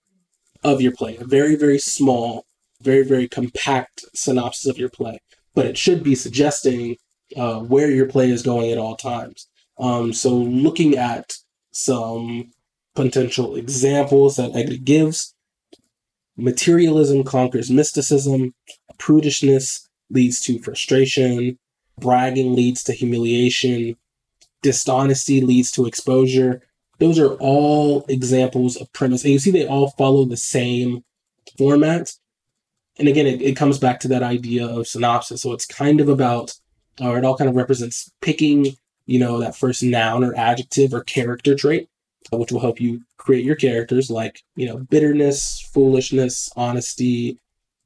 of 0.64 0.80
your 0.80 0.93
play, 0.93 1.18
a 1.18 1.24
very, 1.24 1.55
very 1.55 1.78
small, 1.78 2.47
very, 2.80 3.05
very 3.05 3.28
compact 3.28 4.07
synopsis 4.14 4.66
of 4.66 4.78
your 4.78 4.88
play 4.88 5.20
but 5.55 5.66
it 5.66 5.78
should 5.78 6.03
be 6.03 6.14
suggesting 6.14 6.96
uh, 7.36 7.61
where 7.61 7.90
your 7.90 8.07
play 8.07 8.30
is 8.30 8.42
going 8.42 8.70
at 8.70 8.78
all 8.78 8.96
times. 8.96 9.48
Um, 9.78 10.12
so 10.12 10.34
looking 10.34 10.96
at 10.96 11.34
some 11.72 12.51
potential 12.94 13.57
examples 13.57 14.36
that 14.36 14.53
Egedy 14.53 14.82
gives, 14.82 15.34
materialism 16.36 17.24
conquers 17.24 17.70
mysticism, 17.70 18.55
prudishness 18.98 19.88
leads 20.11 20.40
to 20.40 20.59
frustration, 20.59 21.59
bragging 21.98 22.55
leads 22.55 22.82
to 22.84 22.92
humiliation, 22.92 23.96
dishonesty 24.62 25.40
leads 25.40 25.70
to 25.72 25.86
exposure. 25.86 26.62
Those 26.98 27.18
are 27.18 27.34
all 27.34 28.05
examples 28.09 28.76
of 28.76 28.92
premise. 28.92 29.24
And 29.24 29.32
you 29.32 29.38
see, 29.38 29.51
they 29.51 29.66
all 29.66 29.90
follow 29.90 30.24
the 30.24 30.36
same 30.36 31.05
format, 31.57 32.12
and 33.01 33.09
again, 33.09 33.26
it, 33.26 33.40
it 33.40 33.57
comes 33.57 33.78
back 33.78 33.98
to 34.01 34.09
that 34.09 34.22
idea 34.22 34.66
of 34.66 34.86
synopsis. 34.86 35.42
So 35.42 35.53
it's 35.53 35.66
kind 35.66 36.01
of 36.01 36.09
about, 36.09 36.55
or 37.01 37.16
it 37.18 37.24
all 37.24 37.36
kind 37.36 37.48
of 37.48 37.57
represents 37.57 38.12
picking, 38.20 38.76
you 39.07 39.18
know, 39.18 39.40
that 39.40 39.57
first 39.57 39.82
noun 39.82 40.22
or 40.22 40.36
adjective 40.36 40.92
or 40.92 41.03
character 41.03 41.55
trait, 41.55 41.88
which 42.30 42.53
will 42.53 42.61
help 42.61 42.78
you 42.78 43.01
create 43.16 43.44
your 43.44 43.57
characters 43.57 44.11
like, 44.11 44.42
you 44.55 44.66
know, 44.66 44.76
bitterness, 44.76 45.61
foolishness, 45.72 46.51
honesty, 46.57 47.38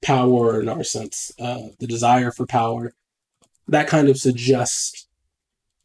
power 0.02 0.60
in 0.60 0.68
our 0.68 0.84
sense, 0.84 1.32
uh, 1.40 1.68
the 1.78 1.86
desire 1.86 2.32
for 2.32 2.44
power. 2.44 2.92
That 3.68 3.86
kind 3.86 4.08
of 4.08 4.18
suggests 4.18 5.06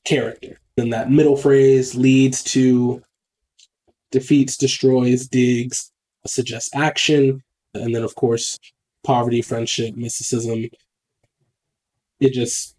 character. 0.05 0.59
Then 0.75 0.89
that 0.89 1.11
middle 1.11 1.37
phrase 1.37 1.95
leads 1.95 2.43
to 2.45 3.03
defeats, 4.11 4.57
destroys, 4.57 5.27
digs, 5.27 5.91
suggests 6.25 6.75
action. 6.75 7.43
And 7.75 7.93
then, 7.93 8.03
of 8.03 8.15
course, 8.15 8.57
poverty, 9.03 9.41
friendship, 9.41 9.95
mysticism. 9.95 10.65
It 12.19 12.33
just 12.33 12.75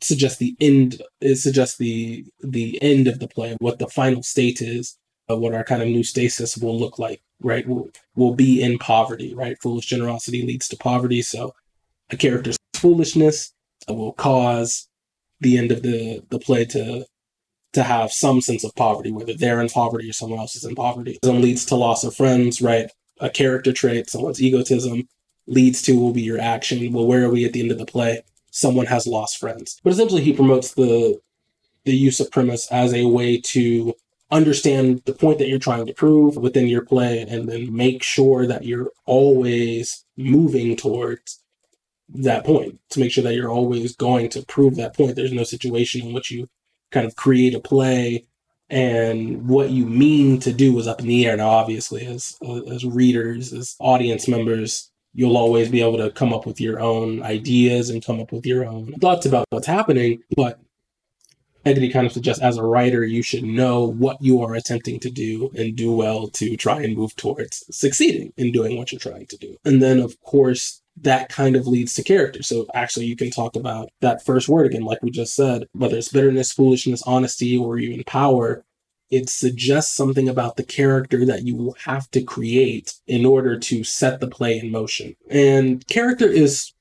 suggests 0.00 0.38
the 0.38 0.56
end. 0.60 1.02
It 1.20 1.36
suggests 1.36 1.76
the 1.76 2.24
the 2.40 2.80
end 2.82 3.08
of 3.08 3.18
the 3.18 3.28
play, 3.28 3.56
what 3.60 3.78
the 3.78 3.88
final 3.88 4.22
state 4.22 4.60
is, 4.62 4.98
uh, 5.30 5.36
what 5.36 5.54
our 5.54 5.64
kind 5.64 5.82
of 5.82 5.88
new 5.88 6.04
stasis 6.04 6.56
will 6.56 6.78
look 6.78 6.98
like. 6.98 7.22
Right, 7.40 7.66
will 7.68 7.90
will 8.16 8.34
be 8.34 8.62
in 8.62 8.78
poverty. 8.78 9.34
Right, 9.34 9.56
foolish 9.60 9.86
generosity 9.86 10.42
leads 10.44 10.68
to 10.68 10.76
poverty. 10.76 11.22
So, 11.22 11.54
a 12.10 12.16
character's 12.16 12.56
foolishness 12.74 13.52
will 13.88 14.12
cause 14.12 14.88
the 15.40 15.56
end 15.58 15.70
of 15.70 15.82
the 15.82 16.22
the 16.30 16.38
play 16.38 16.64
to 16.66 17.06
to 17.74 17.82
have 17.82 18.12
some 18.12 18.40
sense 18.40 18.64
of 18.64 18.74
poverty, 18.74 19.12
whether 19.12 19.34
they're 19.34 19.60
in 19.60 19.68
poverty 19.68 20.08
or 20.08 20.12
someone 20.12 20.40
else 20.40 20.56
is 20.56 20.64
in 20.64 20.74
poverty. 20.74 21.18
Some 21.22 21.42
leads 21.42 21.66
to 21.66 21.76
loss 21.76 22.02
of 22.02 22.16
friends, 22.16 22.62
right? 22.62 22.90
A 23.20 23.28
character 23.28 23.72
trait, 23.72 24.08
someone's 24.08 24.42
egotism 24.42 25.06
leads 25.48 25.82
to 25.82 25.98
will 25.98 26.12
be 26.12 26.22
your 26.22 26.40
action. 26.40 26.92
Well, 26.92 27.06
where 27.06 27.24
are 27.24 27.30
we 27.30 27.44
at 27.44 27.52
the 27.52 27.60
end 27.60 27.72
of 27.72 27.78
the 27.78 27.86
play? 27.86 28.22
Someone 28.50 28.86
has 28.86 29.06
lost 29.06 29.38
friends. 29.38 29.80
But 29.82 29.92
essentially, 29.92 30.22
he 30.22 30.32
promotes 30.32 30.74
the 30.74 31.20
the 31.84 31.96
use 31.96 32.20
of 32.20 32.30
premise 32.30 32.70
as 32.70 32.92
a 32.92 33.06
way 33.06 33.40
to 33.40 33.94
understand 34.30 35.00
the 35.06 35.12
point 35.12 35.38
that 35.38 35.48
you're 35.48 35.58
trying 35.58 35.86
to 35.86 35.94
prove 35.94 36.36
within 36.36 36.66
your 36.66 36.84
play 36.84 37.22
and 37.22 37.48
then 37.48 37.74
make 37.74 38.02
sure 38.02 38.46
that 38.46 38.64
you're 38.64 38.90
always 39.06 40.04
moving 40.16 40.76
towards 40.76 41.40
that 42.10 42.44
point 42.44 42.78
to 42.90 43.00
make 43.00 43.10
sure 43.10 43.24
that 43.24 43.34
you're 43.34 43.50
always 43.50 43.96
going 43.96 44.28
to 44.28 44.42
prove 44.42 44.76
that 44.76 44.94
point. 44.94 45.16
There's 45.16 45.32
no 45.32 45.44
situation 45.44 46.06
in 46.06 46.12
which 46.12 46.30
you 46.30 46.48
kind 46.90 47.06
of 47.06 47.16
create 47.16 47.54
a 47.54 47.60
play 47.60 48.26
and 48.70 49.48
what 49.48 49.70
you 49.70 49.86
mean 49.86 50.40
to 50.40 50.52
do 50.52 50.78
is 50.78 50.86
up 50.86 51.00
in 51.00 51.06
the 51.06 51.26
air. 51.26 51.36
Now, 51.36 51.48
obviously, 51.48 52.04
as 52.06 52.36
as 52.70 52.84
readers, 52.84 53.52
as 53.52 53.76
audience 53.78 54.28
members, 54.28 54.90
you'll 55.18 55.36
always 55.36 55.68
be 55.68 55.82
able 55.82 55.96
to 55.96 56.12
come 56.12 56.32
up 56.32 56.46
with 56.46 56.60
your 56.60 56.78
own 56.78 57.20
ideas 57.24 57.90
and 57.90 58.04
come 58.04 58.20
up 58.20 58.30
with 58.30 58.46
your 58.46 58.64
own 58.64 58.92
thoughts 59.00 59.26
about 59.26 59.44
what's 59.50 59.66
happening. 59.66 60.22
But 60.36 60.60
Egedy 61.66 61.92
kind 61.92 62.06
of 62.06 62.12
suggests 62.12 62.40
as 62.40 62.56
a 62.56 62.62
writer, 62.62 63.02
you 63.04 63.20
should 63.20 63.42
know 63.42 63.82
what 63.84 64.22
you 64.22 64.40
are 64.44 64.54
attempting 64.54 65.00
to 65.00 65.10
do 65.10 65.50
and 65.56 65.74
do 65.74 65.90
well 65.90 66.28
to 66.28 66.56
try 66.56 66.82
and 66.82 66.96
move 66.96 67.16
towards 67.16 67.64
succeeding 67.76 68.32
in 68.36 68.52
doing 68.52 68.78
what 68.78 68.92
you're 68.92 69.00
trying 69.00 69.26
to 69.26 69.36
do. 69.36 69.56
And 69.64 69.82
then, 69.82 69.98
of 69.98 70.20
course, 70.20 70.82
that 71.00 71.30
kind 71.30 71.56
of 71.56 71.66
leads 71.66 71.94
to 71.94 72.04
character. 72.04 72.44
So 72.44 72.66
actually, 72.72 73.06
you 73.06 73.16
can 73.16 73.32
talk 73.32 73.56
about 73.56 73.88
that 74.00 74.24
first 74.24 74.48
word 74.48 74.66
again, 74.66 74.82
like 74.82 75.02
we 75.02 75.10
just 75.10 75.34
said, 75.34 75.64
whether 75.72 75.96
it's 75.96 76.10
bitterness, 76.10 76.52
foolishness, 76.52 77.02
honesty, 77.02 77.56
or 77.56 77.76
even 77.76 78.04
power 78.04 78.64
it 79.10 79.28
suggests 79.28 79.94
something 79.94 80.28
about 80.28 80.56
the 80.56 80.62
character 80.62 81.24
that 81.24 81.44
you 81.44 81.56
will 81.56 81.76
have 81.84 82.10
to 82.10 82.22
create 82.22 82.94
in 83.06 83.24
order 83.24 83.58
to 83.58 83.84
set 83.84 84.20
the 84.20 84.28
play 84.28 84.58
in 84.58 84.70
motion. 84.70 85.16
And 85.30 85.86
character 85.88 86.26
is 86.26 86.72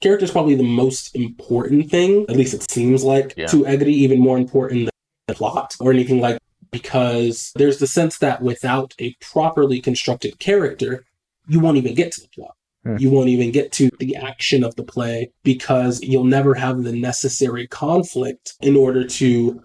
character 0.00 0.24
is 0.24 0.30
probably 0.30 0.54
the 0.54 0.62
most 0.62 1.14
important 1.16 1.90
thing, 1.90 2.26
at 2.28 2.36
least 2.36 2.54
it 2.54 2.68
seems 2.70 3.04
like, 3.04 3.34
yeah. 3.36 3.46
to 3.46 3.64
Egedy, 3.64 3.88
even 3.88 4.20
more 4.20 4.36
important 4.36 4.86
than 4.86 4.90
the 5.28 5.34
plot 5.34 5.74
or 5.80 5.92
anything 5.92 6.20
like 6.20 6.38
because 6.70 7.52
there's 7.54 7.78
the 7.78 7.86
sense 7.86 8.18
that 8.18 8.42
without 8.42 8.94
a 8.98 9.14
properly 9.20 9.80
constructed 9.80 10.40
character, 10.40 11.04
you 11.46 11.60
won't 11.60 11.76
even 11.76 11.94
get 11.94 12.10
to 12.12 12.20
the 12.20 12.28
plot. 12.28 12.56
Hmm. 12.82 12.96
You 12.98 13.10
won't 13.10 13.28
even 13.28 13.52
get 13.52 13.70
to 13.72 13.90
the 14.00 14.16
action 14.16 14.64
of 14.64 14.74
the 14.74 14.82
play 14.82 15.30
because 15.44 16.02
you'll 16.02 16.24
never 16.24 16.54
have 16.54 16.82
the 16.82 16.92
necessary 16.92 17.68
conflict 17.68 18.54
in 18.60 18.76
order 18.76 19.04
to 19.04 19.62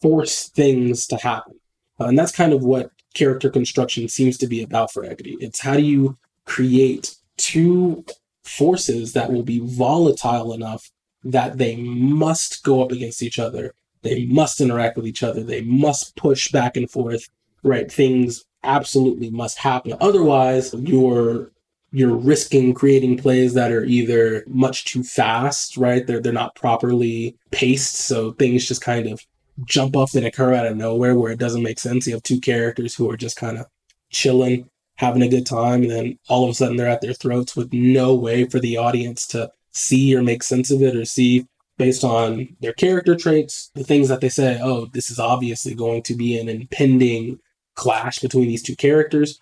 force 0.00 0.48
things 0.48 1.06
to 1.08 1.16
happen. 1.16 1.54
Uh, 2.00 2.06
and 2.06 2.18
that's 2.18 2.32
kind 2.32 2.52
of 2.52 2.62
what 2.62 2.90
character 3.14 3.50
construction 3.50 4.08
seems 4.08 4.38
to 4.38 4.46
be 4.46 4.62
about 4.62 4.92
for 4.92 5.02
Egedy. 5.02 5.36
It's 5.40 5.60
how 5.60 5.74
do 5.74 5.82
you 5.82 6.16
create 6.44 7.16
two 7.36 8.04
forces 8.44 9.12
that 9.12 9.32
will 9.32 9.42
be 9.42 9.60
volatile 9.62 10.52
enough 10.52 10.90
that 11.22 11.58
they 11.58 11.76
must 11.76 12.62
go 12.62 12.82
up 12.82 12.92
against 12.92 13.22
each 13.22 13.38
other. 13.38 13.74
They 14.02 14.24
must 14.26 14.60
interact 14.60 14.96
with 14.96 15.06
each 15.06 15.22
other. 15.22 15.42
They 15.42 15.60
must 15.62 16.16
push 16.16 16.50
back 16.50 16.76
and 16.76 16.90
forth, 16.90 17.28
right? 17.62 17.90
Things 17.90 18.44
absolutely 18.64 19.30
must 19.30 19.58
happen. 19.58 19.94
Otherwise, 20.00 20.74
you're 20.74 21.52
you're 21.92 22.14
risking 22.14 22.72
creating 22.72 23.16
plays 23.16 23.54
that 23.54 23.72
are 23.72 23.84
either 23.84 24.44
much 24.46 24.84
too 24.84 25.02
fast, 25.02 25.76
right? 25.76 26.06
They're 26.06 26.20
they're 26.20 26.32
not 26.32 26.54
properly 26.54 27.36
paced, 27.50 27.96
so 27.96 28.32
things 28.32 28.66
just 28.66 28.80
kind 28.80 29.08
of 29.08 29.24
jump 29.64 29.96
off 29.96 30.14
and 30.14 30.26
occur 30.26 30.54
out 30.54 30.66
of 30.66 30.76
nowhere 30.76 31.16
where 31.16 31.32
it 31.32 31.38
doesn't 31.38 31.62
make 31.62 31.78
sense. 31.78 32.06
You 32.06 32.14
have 32.14 32.22
two 32.22 32.40
characters 32.40 32.94
who 32.94 33.10
are 33.10 33.16
just 33.16 33.36
kind 33.36 33.58
of 33.58 33.66
chilling, 34.10 34.68
having 34.96 35.22
a 35.22 35.28
good 35.28 35.46
time, 35.46 35.82
and 35.82 35.90
then 35.90 36.18
all 36.28 36.44
of 36.44 36.50
a 36.50 36.54
sudden 36.54 36.76
they're 36.76 36.88
at 36.88 37.00
their 37.00 37.14
throats 37.14 37.56
with 37.56 37.72
no 37.72 38.14
way 38.14 38.44
for 38.44 38.58
the 38.58 38.76
audience 38.76 39.26
to 39.28 39.50
see 39.72 40.14
or 40.16 40.22
make 40.22 40.42
sense 40.42 40.70
of 40.70 40.82
it 40.82 40.96
or 40.96 41.04
see 41.04 41.46
based 41.80 42.04
on 42.04 42.46
their 42.60 42.74
character 42.74 43.16
traits, 43.16 43.70
the 43.74 43.82
things 43.82 44.08
that 44.08 44.20
they 44.20 44.28
say, 44.28 44.60
oh, 44.62 44.84
this 44.92 45.10
is 45.10 45.18
obviously 45.18 45.74
going 45.74 46.02
to 46.02 46.14
be 46.14 46.38
an 46.38 46.46
impending 46.46 47.38
clash 47.74 48.18
between 48.18 48.48
these 48.48 48.62
two 48.62 48.76
characters. 48.76 49.40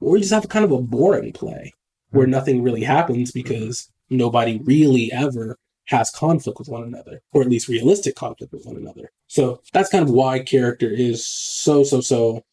Or 0.00 0.16
you 0.16 0.22
just 0.22 0.32
have 0.32 0.48
kind 0.48 0.64
of 0.64 0.72
a 0.72 0.80
boring 0.80 1.34
play 1.34 1.74
where 2.10 2.24
hmm. 2.24 2.30
nothing 2.30 2.62
really 2.62 2.84
happens 2.84 3.30
because 3.30 3.90
nobody 4.08 4.58
really 4.64 5.12
ever 5.12 5.58
has 5.86 6.10
conflict 6.10 6.58
with 6.58 6.68
one 6.68 6.82
another, 6.82 7.22
or 7.32 7.42
at 7.42 7.48
least 7.48 7.68
realistic 7.68 8.16
conflict 8.16 8.52
with 8.52 8.66
one 8.66 8.76
another. 8.76 9.12
So 9.28 9.60
that's 9.72 9.90
kind 9.90 10.02
of 10.02 10.10
why 10.10 10.40
character 10.40 10.88
is 10.88 11.26
so, 11.26 11.84
so, 11.84 12.00
so 12.00 12.44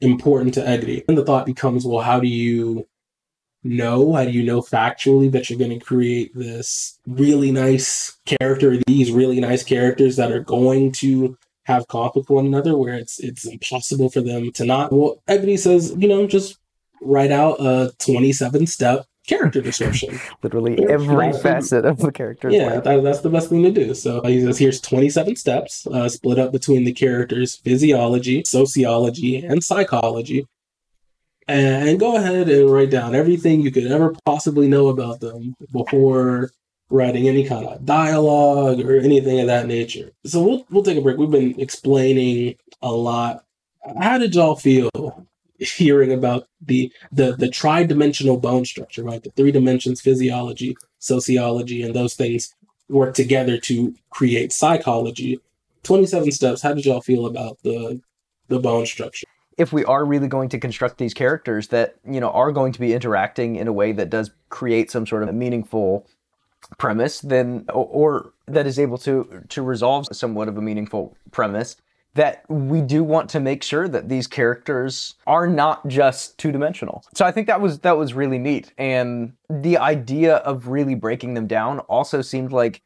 important 0.00 0.54
to 0.54 0.60
Egri. 0.60 1.04
And 1.08 1.16
the 1.16 1.24
thought 1.24 1.46
becomes, 1.46 1.84
well, 1.84 2.02
how 2.02 2.20
do 2.20 2.28
you 2.28 2.86
know? 3.62 4.14
How 4.14 4.24
do 4.24 4.30
you 4.30 4.42
know 4.42 4.62
factually 4.62 5.30
that 5.32 5.50
you're 5.50 5.58
going 5.58 5.78
to 5.78 5.84
create 5.84 6.34
this 6.34 6.98
really 7.06 7.50
nice 7.50 8.16
character, 8.24 8.78
these 8.86 9.10
really 9.10 9.40
nice 9.40 9.62
characters 9.62 10.16
that 10.16 10.32
are 10.32 10.40
going 10.40 10.92
to 10.92 11.36
have 11.64 11.86
conflict 11.88 12.30
with 12.30 12.36
one 12.36 12.46
another 12.46 12.78
where 12.78 12.94
it's 12.94 13.18
it's 13.18 13.44
impossible 13.44 14.08
for 14.08 14.22
them 14.22 14.50
to 14.52 14.64
not? 14.64 14.90
Well, 14.90 15.22
Egri 15.28 15.58
says, 15.58 15.94
you 15.98 16.08
know, 16.08 16.26
just 16.26 16.58
write 17.02 17.30
out 17.30 17.60
a 17.60 17.92
27 17.98 18.66
step 18.66 19.06
character 19.28 19.60
description. 19.60 20.18
Literally 20.42 20.84
every 20.88 21.32
facet 21.34 21.84
of 21.84 21.98
the 21.98 22.10
character. 22.10 22.50
Yeah, 22.50 22.80
that, 22.80 23.02
that's 23.02 23.20
the 23.20 23.30
best 23.30 23.50
thing 23.50 23.62
to 23.62 23.70
do. 23.70 23.94
So 23.94 24.22
he 24.22 24.40
says 24.40 24.58
here's 24.58 24.80
27 24.80 25.36
steps, 25.36 25.86
uh, 25.86 26.08
split 26.08 26.38
up 26.38 26.50
between 26.50 26.84
the 26.84 26.92
characters' 26.92 27.56
physiology, 27.56 28.42
sociology, 28.44 29.44
and 29.44 29.62
psychology. 29.62 30.46
And 31.46 31.98
go 31.98 32.16
ahead 32.16 32.48
and 32.48 32.70
write 32.70 32.90
down 32.90 33.14
everything 33.14 33.62
you 33.62 33.70
could 33.70 33.86
ever 33.86 34.14
possibly 34.26 34.68
know 34.68 34.88
about 34.88 35.20
them 35.20 35.54
before 35.72 36.50
writing 36.90 37.28
any 37.28 37.44
kind 37.44 37.66
of 37.66 37.84
dialogue 37.84 38.80
or 38.80 38.98
anything 38.98 39.40
of 39.40 39.46
that 39.46 39.66
nature. 39.66 40.10
So 40.26 40.42
we'll 40.42 40.66
we'll 40.70 40.82
take 40.82 40.98
a 40.98 41.00
break. 41.00 41.16
We've 41.16 41.30
been 41.30 41.58
explaining 41.58 42.56
a 42.82 42.92
lot. 42.92 43.44
How 43.98 44.18
did 44.18 44.34
y'all 44.34 44.56
feel 44.56 45.27
hearing 45.58 46.12
about 46.12 46.48
the 46.60 46.92
the 47.12 47.36
the 47.36 47.48
tri-dimensional 47.48 48.38
bone 48.38 48.64
structure, 48.64 49.02
right? 49.02 49.22
The 49.22 49.30
three 49.30 49.52
dimensions, 49.52 50.00
physiology, 50.00 50.76
sociology, 50.98 51.82
and 51.82 51.94
those 51.94 52.14
things 52.14 52.54
work 52.88 53.14
together 53.14 53.58
to 53.58 53.94
create 54.10 54.52
psychology. 54.52 55.40
27 55.84 56.32
steps. 56.32 56.62
How 56.62 56.74
did 56.74 56.84
y'all 56.84 57.00
feel 57.00 57.26
about 57.26 57.58
the 57.62 58.00
the 58.48 58.58
bone 58.58 58.86
structure? 58.86 59.26
if 59.58 59.72
we 59.72 59.84
are 59.84 60.04
really 60.04 60.28
going 60.28 60.48
to 60.48 60.58
construct 60.58 60.98
these 60.98 61.12
characters 61.12 61.68
that 61.68 61.96
you 62.08 62.20
know 62.20 62.30
are 62.30 62.52
going 62.52 62.72
to 62.72 62.80
be 62.80 62.94
interacting 62.94 63.56
in 63.56 63.68
a 63.68 63.72
way 63.72 63.92
that 63.92 64.08
does 64.08 64.30
create 64.48 64.90
some 64.90 65.06
sort 65.06 65.24
of 65.24 65.34
meaningful 65.34 66.06
premise 66.78 67.20
then 67.20 67.64
or, 67.68 67.86
or 67.86 68.32
that 68.46 68.66
is 68.66 68.78
able 68.78 68.96
to 68.96 69.44
to 69.48 69.60
resolve 69.62 70.06
somewhat 70.12 70.48
of 70.48 70.56
a 70.56 70.62
meaningful 70.62 71.16
premise 71.32 71.76
that 72.18 72.44
we 72.48 72.80
do 72.80 73.04
want 73.04 73.30
to 73.30 73.38
make 73.38 73.62
sure 73.62 73.86
that 73.86 74.08
these 74.08 74.26
characters 74.26 75.14
are 75.24 75.46
not 75.46 75.86
just 75.86 76.36
two-dimensional. 76.36 77.04
So 77.14 77.24
I 77.24 77.30
think 77.30 77.46
that 77.46 77.60
was 77.60 77.78
that 77.80 77.96
was 77.96 78.12
really 78.12 78.38
neat 78.38 78.72
and 78.76 79.34
the 79.48 79.78
idea 79.78 80.38
of 80.38 80.66
really 80.66 80.96
breaking 80.96 81.34
them 81.34 81.46
down 81.46 81.78
also 81.80 82.20
seemed 82.20 82.50
like 82.50 82.82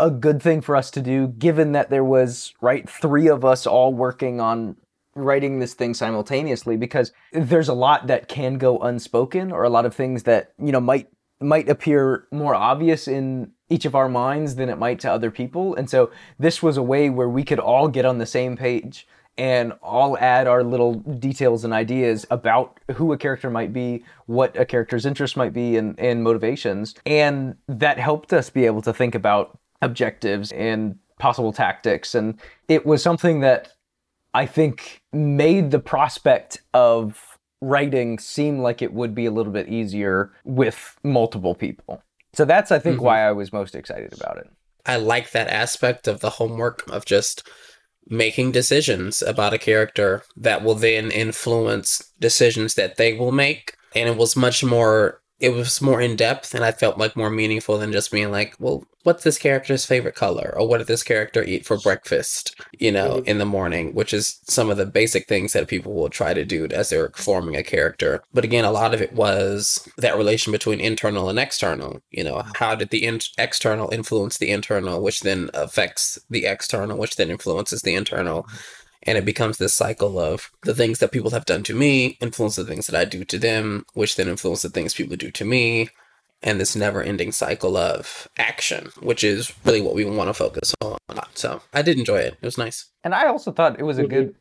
a 0.00 0.10
good 0.10 0.42
thing 0.42 0.62
for 0.62 0.76
us 0.76 0.90
to 0.92 1.02
do 1.02 1.28
given 1.28 1.72
that 1.72 1.90
there 1.90 2.04
was 2.04 2.54
right 2.62 2.88
3 2.88 3.28
of 3.28 3.44
us 3.44 3.66
all 3.66 3.92
working 3.92 4.40
on 4.40 4.76
writing 5.14 5.58
this 5.58 5.74
thing 5.74 5.92
simultaneously 5.92 6.78
because 6.78 7.12
there's 7.32 7.68
a 7.68 7.74
lot 7.74 8.06
that 8.06 8.28
can 8.28 8.56
go 8.56 8.78
unspoken 8.78 9.52
or 9.52 9.62
a 9.64 9.68
lot 9.68 9.84
of 9.84 9.94
things 9.94 10.22
that 10.22 10.54
you 10.58 10.72
know 10.72 10.80
might 10.80 11.08
might 11.38 11.68
appear 11.68 12.26
more 12.32 12.54
obvious 12.54 13.06
in 13.06 13.52
each 13.68 13.84
of 13.84 13.94
our 13.94 14.08
minds 14.08 14.56
than 14.56 14.68
it 14.68 14.78
might 14.78 15.00
to 15.00 15.10
other 15.10 15.30
people 15.30 15.74
and 15.74 15.88
so 15.88 16.10
this 16.38 16.62
was 16.62 16.76
a 16.76 16.82
way 16.82 17.08
where 17.10 17.28
we 17.28 17.44
could 17.44 17.58
all 17.58 17.88
get 17.88 18.04
on 18.04 18.18
the 18.18 18.26
same 18.26 18.56
page 18.56 19.06
and 19.36 19.72
all 19.82 20.16
add 20.18 20.46
our 20.46 20.62
little 20.62 20.94
details 20.94 21.64
and 21.64 21.72
ideas 21.72 22.24
about 22.30 22.78
who 22.94 23.12
a 23.12 23.18
character 23.18 23.50
might 23.50 23.72
be, 23.72 24.04
what 24.26 24.56
a 24.58 24.64
character's 24.64 25.04
interest 25.04 25.36
might 25.36 25.52
be, 25.52 25.76
and, 25.76 25.98
and 25.98 26.22
motivations. 26.22 26.94
And 27.04 27.56
that 27.66 27.98
helped 27.98 28.32
us 28.32 28.48
be 28.50 28.64
able 28.66 28.82
to 28.82 28.92
think 28.92 29.14
about 29.14 29.58
objectives 29.82 30.52
and 30.52 30.98
possible 31.18 31.52
tactics. 31.52 32.14
And 32.14 32.38
it 32.68 32.86
was 32.86 33.02
something 33.02 33.40
that 33.40 33.72
I 34.34 34.46
think 34.46 35.00
made 35.12 35.70
the 35.70 35.78
prospect 35.80 36.62
of 36.72 37.38
writing 37.60 38.18
seem 38.18 38.58
like 38.58 38.82
it 38.82 38.92
would 38.92 39.14
be 39.14 39.26
a 39.26 39.30
little 39.30 39.52
bit 39.52 39.68
easier 39.68 40.32
with 40.44 40.98
multiple 41.02 41.54
people. 41.54 42.02
So 42.34 42.44
that's 42.44 42.70
I 42.72 42.78
think 42.78 42.98
Mhm. 42.98 43.02
why 43.02 43.26
I 43.26 43.32
was 43.32 43.52
most 43.52 43.74
excited 43.74 44.12
about 44.12 44.38
it. 44.38 44.46
I 44.86 44.96
like 44.96 45.30
that 45.30 45.48
aspect 45.48 46.06
of 46.08 46.20
the 46.20 46.30
homework 46.30 46.82
of 46.90 47.04
just 47.04 47.46
making 48.06 48.52
decisions 48.52 49.22
about 49.22 49.54
a 49.54 49.58
character 49.58 50.22
that 50.36 50.62
will 50.62 50.74
then 50.74 51.10
influence 51.10 52.12
decisions 52.20 52.74
that 52.74 52.96
they 52.96 53.14
will 53.14 53.32
make. 53.32 53.76
And 53.94 54.08
it 54.08 54.16
was 54.16 54.36
much 54.36 54.62
more 54.62 55.22
it 55.40 55.50
was 55.50 55.82
more 55.82 56.00
in 56.00 56.16
depth 56.16 56.54
and 56.54 56.64
I 56.64 56.72
felt 56.72 56.96
like 56.96 57.16
more 57.16 57.30
meaningful 57.30 57.78
than 57.78 57.92
just 57.92 58.12
being 58.12 58.30
like, 58.30 58.54
well, 58.58 58.84
what's 59.02 59.24
this 59.24 59.36
character's 59.36 59.84
favorite 59.84 60.14
color? 60.14 60.54
Or 60.56 60.66
what 60.66 60.78
did 60.78 60.86
this 60.86 61.02
character 61.02 61.42
eat 61.42 61.66
for 61.66 61.76
breakfast, 61.78 62.54
you 62.78 62.90
know, 62.90 63.16
mm-hmm. 63.16 63.28
in 63.28 63.38
the 63.38 63.44
morning, 63.44 63.94
which 63.94 64.14
is 64.14 64.38
some 64.44 64.70
of 64.70 64.76
the 64.76 64.86
basic 64.86 65.26
things 65.26 65.52
that 65.52 65.68
people 65.68 65.92
will 65.92 66.08
try 66.08 66.34
to 66.34 66.44
do 66.44 66.66
as 66.66 66.88
they're 66.88 67.10
forming 67.16 67.56
a 67.56 67.62
character. 67.62 68.22
But 68.32 68.44
again, 68.44 68.64
a 68.64 68.70
lot 68.70 68.94
of 68.94 69.02
it 69.02 69.12
was 69.12 69.86
that 69.98 70.16
relation 70.16 70.52
between 70.52 70.80
internal 70.80 71.28
and 71.28 71.38
external. 71.38 72.00
You 72.10 72.24
know, 72.24 72.36
mm-hmm. 72.36 72.52
how 72.56 72.74
did 72.74 72.90
the 72.90 73.04
in- 73.04 73.20
external 73.36 73.90
influence 73.92 74.38
the 74.38 74.50
internal, 74.50 75.02
which 75.02 75.20
then 75.20 75.50
affects 75.52 76.18
the 76.30 76.46
external, 76.46 76.96
which 76.96 77.16
then 77.16 77.30
influences 77.30 77.82
the 77.82 77.94
internal. 77.94 78.44
Mm-hmm. 78.44 78.56
And 79.06 79.18
it 79.18 79.24
becomes 79.24 79.58
this 79.58 79.74
cycle 79.74 80.18
of 80.18 80.50
the 80.62 80.74
things 80.74 80.98
that 80.98 81.12
people 81.12 81.30
have 81.30 81.44
done 81.44 81.62
to 81.64 81.74
me 81.74 82.18
influence 82.20 82.56
the 82.56 82.64
things 82.64 82.86
that 82.86 82.98
I 82.98 83.04
do 83.04 83.24
to 83.24 83.38
them, 83.38 83.84
which 83.94 84.16
then 84.16 84.28
influence 84.28 84.62
the 84.62 84.70
things 84.70 84.94
people 84.94 85.16
do 85.16 85.30
to 85.30 85.44
me. 85.44 85.90
And 86.42 86.60
this 86.60 86.76
never 86.76 87.02
ending 87.02 87.32
cycle 87.32 87.76
of 87.76 88.28
action, 88.36 88.90
which 89.00 89.24
is 89.24 89.52
really 89.64 89.80
what 89.80 89.94
we 89.94 90.04
want 90.04 90.28
to 90.28 90.34
focus 90.34 90.74
on. 90.82 90.98
So 91.34 91.62
I 91.72 91.82
did 91.82 91.98
enjoy 91.98 92.18
it. 92.18 92.36
It 92.40 92.44
was 92.44 92.58
nice. 92.58 92.86
And 93.02 93.14
I 93.14 93.28
also 93.28 93.50
thought 93.50 93.78
it 93.78 93.84
was 93.84 93.98
a 93.98 94.06
good 94.06 94.34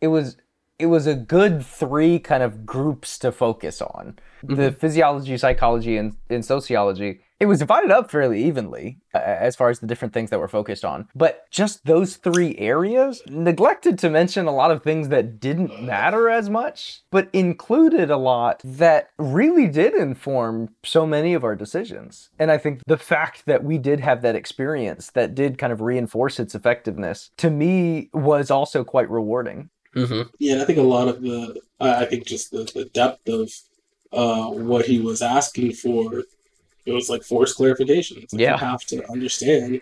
it 0.00 0.08
was 0.08 0.36
it 0.78 0.86
was 0.86 1.06
a 1.06 1.14
good 1.14 1.64
three 1.64 2.18
kind 2.18 2.42
of 2.42 2.66
groups 2.66 3.18
to 3.18 3.30
focus 3.30 3.80
on. 3.80 4.18
The 4.42 4.54
mm-hmm. 4.54 4.78
physiology, 4.78 5.36
psychology, 5.38 5.96
and, 5.96 6.16
and 6.28 6.44
sociology. 6.44 7.20
It 7.44 7.46
was 7.46 7.58
divided 7.58 7.90
up 7.90 8.10
fairly 8.10 8.42
evenly 8.42 9.00
uh, 9.14 9.18
as 9.18 9.54
far 9.54 9.68
as 9.68 9.78
the 9.78 9.86
different 9.86 10.14
things 10.14 10.30
that 10.30 10.38
were 10.38 10.48
focused 10.48 10.82
on. 10.82 11.08
But 11.14 11.44
just 11.50 11.84
those 11.84 12.16
three 12.16 12.56
areas 12.56 13.22
neglected 13.28 13.98
to 13.98 14.08
mention 14.08 14.46
a 14.46 14.54
lot 14.54 14.70
of 14.70 14.82
things 14.82 15.08
that 15.08 15.40
didn't 15.40 15.78
matter 15.78 16.30
as 16.30 16.48
much, 16.48 17.02
but 17.10 17.28
included 17.34 18.10
a 18.10 18.16
lot 18.16 18.62
that 18.64 19.10
really 19.18 19.68
did 19.68 19.92
inform 19.92 20.70
so 20.82 21.04
many 21.04 21.34
of 21.34 21.44
our 21.44 21.54
decisions. 21.54 22.30
And 22.38 22.50
I 22.50 22.56
think 22.56 22.80
the 22.86 22.96
fact 22.96 23.44
that 23.44 23.62
we 23.62 23.76
did 23.76 24.00
have 24.00 24.22
that 24.22 24.36
experience 24.36 25.10
that 25.10 25.34
did 25.34 25.58
kind 25.58 25.70
of 25.70 25.82
reinforce 25.82 26.40
its 26.40 26.54
effectiveness 26.54 27.30
to 27.36 27.50
me 27.50 28.08
was 28.14 28.50
also 28.50 28.84
quite 28.84 29.10
rewarding. 29.10 29.68
hmm 29.92 30.22
Yeah, 30.38 30.54
and 30.54 30.62
I 30.62 30.64
think 30.64 30.78
a 30.78 30.82
lot 30.96 31.08
of 31.08 31.20
the, 31.20 31.60
I 31.78 32.04
I 32.04 32.06
think 32.06 32.24
just 32.24 32.52
the, 32.52 32.64
the 32.74 32.86
depth 32.86 33.28
of 33.28 33.52
uh, 34.14 34.48
what 34.48 34.86
he 34.86 34.98
was 34.98 35.20
asking 35.20 35.72
for, 35.72 36.22
it 36.86 36.92
was 36.92 37.08
like 37.08 37.22
forced 37.22 37.58
clarifications. 37.58 38.32
Like 38.32 38.40
Yeah. 38.40 38.52
You 38.52 38.58
have 38.58 38.84
to 38.86 39.10
understand 39.10 39.80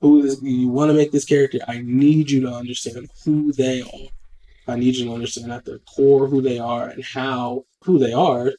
who 0.00 0.22
this, 0.22 0.40
you 0.42 0.68
want 0.68 0.90
to 0.90 0.94
make 0.94 1.12
this 1.12 1.24
character. 1.24 1.58
I 1.66 1.80
need 1.82 2.30
you 2.30 2.40
to 2.42 2.52
understand 2.52 3.10
who 3.24 3.52
they 3.52 3.82
are. 3.82 4.08
I 4.66 4.76
need 4.76 4.96
you 4.96 5.06
to 5.06 5.14
understand 5.14 5.52
at 5.52 5.64
their 5.64 5.78
core 5.78 6.26
who 6.26 6.40
they 6.40 6.58
are 6.58 6.88
and 6.88 7.04
how 7.04 7.64
who 7.82 7.98
they 7.98 8.12
are 8.12 8.52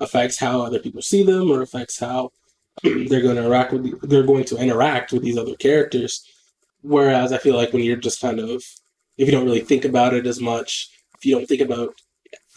affects 0.00 0.38
how 0.38 0.60
other 0.60 0.78
people 0.78 1.02
see 1.02 1.22
them 1.22 1.50
or 1.50 1.62
affects 1.62 1.98
how 1.98 2.32
they're 2.82 3.22
going 3.22 3.36
to 3.36 3.42
interact 3.42 3.72
with 3.72 3.82
the, 3.84 4.06
they're 4.06 4.22
going 4.22 4.44
to 4.44 4.56
interact 4.56 5.12
with 5.12 5.22
these 5.22 5.36
other 5.36 5.56
characters. 5.56 6.24
Whereas 6.82 7.32
I 7.32 7.38
feel 7.38 7.56
like 7.56 7.72
when 7.72 7.82
you're 7.82 7.96
just 7.96 8.20
kind 8.20 8.38
of 8.38 8.62
if 9.16 9.26
you 9.26 9.32
don't 9.32 9.44
really 9.44 9.60
think 9.60 9.84
about 9.84 10.14
it 10.14 10.26
as 10.26 10.40
much, 10.40 10.90
if 11.16 11.26
you 11.26 11.34
don't 11.34 11.46
think 11.46 11.60
about 11.60 12.00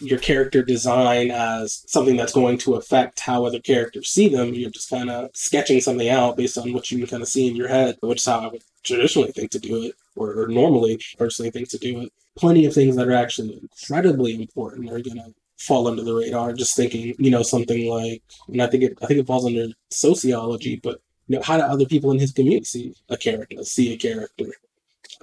your 0.00 0.18
character 0.18 0.62
design 0.62 1.30
as 1.30 1.84
something 1.86 2.16
that's 2.16 2.32
going 2.32 2.58
to 2.58 2.74
affect 2.74 3.20
how 3.20 3.44
other 3.44 3.60
characters 3.60 4.08
see 4.08 4.28
them. 4.28 4.54
You're 4.54 4.70
just 4.70 4.90
kind 4.90 5.10
of 5.10 5.30
sketching 5.34 5.80
something 5.80 6.08
out 6.08 6.36
based 6.36 6.58
on 6.58 6.72
what 6.72 6.90
you 6.90 6.98
can 6.98 7.06
kind 7.06 7.22
of 7.22 7.28
see 7.28 7.48
in 7.48 7.56
your 7.56 7.68
head, 7.68 7.96
which 8.00 8.18
is 8.18 8.26
how 8.26 8.40
I 8.40 8.48
would 8.48 8.62
traditionally 8.82 9.32
think 9.32 9.50
to 9.52 9.58
do 9.58 9.84
it, 9.84 9.94
or, 10.16 10.32
or 10.42 10.48
normally 10.48 11.00
personally 11.18 11.50
think 11.50 11.68
to 11.70 11.78
do 11.78 12.02
it. 12.02 12.12
Plenty 12.36 12.66
of 12.66 12.74
things 12.74 12.96
that 12.96 13.08
are 13.08 13.12
actually 13.12 13.60
incredibly 13.60 14.34
important 14.34 14.88
are 14.88 15.00
going 15.00 15.18
to 15.18 15.34
fall 15.58 15.86
under 15.86 16.02
the 16.02 16.14
radar. 16.14 16.52
Just 16.52 16.76
thinking, 16.76 17.14
you 17.18 17.30
know, 17.30 17.42
something 17.42 17.88
like, 17.88 18.22
and 18.48 18.62
I 18.62 18.66
think 18.66 18.82
it, 18.84 18.98
I 19.02 19.06
think 19.06 19.20
it 19.20 19.26
falls 19.26 19.46
under 19.46 19.68
sociology, 19.90 20.80
but 20.82 21.00
you 21.28 21.36
know, 21.36 21.42
how 21.42 21.56
do 21.56 21.62
other 21.62 21.86
people 21.86 22.10
in 22.10 22.18
his 22.18 22.32
community 22.32 22.64
see 22.64 22.94
a 23.08 23.16
character, 23.16 23.62
see 23.64 23.92
a 23.92 23.96
character? 23.96 24.46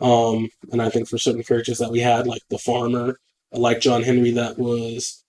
Um, 0.01 0.49
and 0.71 0.81
I 0.81 0.89
think 0.89 1.07
for 1.07 1.17
certain 1.17 1.43
characters 1.43 1.79
that 1.79 1.91
we 1.91 1.99
had, 1.99 2.27
like 2.27 2.41
the 2.49 2.57
farmer, 2.57 3.19
like 3.51 3.81
John 3.81 4.03
Henry, 4.03 4.31
that 4.31 4.57
was 4.57 5.23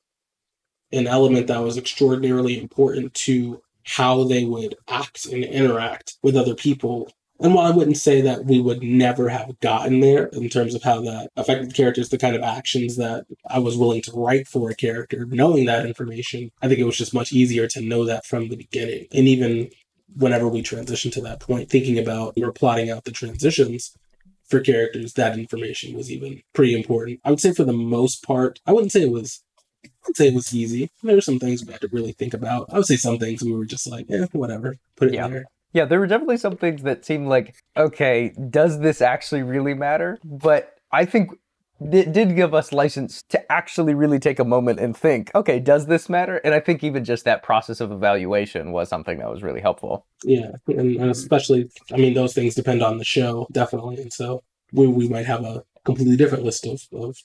an 0.92 1.06
element 1.06 1.46
that 1.46 1.62
was 1.62 1.78
extraordinarily 1.78 2.58
important 2.58 3.14
to 3.14 3.62
how 3.84 4.24
they 4.24 4.44
would 4.44 4.76
act 4.88 5.26
and 5.26 5.44
interact 5.44 6.16
with 6.22 6.36
other 6.36 6.54
people. 6.54 7.10
And 7.40 7.54
while 7.54 7.66
I 7.66 7.74
wouldn't 7.74 7.96
say 7.96 8.20
that 8.20 8.44
we 8.44 8.60
would 8.60 8.82
never 8.82 9.30
have 9.30 9.58
gotten 9.60 10.00
there 10.00 10.26
in 10.26 10.50
terms 10.50 10.74
of 10.74 10.82
how 10.82 11.00
that 11.02 11.30
affected 11.36 11.70
the 11.70 11.74
characters, 11.74 12.10
the 12.10 12.18
kind 12.18 12.36
of 12.36 12.42
actions 12.42 12.96
that 12.96 13.24
I 13.48 13.58
was 13.58 13.78
willing 13.78 14.02
to 14.02 14.12
write 14.12 14.46
for 14.46 14.68
a 14.68 14.74
character, 14.74 15.24
knowing 15.24 15.64
that 15.64 15.86
information, 15.86 16.50
I 16.60 16.68
think 16.68 16.80
it 16.80 16.84
was 16.84 16.98
just 16.98 17.14
much 17.14 17.32
easier 17.32 17.66
to 17.68 17.80
know 17.80 18.04
that 18.04 18.26
from 18.26 18.48
the 18.48 18.56
beginning. 18.56 19.06
And 19.12 19.26
even 19.26 19.70
whenever 20.16 20.48
we 20.48 20.60
transition 20.60 21.10
to 21.12 21.22
that 21.22 21.40
point, 21.40 21.70
thinking 21.70 21.98
about 21.98 22.36
we 22.36 22.42
were 22.42 22.52
plotting 22.52 22.90
out 22.90 23.04
the 23.04 23.10
transitions, 23.10 23.96
for 24.50 24.60
characters, 24.60 25.14
that 25.14 25.38
information 25.38 25.94
was 25.96 26.10
even 26.10 26.42
pretty 26.52 26.74
important. 26.76 27.20
I 27.24 27.30
would 27.30 27.40
say 27.40 27.52
for 27.52 27.64
the 27.64 27.72
most 27.72 28.22
part, 28.24 28.60
I 28.66 28.72
wouldn't 28.72 28.92
say 28.92 29.02
it 29.02 29.10
was 29.12 29.42
I'd 30.06 30.16
say 30.16 30.28
it 30.28 30.34
was 30.34 30.54
easy. 30.54 30.90
There 31.02 31.14
were 31.14 31.20
some 31.22 31.38
things 31.38 31.64
we 31.64 31.72
had 31.72 31.80
to 31.82 31.88
really 31.92 32.12
think 32.12 32.34
about. 32.34 32.68
I 32.70 32.76
would 32.76 32.86
say 32.86 32.96
some 32.96 33.18
things 33.18 33.42
we 33.42 33.52
were 33.52 33.64
just 33.64 33.90
like, 33.90 34.06
yeah, 34.08 34.26
whatever, 34.32 34.76
put 34.96 35.08
it 35.08 35.14
Yeah. 35.14 35.26
in 35.26 35.32
there. 35.32 35.44
Yeah, 35.72 35.84
there 35.84 36.00
were 36.00 36.06
definitely 36.06 36.36
some 36.38 36.56
things 36.56 36.82
that 36.82 37.04
seemed 37.04 37.28
like, 37.28 37.54
okay, 37.76 38.34
does 38.50 38.80
this 38.80 39.00
actually 39.00 39.42
really 39.42 39.72
matter? 39.72 40.18
But 40.24 40.74
I 40.92 41.04
think 41.04 41.30
it 41.80 42.12
did 42.12 42.36
give 42.36 42.54
us 42.54 42.72
license 42.72 43.22
to 43.30 43.50
actually 43.50 43.94
really 43.94 44.18
take 44.18 44.38
a 44.38 44.44
moment 44.44 44.78
and 44.80 44.96
think, 44.96 45.30
okay, 45.34 45.58
does 45.58 45.86
this 45.86 46.08
matter? 46.08 46.36
And 46.38 46.54
I 46.54 46.60
think 46.60 46.84
even 46.84 47.04
just 47.04 47.24
that 47.24 47.42
process 47.42 47.80
of 47.80 47.90
evaluation 47.90 48.72
was 48.72 48.88
something 48.88 49.18
that 49.18 49.30
was 49.30 49.42
really 49.42 49.60
helpful. 49.60 50.06
Yeah, 50.22 50.52
and, 50.66 50.96
and 50.96 51.10
especially, 51.10 51.70
I 51.92 51.96
mean, 51.96 52.14
those 52.14 52.34
things 52.34 52.54
depend 52.54 52.82
on 52.82 52.98
the 52.98 53.04
show, 53.04 53.46
definitely. 53.50 53.96
And 53.96 54.12
so 54.12 54.42
we, 54.72 54.86
we 54.86 55.08
might 55.08 55.26
have 55.26 55.44
a 55.44 55.64
completely 55.84 56.16
different 56.16 56.44
list 56.44 56.66
of, 56.66 56.82
of 56.92 57.16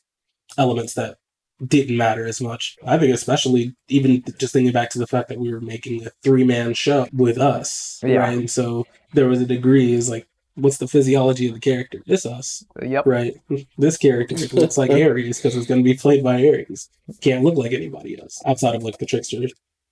elements 0.57 0.93
that 0.93 1.17
didn't 1.65 1.97
matter 1.97 2.25
as 2.25 2.41
much. 2.41 2.77
I 2.85 2.97
think, 2.97 3.13
especially, 3.13 3.75
even 3.87 4.23
just 4.37 4.53
thinking 4.53 4.73
back 4.73 4.89
to 4.91 4.99
the 4.99 5.07
fact 5.07 5.29
that 5.29 5.39
we 5.39 5.51
were 5.53 5.61
making 5.61 6.05
a 6.05 6.11
three 6.23 6.43
man 6.43 6.73
show 6.73 7.07
with 7.13 7.37
us. 7.37 8.01
Yeah. 8.03 8.17
Right. 8.17 8.37
And 8.37 8.49
so 8.49 8.85
there 9.13 9.27
was 9.27 9.41
a 9.41 9.45
degree, 9.45 9.93
is 9.93 10.09
like, 10.09 10.27
what's 10.55 10.77
the 10.77 10.87
physiology 10.87 11.47
of 11.47 11.53
the 11.53 11.59
character? 11.59 12.01
It's 12.05 12.25
us. 12.25 12.65
Yep. 12.81 13.05
Right. 13.05 13.35
This 13.77 13.97
character 13.97 14.35
looks 14.55 14.77
like 14.77 14.89
Ares 14.91 15.37
because 15.37 15.55
it's 15.55 15.67
going 15.67 15.83
to 15.83 15.89
be 15.89 15.97
played 15.97 16.23
by 16.23 16.45
Ares. 16.47 16.89
Can't 17.21 17.43
look 17.43 17.55
like 17.55 17.71
anybody 17.73 18.19
else 18.19 18.41
outside 18.45 18.75
of 18.75 18.83
like 18.83 18.97
the 18.97 19.05
trickster 19.05 19.47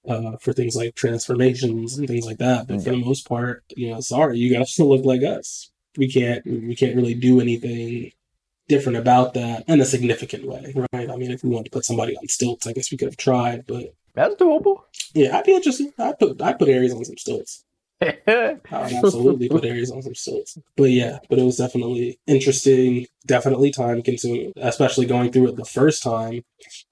uh, 0.07 0.37
for 0.37 0.53
things 0.53 0.75
like 0.75 0.95
transformations 0.95 1.97
and 1.97 2.07
things 2.07 2.25
like 2.25 2.37
that. 2.39 2.67
But 2.67 2.83
for 2.83 2.91
the 2.91 3.03
most 3.03 3.27
part, 3.27 3.63
you 3.75 3.91
know, 3.91 3.99
sorry, 3.99 4.37
you 4.37 4.53
got 4.53 4.67
to 4.67 4.83
look 4.85 5.05
like 5.05 5.23
us. 5.23 5.71
We 5.97 6.11
can't. 6.11 6.43
We 6.45 6.75
can't 6.75 6.95
really 6.95 7.13
do 7.13 7.39
anything 7.39 8.11
different 8.67 8.97
about 8.97 9.33
that 9.35 9.63
in 9.67 9.79
a 9.81 9.85
significant 9.85 10.47
way, 10.47 10.73
right? 10.75 11.09
I 11.09 11.15
mean, 11.17 11.31
if 11.31 11.43
we 11.43 11.49
wanted 11.49 11.65
to 11.65 11.71
put 11.71 11.85
somebody 11.85 12.15
on 12.15 12.27
stilts, 12.27 12.65
I 12.65 12.73
guess 12.73 12.91
we 12.91 12.97
could 12.97 13.09
have 13.09 13.17
tried. 13.17 13.67
But 13.67 13.93
That's 14.15 14.35
doable. 14.35 14.83
yeah, 15.13 15.37
I'd 15.37 15.43
be 15.43 15.53
interested. 15.53 15.93
I 15.99 16.13
put 16.13 16.41
I 16.41 16.53
put 16.53 16.69
Aries 16.69 16.93
on 16.93 17.05
some 17.05 17.17
stilts. 17.17 17.63
I 18.01 18.57
absolutely 18.71 19.49
put 19.49 19.65
Aries 19.65 19.91
on 19.91 20.01
some 20.01 20.15
stilts. 20.15 20.57
But 20.75 20.91
yeah, 20.91 21.19
but 21.29 21.39
it 21.39 21.43
was 21.43 21.57
definitely 21.57 22.19
interesting, 22.27 23.05
definitely 23.25 23.71
time 23.71 24.01
consuming, 24.01 24.53
especially 24.57 25.05
going 25.05 25.31
through 25.31 25.47
it 25.49 25.55
the 25.55 25.65
first 25.65 26.03
time. 26.03 26.43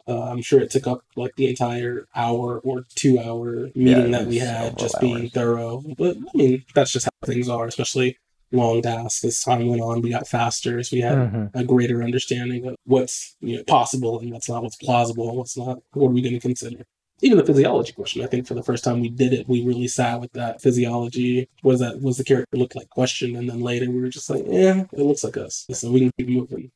Uh, 0.07 0.23
I'm 0.23 0.41
sure 0.41 0.59
it 0.59 0.71
took 0.71 0.87
up 0.87 1.01
like 1.15 1.35
the 1.35 1.49
entire 1.49 2.07
hour 2.15 2.59
or 2.59 2.85
two 2.95 3.19
hour 3.19 3.69
meeting 3.75 4.11
Yeah, 4.11 4.19
that 4.19 4.27
we 4.27 4.37
had, 4.37 4.77
just 4.77 4.99
being 4.99 5.29
thorough. 5.29 5.83
But 5.97 6.17
I 6.17 6.37
mean, 6.37 6.63
that's 6.75 6.91
just 6.91 7.05
how 7.05 7.11
things 7.27 7.49
are, 7.49 7.65
especially 7.65 8.17
long 8.51 8.81
tasks. 8.81 9.23
As 9.23 9.41
time 9.41 9.67
went 9.67 9.81
on, 9.81 10.01
we 10.01 10.09
got 10.09 10.27
faster 10.27 10.77
as 10.79 10.91
we 10.91 10.99
had 11.01 11.17
Mhm. 11.17 11.51
a 11.53 11.63
greater 11.63 12.03
understanding 12.03 12.65
of 12.67 12.75
what's 12.85 13.35
you 13.39 13.57
know, 13.57 13.63
possible 13.63 14.19
and 14.19 14.31
what's 14.31 14.49
not, 14.49 14.63
what's 14.63 14.75
plausible, 14.75 15.29
and 15.29 15.37
what's 15.37 15.57
not. 15.57 15.79
What 15.93 16.07
are 16.07 16.11
we 16.11 16.21
going 16.21 16.33
to 16.33 16.39
consider? 16.39 16.85
Even 17.21 17.37
the 17.37 17.45
physiology 17.45 17.93
question. 17.93 18.23
I 18.23 18.27
think 18.27 18.47
for 18.47 18.53
the 18.53 18.63
first 18.63 18.83
time 18.83 19.01
we 19.01 19.09
did 19.09 19.33
it, 19.33 19.47
we 19.47 19.63
really 19.63 19.87
sat 19.87 20.19
with 20.19 20.31
that 20.33 20.61
physiology. 20.61 21.47
Was 21.63 21.79
that 21.79 22.01
was 22.01 22.17
the 22.17 22.23
character 22.23 22.57
look 22.57 22.75
like 22.75 22.89
question, 22.89 23.35
and 23.35 23.49
then 23.49 23.61
later 23.61 23.89
we 23.89 23.99
were 23.99 24.09
just 24.09 24.29
like, 24.29 24.43
yeah, 24.47 24.83
it 24.91 24.99
looks 24.99 25.23
like 25.23 25.37
us. 25.37 25.65
So 25.71 25.91
we 25.91 26.01
can 26.01 26.11
keep 26.17 26.29
moving. 26.29 26.71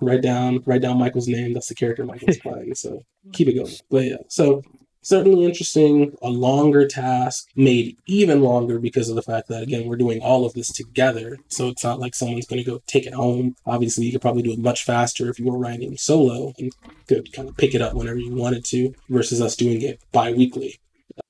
Write 0.00 0.22
down, 0.22 0.62
write 0.66 0.82
down 0.82 0.98
Michael's 0.98 1.28
name. 1.28 1.52
That's 1.54 1.68
the 1.68 1.74
character 1.74 2.04
Michael's 2.04 2.36
playing. 2.42 2.74
So 2.74 3.02
keep 3.32 3.48
it 3.48 3.54
going. 3.54 3.72
But 3.90 4.04
yeah, 4.04 4.16
so 4.28 4.62
certainly 5.02 5.44
interesting. 5.44 6.16
A 6.22 6.28
longer 6.28 6.86
task, 6.86 7.48
made 7.54 7.96
even 8.06 8.40
longer 8.40 8.78
because 8.78 9.08
of 9.08 9.16
the 9.16 9.22
fact 9.22 9.48
that 9.48 9.62
again 9.62 9.86
we're 9.86 9.96
doing 9.96 10.20
all 10.20 10.46
of 10.46 10.54
this 10.54 10.72
together. 10.72 11.38
So 11.48 11.68
it's 11.68 11.84
not 11.84 12.00
like 12.00 12.14
someone's 12.14 12.46
going 12.46 12.62
to 12.62 12.70
go 12.70 12.80
take 12.86 13.06
it 13.06 13.14
home. 13.14 13.56
Obviously, 13.66 14.06
you 14.06 14.12
could 14.12 14.22
probably 14.22 14.42
do 14.42 14.52
it 14.52 14.58
much 14.58 14.84
faster 14.84 15.28
if 15.28 15.38
you 15.38 15.46
were 15.46 15.58
writing 15.58 15.96
solo 15.96 16.54
and 16.58 16.72
could 17.08 17.32
kind 17.32 17.48
of 17.48 17.56
pick 17.56 17.74
it 17.74 17.82
up 17.82 17.94
whenever 17.94 18.18
you 18.18 18.34
wanted 18.34 18.64
to, 18.66 18.94
versus 19.08 19.40
us 19.40 19.56
doing 19.56 19.82
it 19.82 20.00
bi-weekly. 20.12 20.78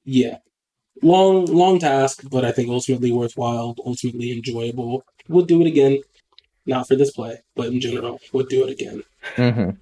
Yeah, 0.05 0.39
long, 1.03 1.47
long 1.47 1.79
task, 1.79 2.23
but 2.31 2.45
I 2.45 2.53
think 2.53 2.69
ultimately 2.69 3.11
worthwhile, 3.11 3.75
ultimately 3.85 4.33
enjoyable. 4.33 5.05
We'll 5.29 5.45
do 5.45 5.61
it 5.61 5.67
again. 5.67 6.01
Not 6.65 6.87
for 6.87 6.95
this 6.95 7.11
play, 7.11 7.39
but 7.57 7.69
in 7.69 7.81
general, 7.81 8.21
we'll 8.33 8.47
do 8.47 8.65
it 8.67 8.71
again. 8.71 9.03
Mhm. 9.37 9.79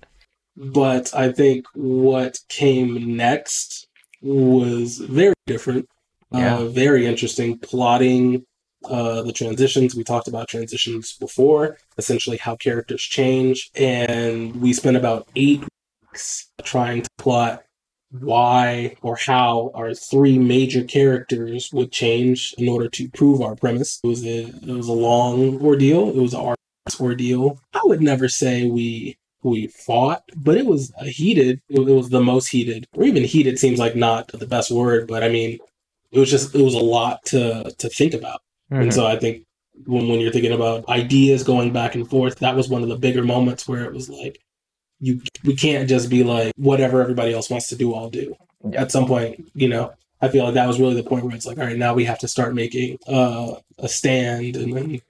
But 0.57 1.14
I 1.14 1.32
think 1.32 1.66
what 1.74 2.40
came 2.48 3.16
next 3.16 3.86
was 4.22 4.98
very 4.98 5.34
different, 5.46 5.88
Yeah. 6.32 6.59
uh, 6.59 6.64
very 6.66 7.07
interesting. 7.07 7.59
Plotting 7.59 8.44
uh, 8.84 9.22
the 9.22 9.32
transitions. 9.32 9.94
We 9.94 10.05
talked 10.05 10.28
about 10.28 10.48
transitions 10.48 11.12
before, 11.18 11.76
essentially 11.98 12.38
how 12.38 12.57
characters 12.57 13.03
change. 13.03 13.70
And 13.74 14.57
we 14.61 14.72
spent 14.72 14.96
about 14.96 15.28
eight 15.36 15.62
weeks 16.11 16.51
trying 16.62 17.03
to 17.03 17.11
plot 17.18 17.62
why 18.11 18.96
or 19.03 19.16
how 19.16 19.70
our 19.74 19.94
three 19.94 20.38
major 20.38 20.82
characters 20.82 21.70
would 21.72 21.92
change 21.92 22.55
in 22.59 22.68
order 22.68 22.88
to 22.88 23.09
prove 23.11 23.40
our 23.40 23.55
premise. 23.55 24.01
It 24.03 24.07
was 24.09 24.24
a, 24.24 24.46
it 24.46 24.66
was 24.66 24.88
a 24.88 24.92
long 24.92 25.61
ordeal. 25.62 26.09
It 26.09 26.16
was 26.16 26.34
our 26.34 26.57
ordeal. 26.98 27.61
I 27.72 27.80
would 27.84 28.01
never 28.01 28.28
say 28.28 28.68
we 28.68 29.16
we 29.43 29.66
fought, 29.68 30.22
but 30.36 30.57
it 30.57 30.66
was 30.66 30.93
a 31.01 31.07
heated. 31.07 31.61
It 31.68 31.80
was 31.80 32.11
the 32.11 32.20
most 32.20 32.49
heated, 32.49 32.86
or 32.95 33.05
even 33.05 33.24
heated 33.24 33.59
seems 33.59 33.78
like 33.78 33.97
not 33.97 34.28
the 34.28 34.47
best 34.47 34.70
word, 34.70 35.09
but 35.09 35.22
I 35.22 35.28
mean, 35.28 35.59
it 36.12 36.18
was 36.18 36.30
just 36.30 36.55
it 36.55 36.62
was 36.62 36.74
a 36.74 36.78
lot 36.78 37.24
to 37.26 37.72
to 37.78 37.88
think 37.88 38.14
about. 38.14 38.41
And 38.70 38.91
Mhm. 38.91 38.95
so 38.95 39.07
I 39.07 39.16
think 39.18 39.45
when 39.86 40.09
when 40.09 40.20
you're 40.20 40.32
thinking 40.32 40.53
about 40.53 40.88
ideas 40.88 41.43
going 41.43 41.72
back 41.72 41.95
and 41.95 42.09
forth, 42.09 42.38
that 42.41 42.57
was 42.57 42.68
one 42.68 42.82
of 42.82 42.88
the 42.88 42.97
bigger 42.97 43.24
moments 43.24 43.66
where 43.68 43.84
it 43.84 43.93
was 43.95 44.09
like, 44.11 44.38
you 45.01 45.20
we 45.45 45.57
can't 45.57 45.88
just 45.88 46.11
be 46.11 46.22
like 46.24 46.53
whatever 46.57 47.01
everybody 47.01 47.32
else 47.32 47.49
wants 47.51 47.68
to 47.68 47.76
do, 47.76 47.95
I'll 47.95 48.11
do. 48.11 48.34
Yeah. 48.70 48.82
At 48.82 48.93
some 48.93 49.07
point, 49.07 49.51
you 49.55 49.68
know, 49.68 49.93
I 50.20 50.28
feel 50.28 50.45
like 50.45 50.55
that 50.55 50.66
was 50.68 50.78
really 50.78 50.95
the 50.97 51.09
point 51.09 51.24
where 51.24 51.34
it's 51.34 51.47
like, 51.47 51.59
all 51.59 51.64
right, 51.64 51.76
now 51.78 51.95
we 51.95 52.05
have 52.05 52.18
to 52.18 52.28
start 52.28 52.55
making 52.55 52.99
uh, 53.09 53.55
a 53.78 53.88
stand 53.88 54.57
and 54.57 54.76
then 54.76 55.01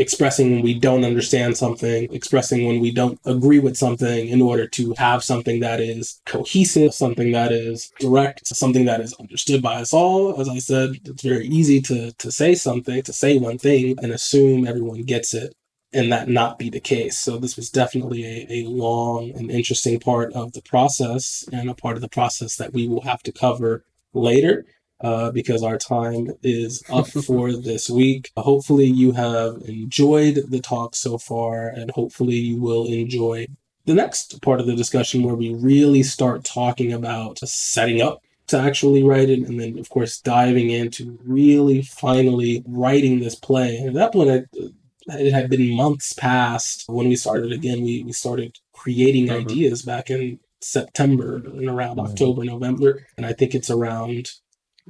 expressing 0.00 0.50
when 0.52 0.62
we 0.62 0.74
don't 0.78 1.04
understand 1.04 1.56
something, 1.56 2.12
expressing 2.12 2.66
when 2.66 2.80
we 2.80 2.90
don't 2.90 3.20
agree 3.26 3.58
with 3.58 3.76
something 3.76 4.28
in 4.28 4.40
order 4.40 4.66
to 4.66 4.94
have 4.96 5.22
something 5.22 5.60
that 5.60 5.78
is 5.78 6.20
cohesive, 6.24 6.94
something 6.94 7.32
that 7.32 7.52
is 7.52 7.92
direct, 8.00 8.46
something 8.46 8.86
that 8.86 9.00
is 9.00 9.12
understood 9.14 9.60
by 9.60 9.74
us 9.74 9.92
all. 9.92 10.40
As 10.40 10.48
I 10.48 10.58
said, 10.58 10.96
it's 11.04 11.22
very 11.22 11.46
easy 11.46 11.80
to 11.82 12.12
to 12.12 12.32
say 12.32 12.54
something, 12.54 13.02
to 13.02 13.12
say 13.12 13.38
one 13.38 13.58
thing 13.58 13.96
and 14.02 14.10
assume 14.10 14.66
everyone 14.66 15.02
gets 15.02 15.34
it 15.34 15.54
and 15.92 16.10
that 16.12 16.28
not 16.28 16.58
be 16.58 16.70
the 16.70 16.80
case. 16.80 17.18
So 17.18 17.36
this 17.36 17.56
was 17.56 17.68
definitely 17.68 18.24
a, 18.24 18.62
a 18.62 18.68
long 18.68 19.32
and 19.36 19.50
interesting 19.50 20.00
part 20.00 20.32
of 20.32 20.52
the 20.52 20.62
process 20.62 21.44
and 21.52 21.68
a 21.68 21.74
part 21.74 21.96
of 21.96 22.00
the 22.00 22.08
process 22.08 22.56
that 22.56 22.72
we 22.72 22.88
will 22.88 23.02
have 23.02 23.22
to 23.24 23.32
cover 23.32 23.84
later 24.14 24.64
uh, 25.00 25.30
because 25.30 25.62
our 25.62 25.78
time 25.78 26.28
is 26.42 26.82
up 26.90 27.08
for 27.26 27.52
this 27.52 27.88
week. 27.90 28.30
Hopefully, 28.36 28.86
you 28.86 29.12
have 29.12 29.62
enjoyed 29.66 30.40
the 30.48 30.60
talk 30.60 30.94
so 30.94 31.18
far, 31.18 31.68
and 31.68 31.90
hopefully, 31.92 32.36
you 32.36 32.60
will 32.60 32.86
enjoy 32.86 33.46
the 33.86 33.94
next 33.94 34.40
part 34.42 34.60
of 34.60 34.66
the 34.66 34.76
discussion 34.76 35.22
where 35.22 35.34
we 35.34 35.54
really 35.54 36.02
start 36.02 36.44
talking 36.44 36.92
about 36.92 37.38
setting 37.38 38.00
up 38.02 38.22
to 38.48 38.58
actually 38.58 39.02
write 39.02 39.30
it, 39.30 39.40
and 39.48 39.58
then, 39.60 39.78
of 39.78 39.88
course, 39.88 40.20
diving 40.20 40.70
into 40.70 41.18
really 41.24 41.82
finally 41.82 42.62
writing 42.66 43.20
this 43.20 43.34
play. 43.36 43.76
And 43.76 43.88
at 43.88 43.94
that 43.94 44.12
point, 44.12 44.30
I, 44.30 45.18
it 45.18 45.32
had 45.32 45.48
been 45.48 45.74
months 45.74 46.12
past 46.12 46.84
when 46.88 47.08
we 47.08 47.16
started 47.16 47.52
again. 47.52 47.82
We, 47.82 48.02
we 48.04 48.12
started 48.12 48.58
creating 48.72 49.26
Mhm. 49.28 49.40
ideas 49.50 49.82
back 49.82 50.10
in 50.10 50.40
September 50.60 51.36
and 51.36 51.68
around 51.68 51.96
Mhm. 51.96 52.08
October, 52.10 52.44
November. 52.44 53.06
And 53.16 53.24
I 53.24 53.32
think 53.32 53.54
it's 53.54 53.70
around, 53.70 54.30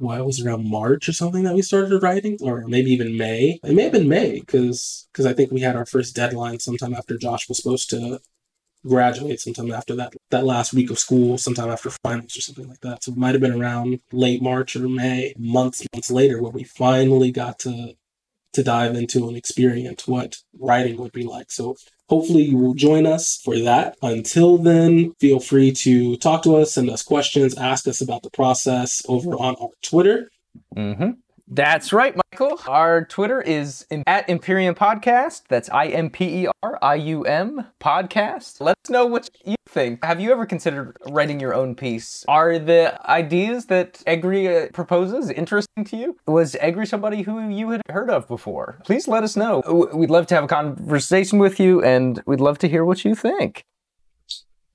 well, 0.01 0.19
it 0.19 0.25
was 0.25 0.43
around 0.43 0.69
March 0.69 1.07
or 1.07 1.13
something 1.13 1.43
that 1.43 1.53
we 1.53 1.61
started 1.61 2.01
writing, 2.01 2.37
or 2.41 2.67
maybe 2.67 2.91
even 2.91 3.17
May. 3.17 3.59
It 3.63 3.73
may 3.73 3.83
have 3.83 3.91
been 3.91 4.09
May 4.09 4.39
because 4.39 5.07
I 5.23 5.33
think 5.33 5.51
we 5.51 5.61
had 5.61 5.75
our 5.75 5.85
first 5.85 6.15
deadline 6.15 6.59
sometime 6.59 6.93
after 6.93 7.17
Josh 7.17 7.47
was 7.47 7.57
supposed 7.57 7.89
to 7.91 8.19
graduate 8.85 9.39
sometime 9.39 9.71
after 9.71 9.95
that 9.95 10.13
that 10.31 10.43
last 10.43 10.73
week 10.73 10.89
of 10.89 10.97
school 10.97 11.37
sometime 11.37 11.69
after 11.69 11.91
finals 12.03 12.35
or 12.35 12.41
something 12.41 12.67
like 12.67 12.79
that 12.79 13.03
so 13.03 13.11
it 13.11 13.17
might 13.17 13.35
have 13.35 13.41
been 13.41 13.53
around 13.53 13.99
late 14.11 14.41
march 14.41 14.75
or 14.75 14.89
may 14.89 15.35
months 15.37 15.85
months 15.93 16.09
later 16.09 16.41
where 16.41 16.51
we 16.51 16.63
finally 16.63 17.31
got 17.31 17.59
to 17.59 17.93
to 18.53 18.63
dive 18.63 18.95
into 18.95 19.27
and 19.27 19.37
experience 19.37 20.07
what 20.07 20.37
writing 20.57 20.97
would 20.97 21.11
be 21.11 21.23
like 21.23 21.51
so 21.51 21.75
hopefully 22.11 22.43
you 22.43 22.57
will 22.57 22.73
join 22.87 23.05
us 23.05 23.39
for 23.45 23.57
that 23.59 23.97
until 24.01 24.57
then 24.57 25.13
feel 25.19 25.39
free 25.39 25.71
to 25.71 26.17
talk 26.17 26.43
to 26.43 26.55
us 26.55 26.73
send 26.73 26.89
us 26.89 27.03
questions 27.03 27.57
ask 27.57 27.87
us 27.87 28.01
about 28.01 28.21
the 28.23 28.29
process 28.41 29.01
over 29.07 29.31
on 29.47 29.55
our 29.61 29.69
twitter 29.81 30.29
Mm-hmm. 30.75 31.11
That's 31.53 31.91
right, 31.91 32.15
Michael. 32.31 32.57
Our 32.65 33.03
Twitter 33.03 33.41
is 33.41 33.85
in, 33.91 34.05
at 34.07 34.29
Imperium 34.29 34.73
Podcast. 34.73 35.41
That's 35.49 35.69
I 35.69 35.87
M 35.87 36.09
P 36.09 36.45
E 36.45 36.47
R 36.63 36.79
I 36.81 36.95
U 36.95 37.25
M 37.25 37.67
Podcast. 37.81 38.61
Let 38.61 38.77
us 38.85 38.89
know 38.89 39.05
what 39.05 39.29
you 39.43 39.57
think. 39.67 40.01
Have 40.01 40.21
you 40.21 40.31
ever 40.31 40.45
considered 40.45 40.95
writing 41.09 41.41
your 41.41 41.53
own 41.53 41.75
piece? 41.75 42.23
Are 42.29 42.57
the 42.57 42.97
ideas 43.09 43.65
that 43.65 44.01
Egri 44.07 44.47
uh, 44.47 44.71
proposes 44.71 45.29
interesting 45.29 45.83
to 45.83 45.97
you? 45.97 46.17
Was 46.25 46.55
Egri 46.55 46.87
somebody 46.87 47.21
who 47.21 47.45
you 47.49 47.71
had 47.71 47.81
heard 47.89 48.09
of 48.09 48.29
before? 48.29 48.79
Please 48.85 49.09
let 49.09 49.25
us 49.25 49.35
know. 49.35 49.89
We'd 49.93 50.09
love 50.09 50.27
to 50.27 50.35
have 50.35 50.45
a 50.45 50.47
conversation 50.47 51.37
with 51.37 51.59
you, 51.59 51.83
and 51.83 52.23
we'd 52.25 52.39
love 52.39 52.59
to 52.59 52.69
hear 52.69 52.85
what 52.85 53.03
you 53.03 53.13
think. 53.13 53.65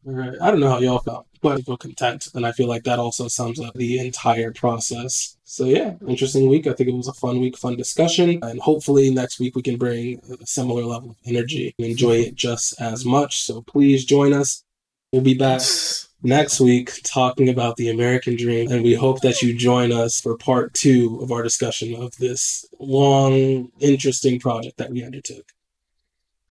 All 0.07 0.12
right. 0.12 0.35
I 0.43 0.51
don't 0.51 0.61
know 0.61 0.68
how 0.68 0.79
y'all 0.79 0.99
felt, 0.99 1.27
but 1.41 1.59
I 1.59 1.62
feel 1.62 1.79
content. 1.79 2.29
And 2.35 2.47
I 2.47 2.53
feel 2.53 2.68
like 2.68 2.85
that 2.85 2.99
also 2.99 3.29
sums 3.29 3.59
up 3.59 3.74
the 3.74 3.99
entire 3.99 4.53
process. 4.53 5.36
So, 5.49 5.64
yeah, 5.64 5.94
interesting 6.09 6.49
week. 6.49 6.66
I 6.66 6.72
think 6.72 6.88
it 6.88 6.94
was 6.94 7.07
a 7.07 7.12
fun 7.12 7.38
week, 7.40 7.57
fun 7.57 7.76
discussion. 7.76 8.40
And 8.42 8.59
hopefully 8.59 9.11
next 9.11 9.38
week 9.38 9.55
we 9.55 9.62
can 9.62 9.76
bring 9.76 10.20
a 10.42 10.44
similar 10.44 10.82
level 10.82 11.11
of 11.11 11.16
energy 11.24 11.72
and 11.78 11.86
enjoy 11.86 12.16
it 12.16 12.34
just 12.34 12.78
as 12.80 13.05
much. 13.05 13.42
So, 13.42 13.62
please 13.62 14.05
join 14.05 14.32
us. 14.32 14.64
We'll 15.12 15.22
be 15.22 15.34
back 15.34 15.62
next 16.20 16.59
week 16.59 17.01
talking 17.05 17.49
about 17.49 17.76
the 17.76 17.90
American 17.90 18.36
dream. 18.36 18.72
And 18.72 18.82
we 18.82 18.94
hope 18.94 19.20
that 19.20 19.40
you 19.40 19.57
join 19.57 19.92
us 19.92 20.20
for 20.20 20.36
part 20.36 20.74
two 20.74 21.20
of 21.22 21.30
our 21.30 21.44
discussion 21.44 21.94
of 21.94 22.16
this 22.16 22.66
long, 22.80 23.70
interesting 23.78 24.40
project 24.40 24.78
that 24.78 24.90
we 24.90 25.05
undertook. 25.05 25.53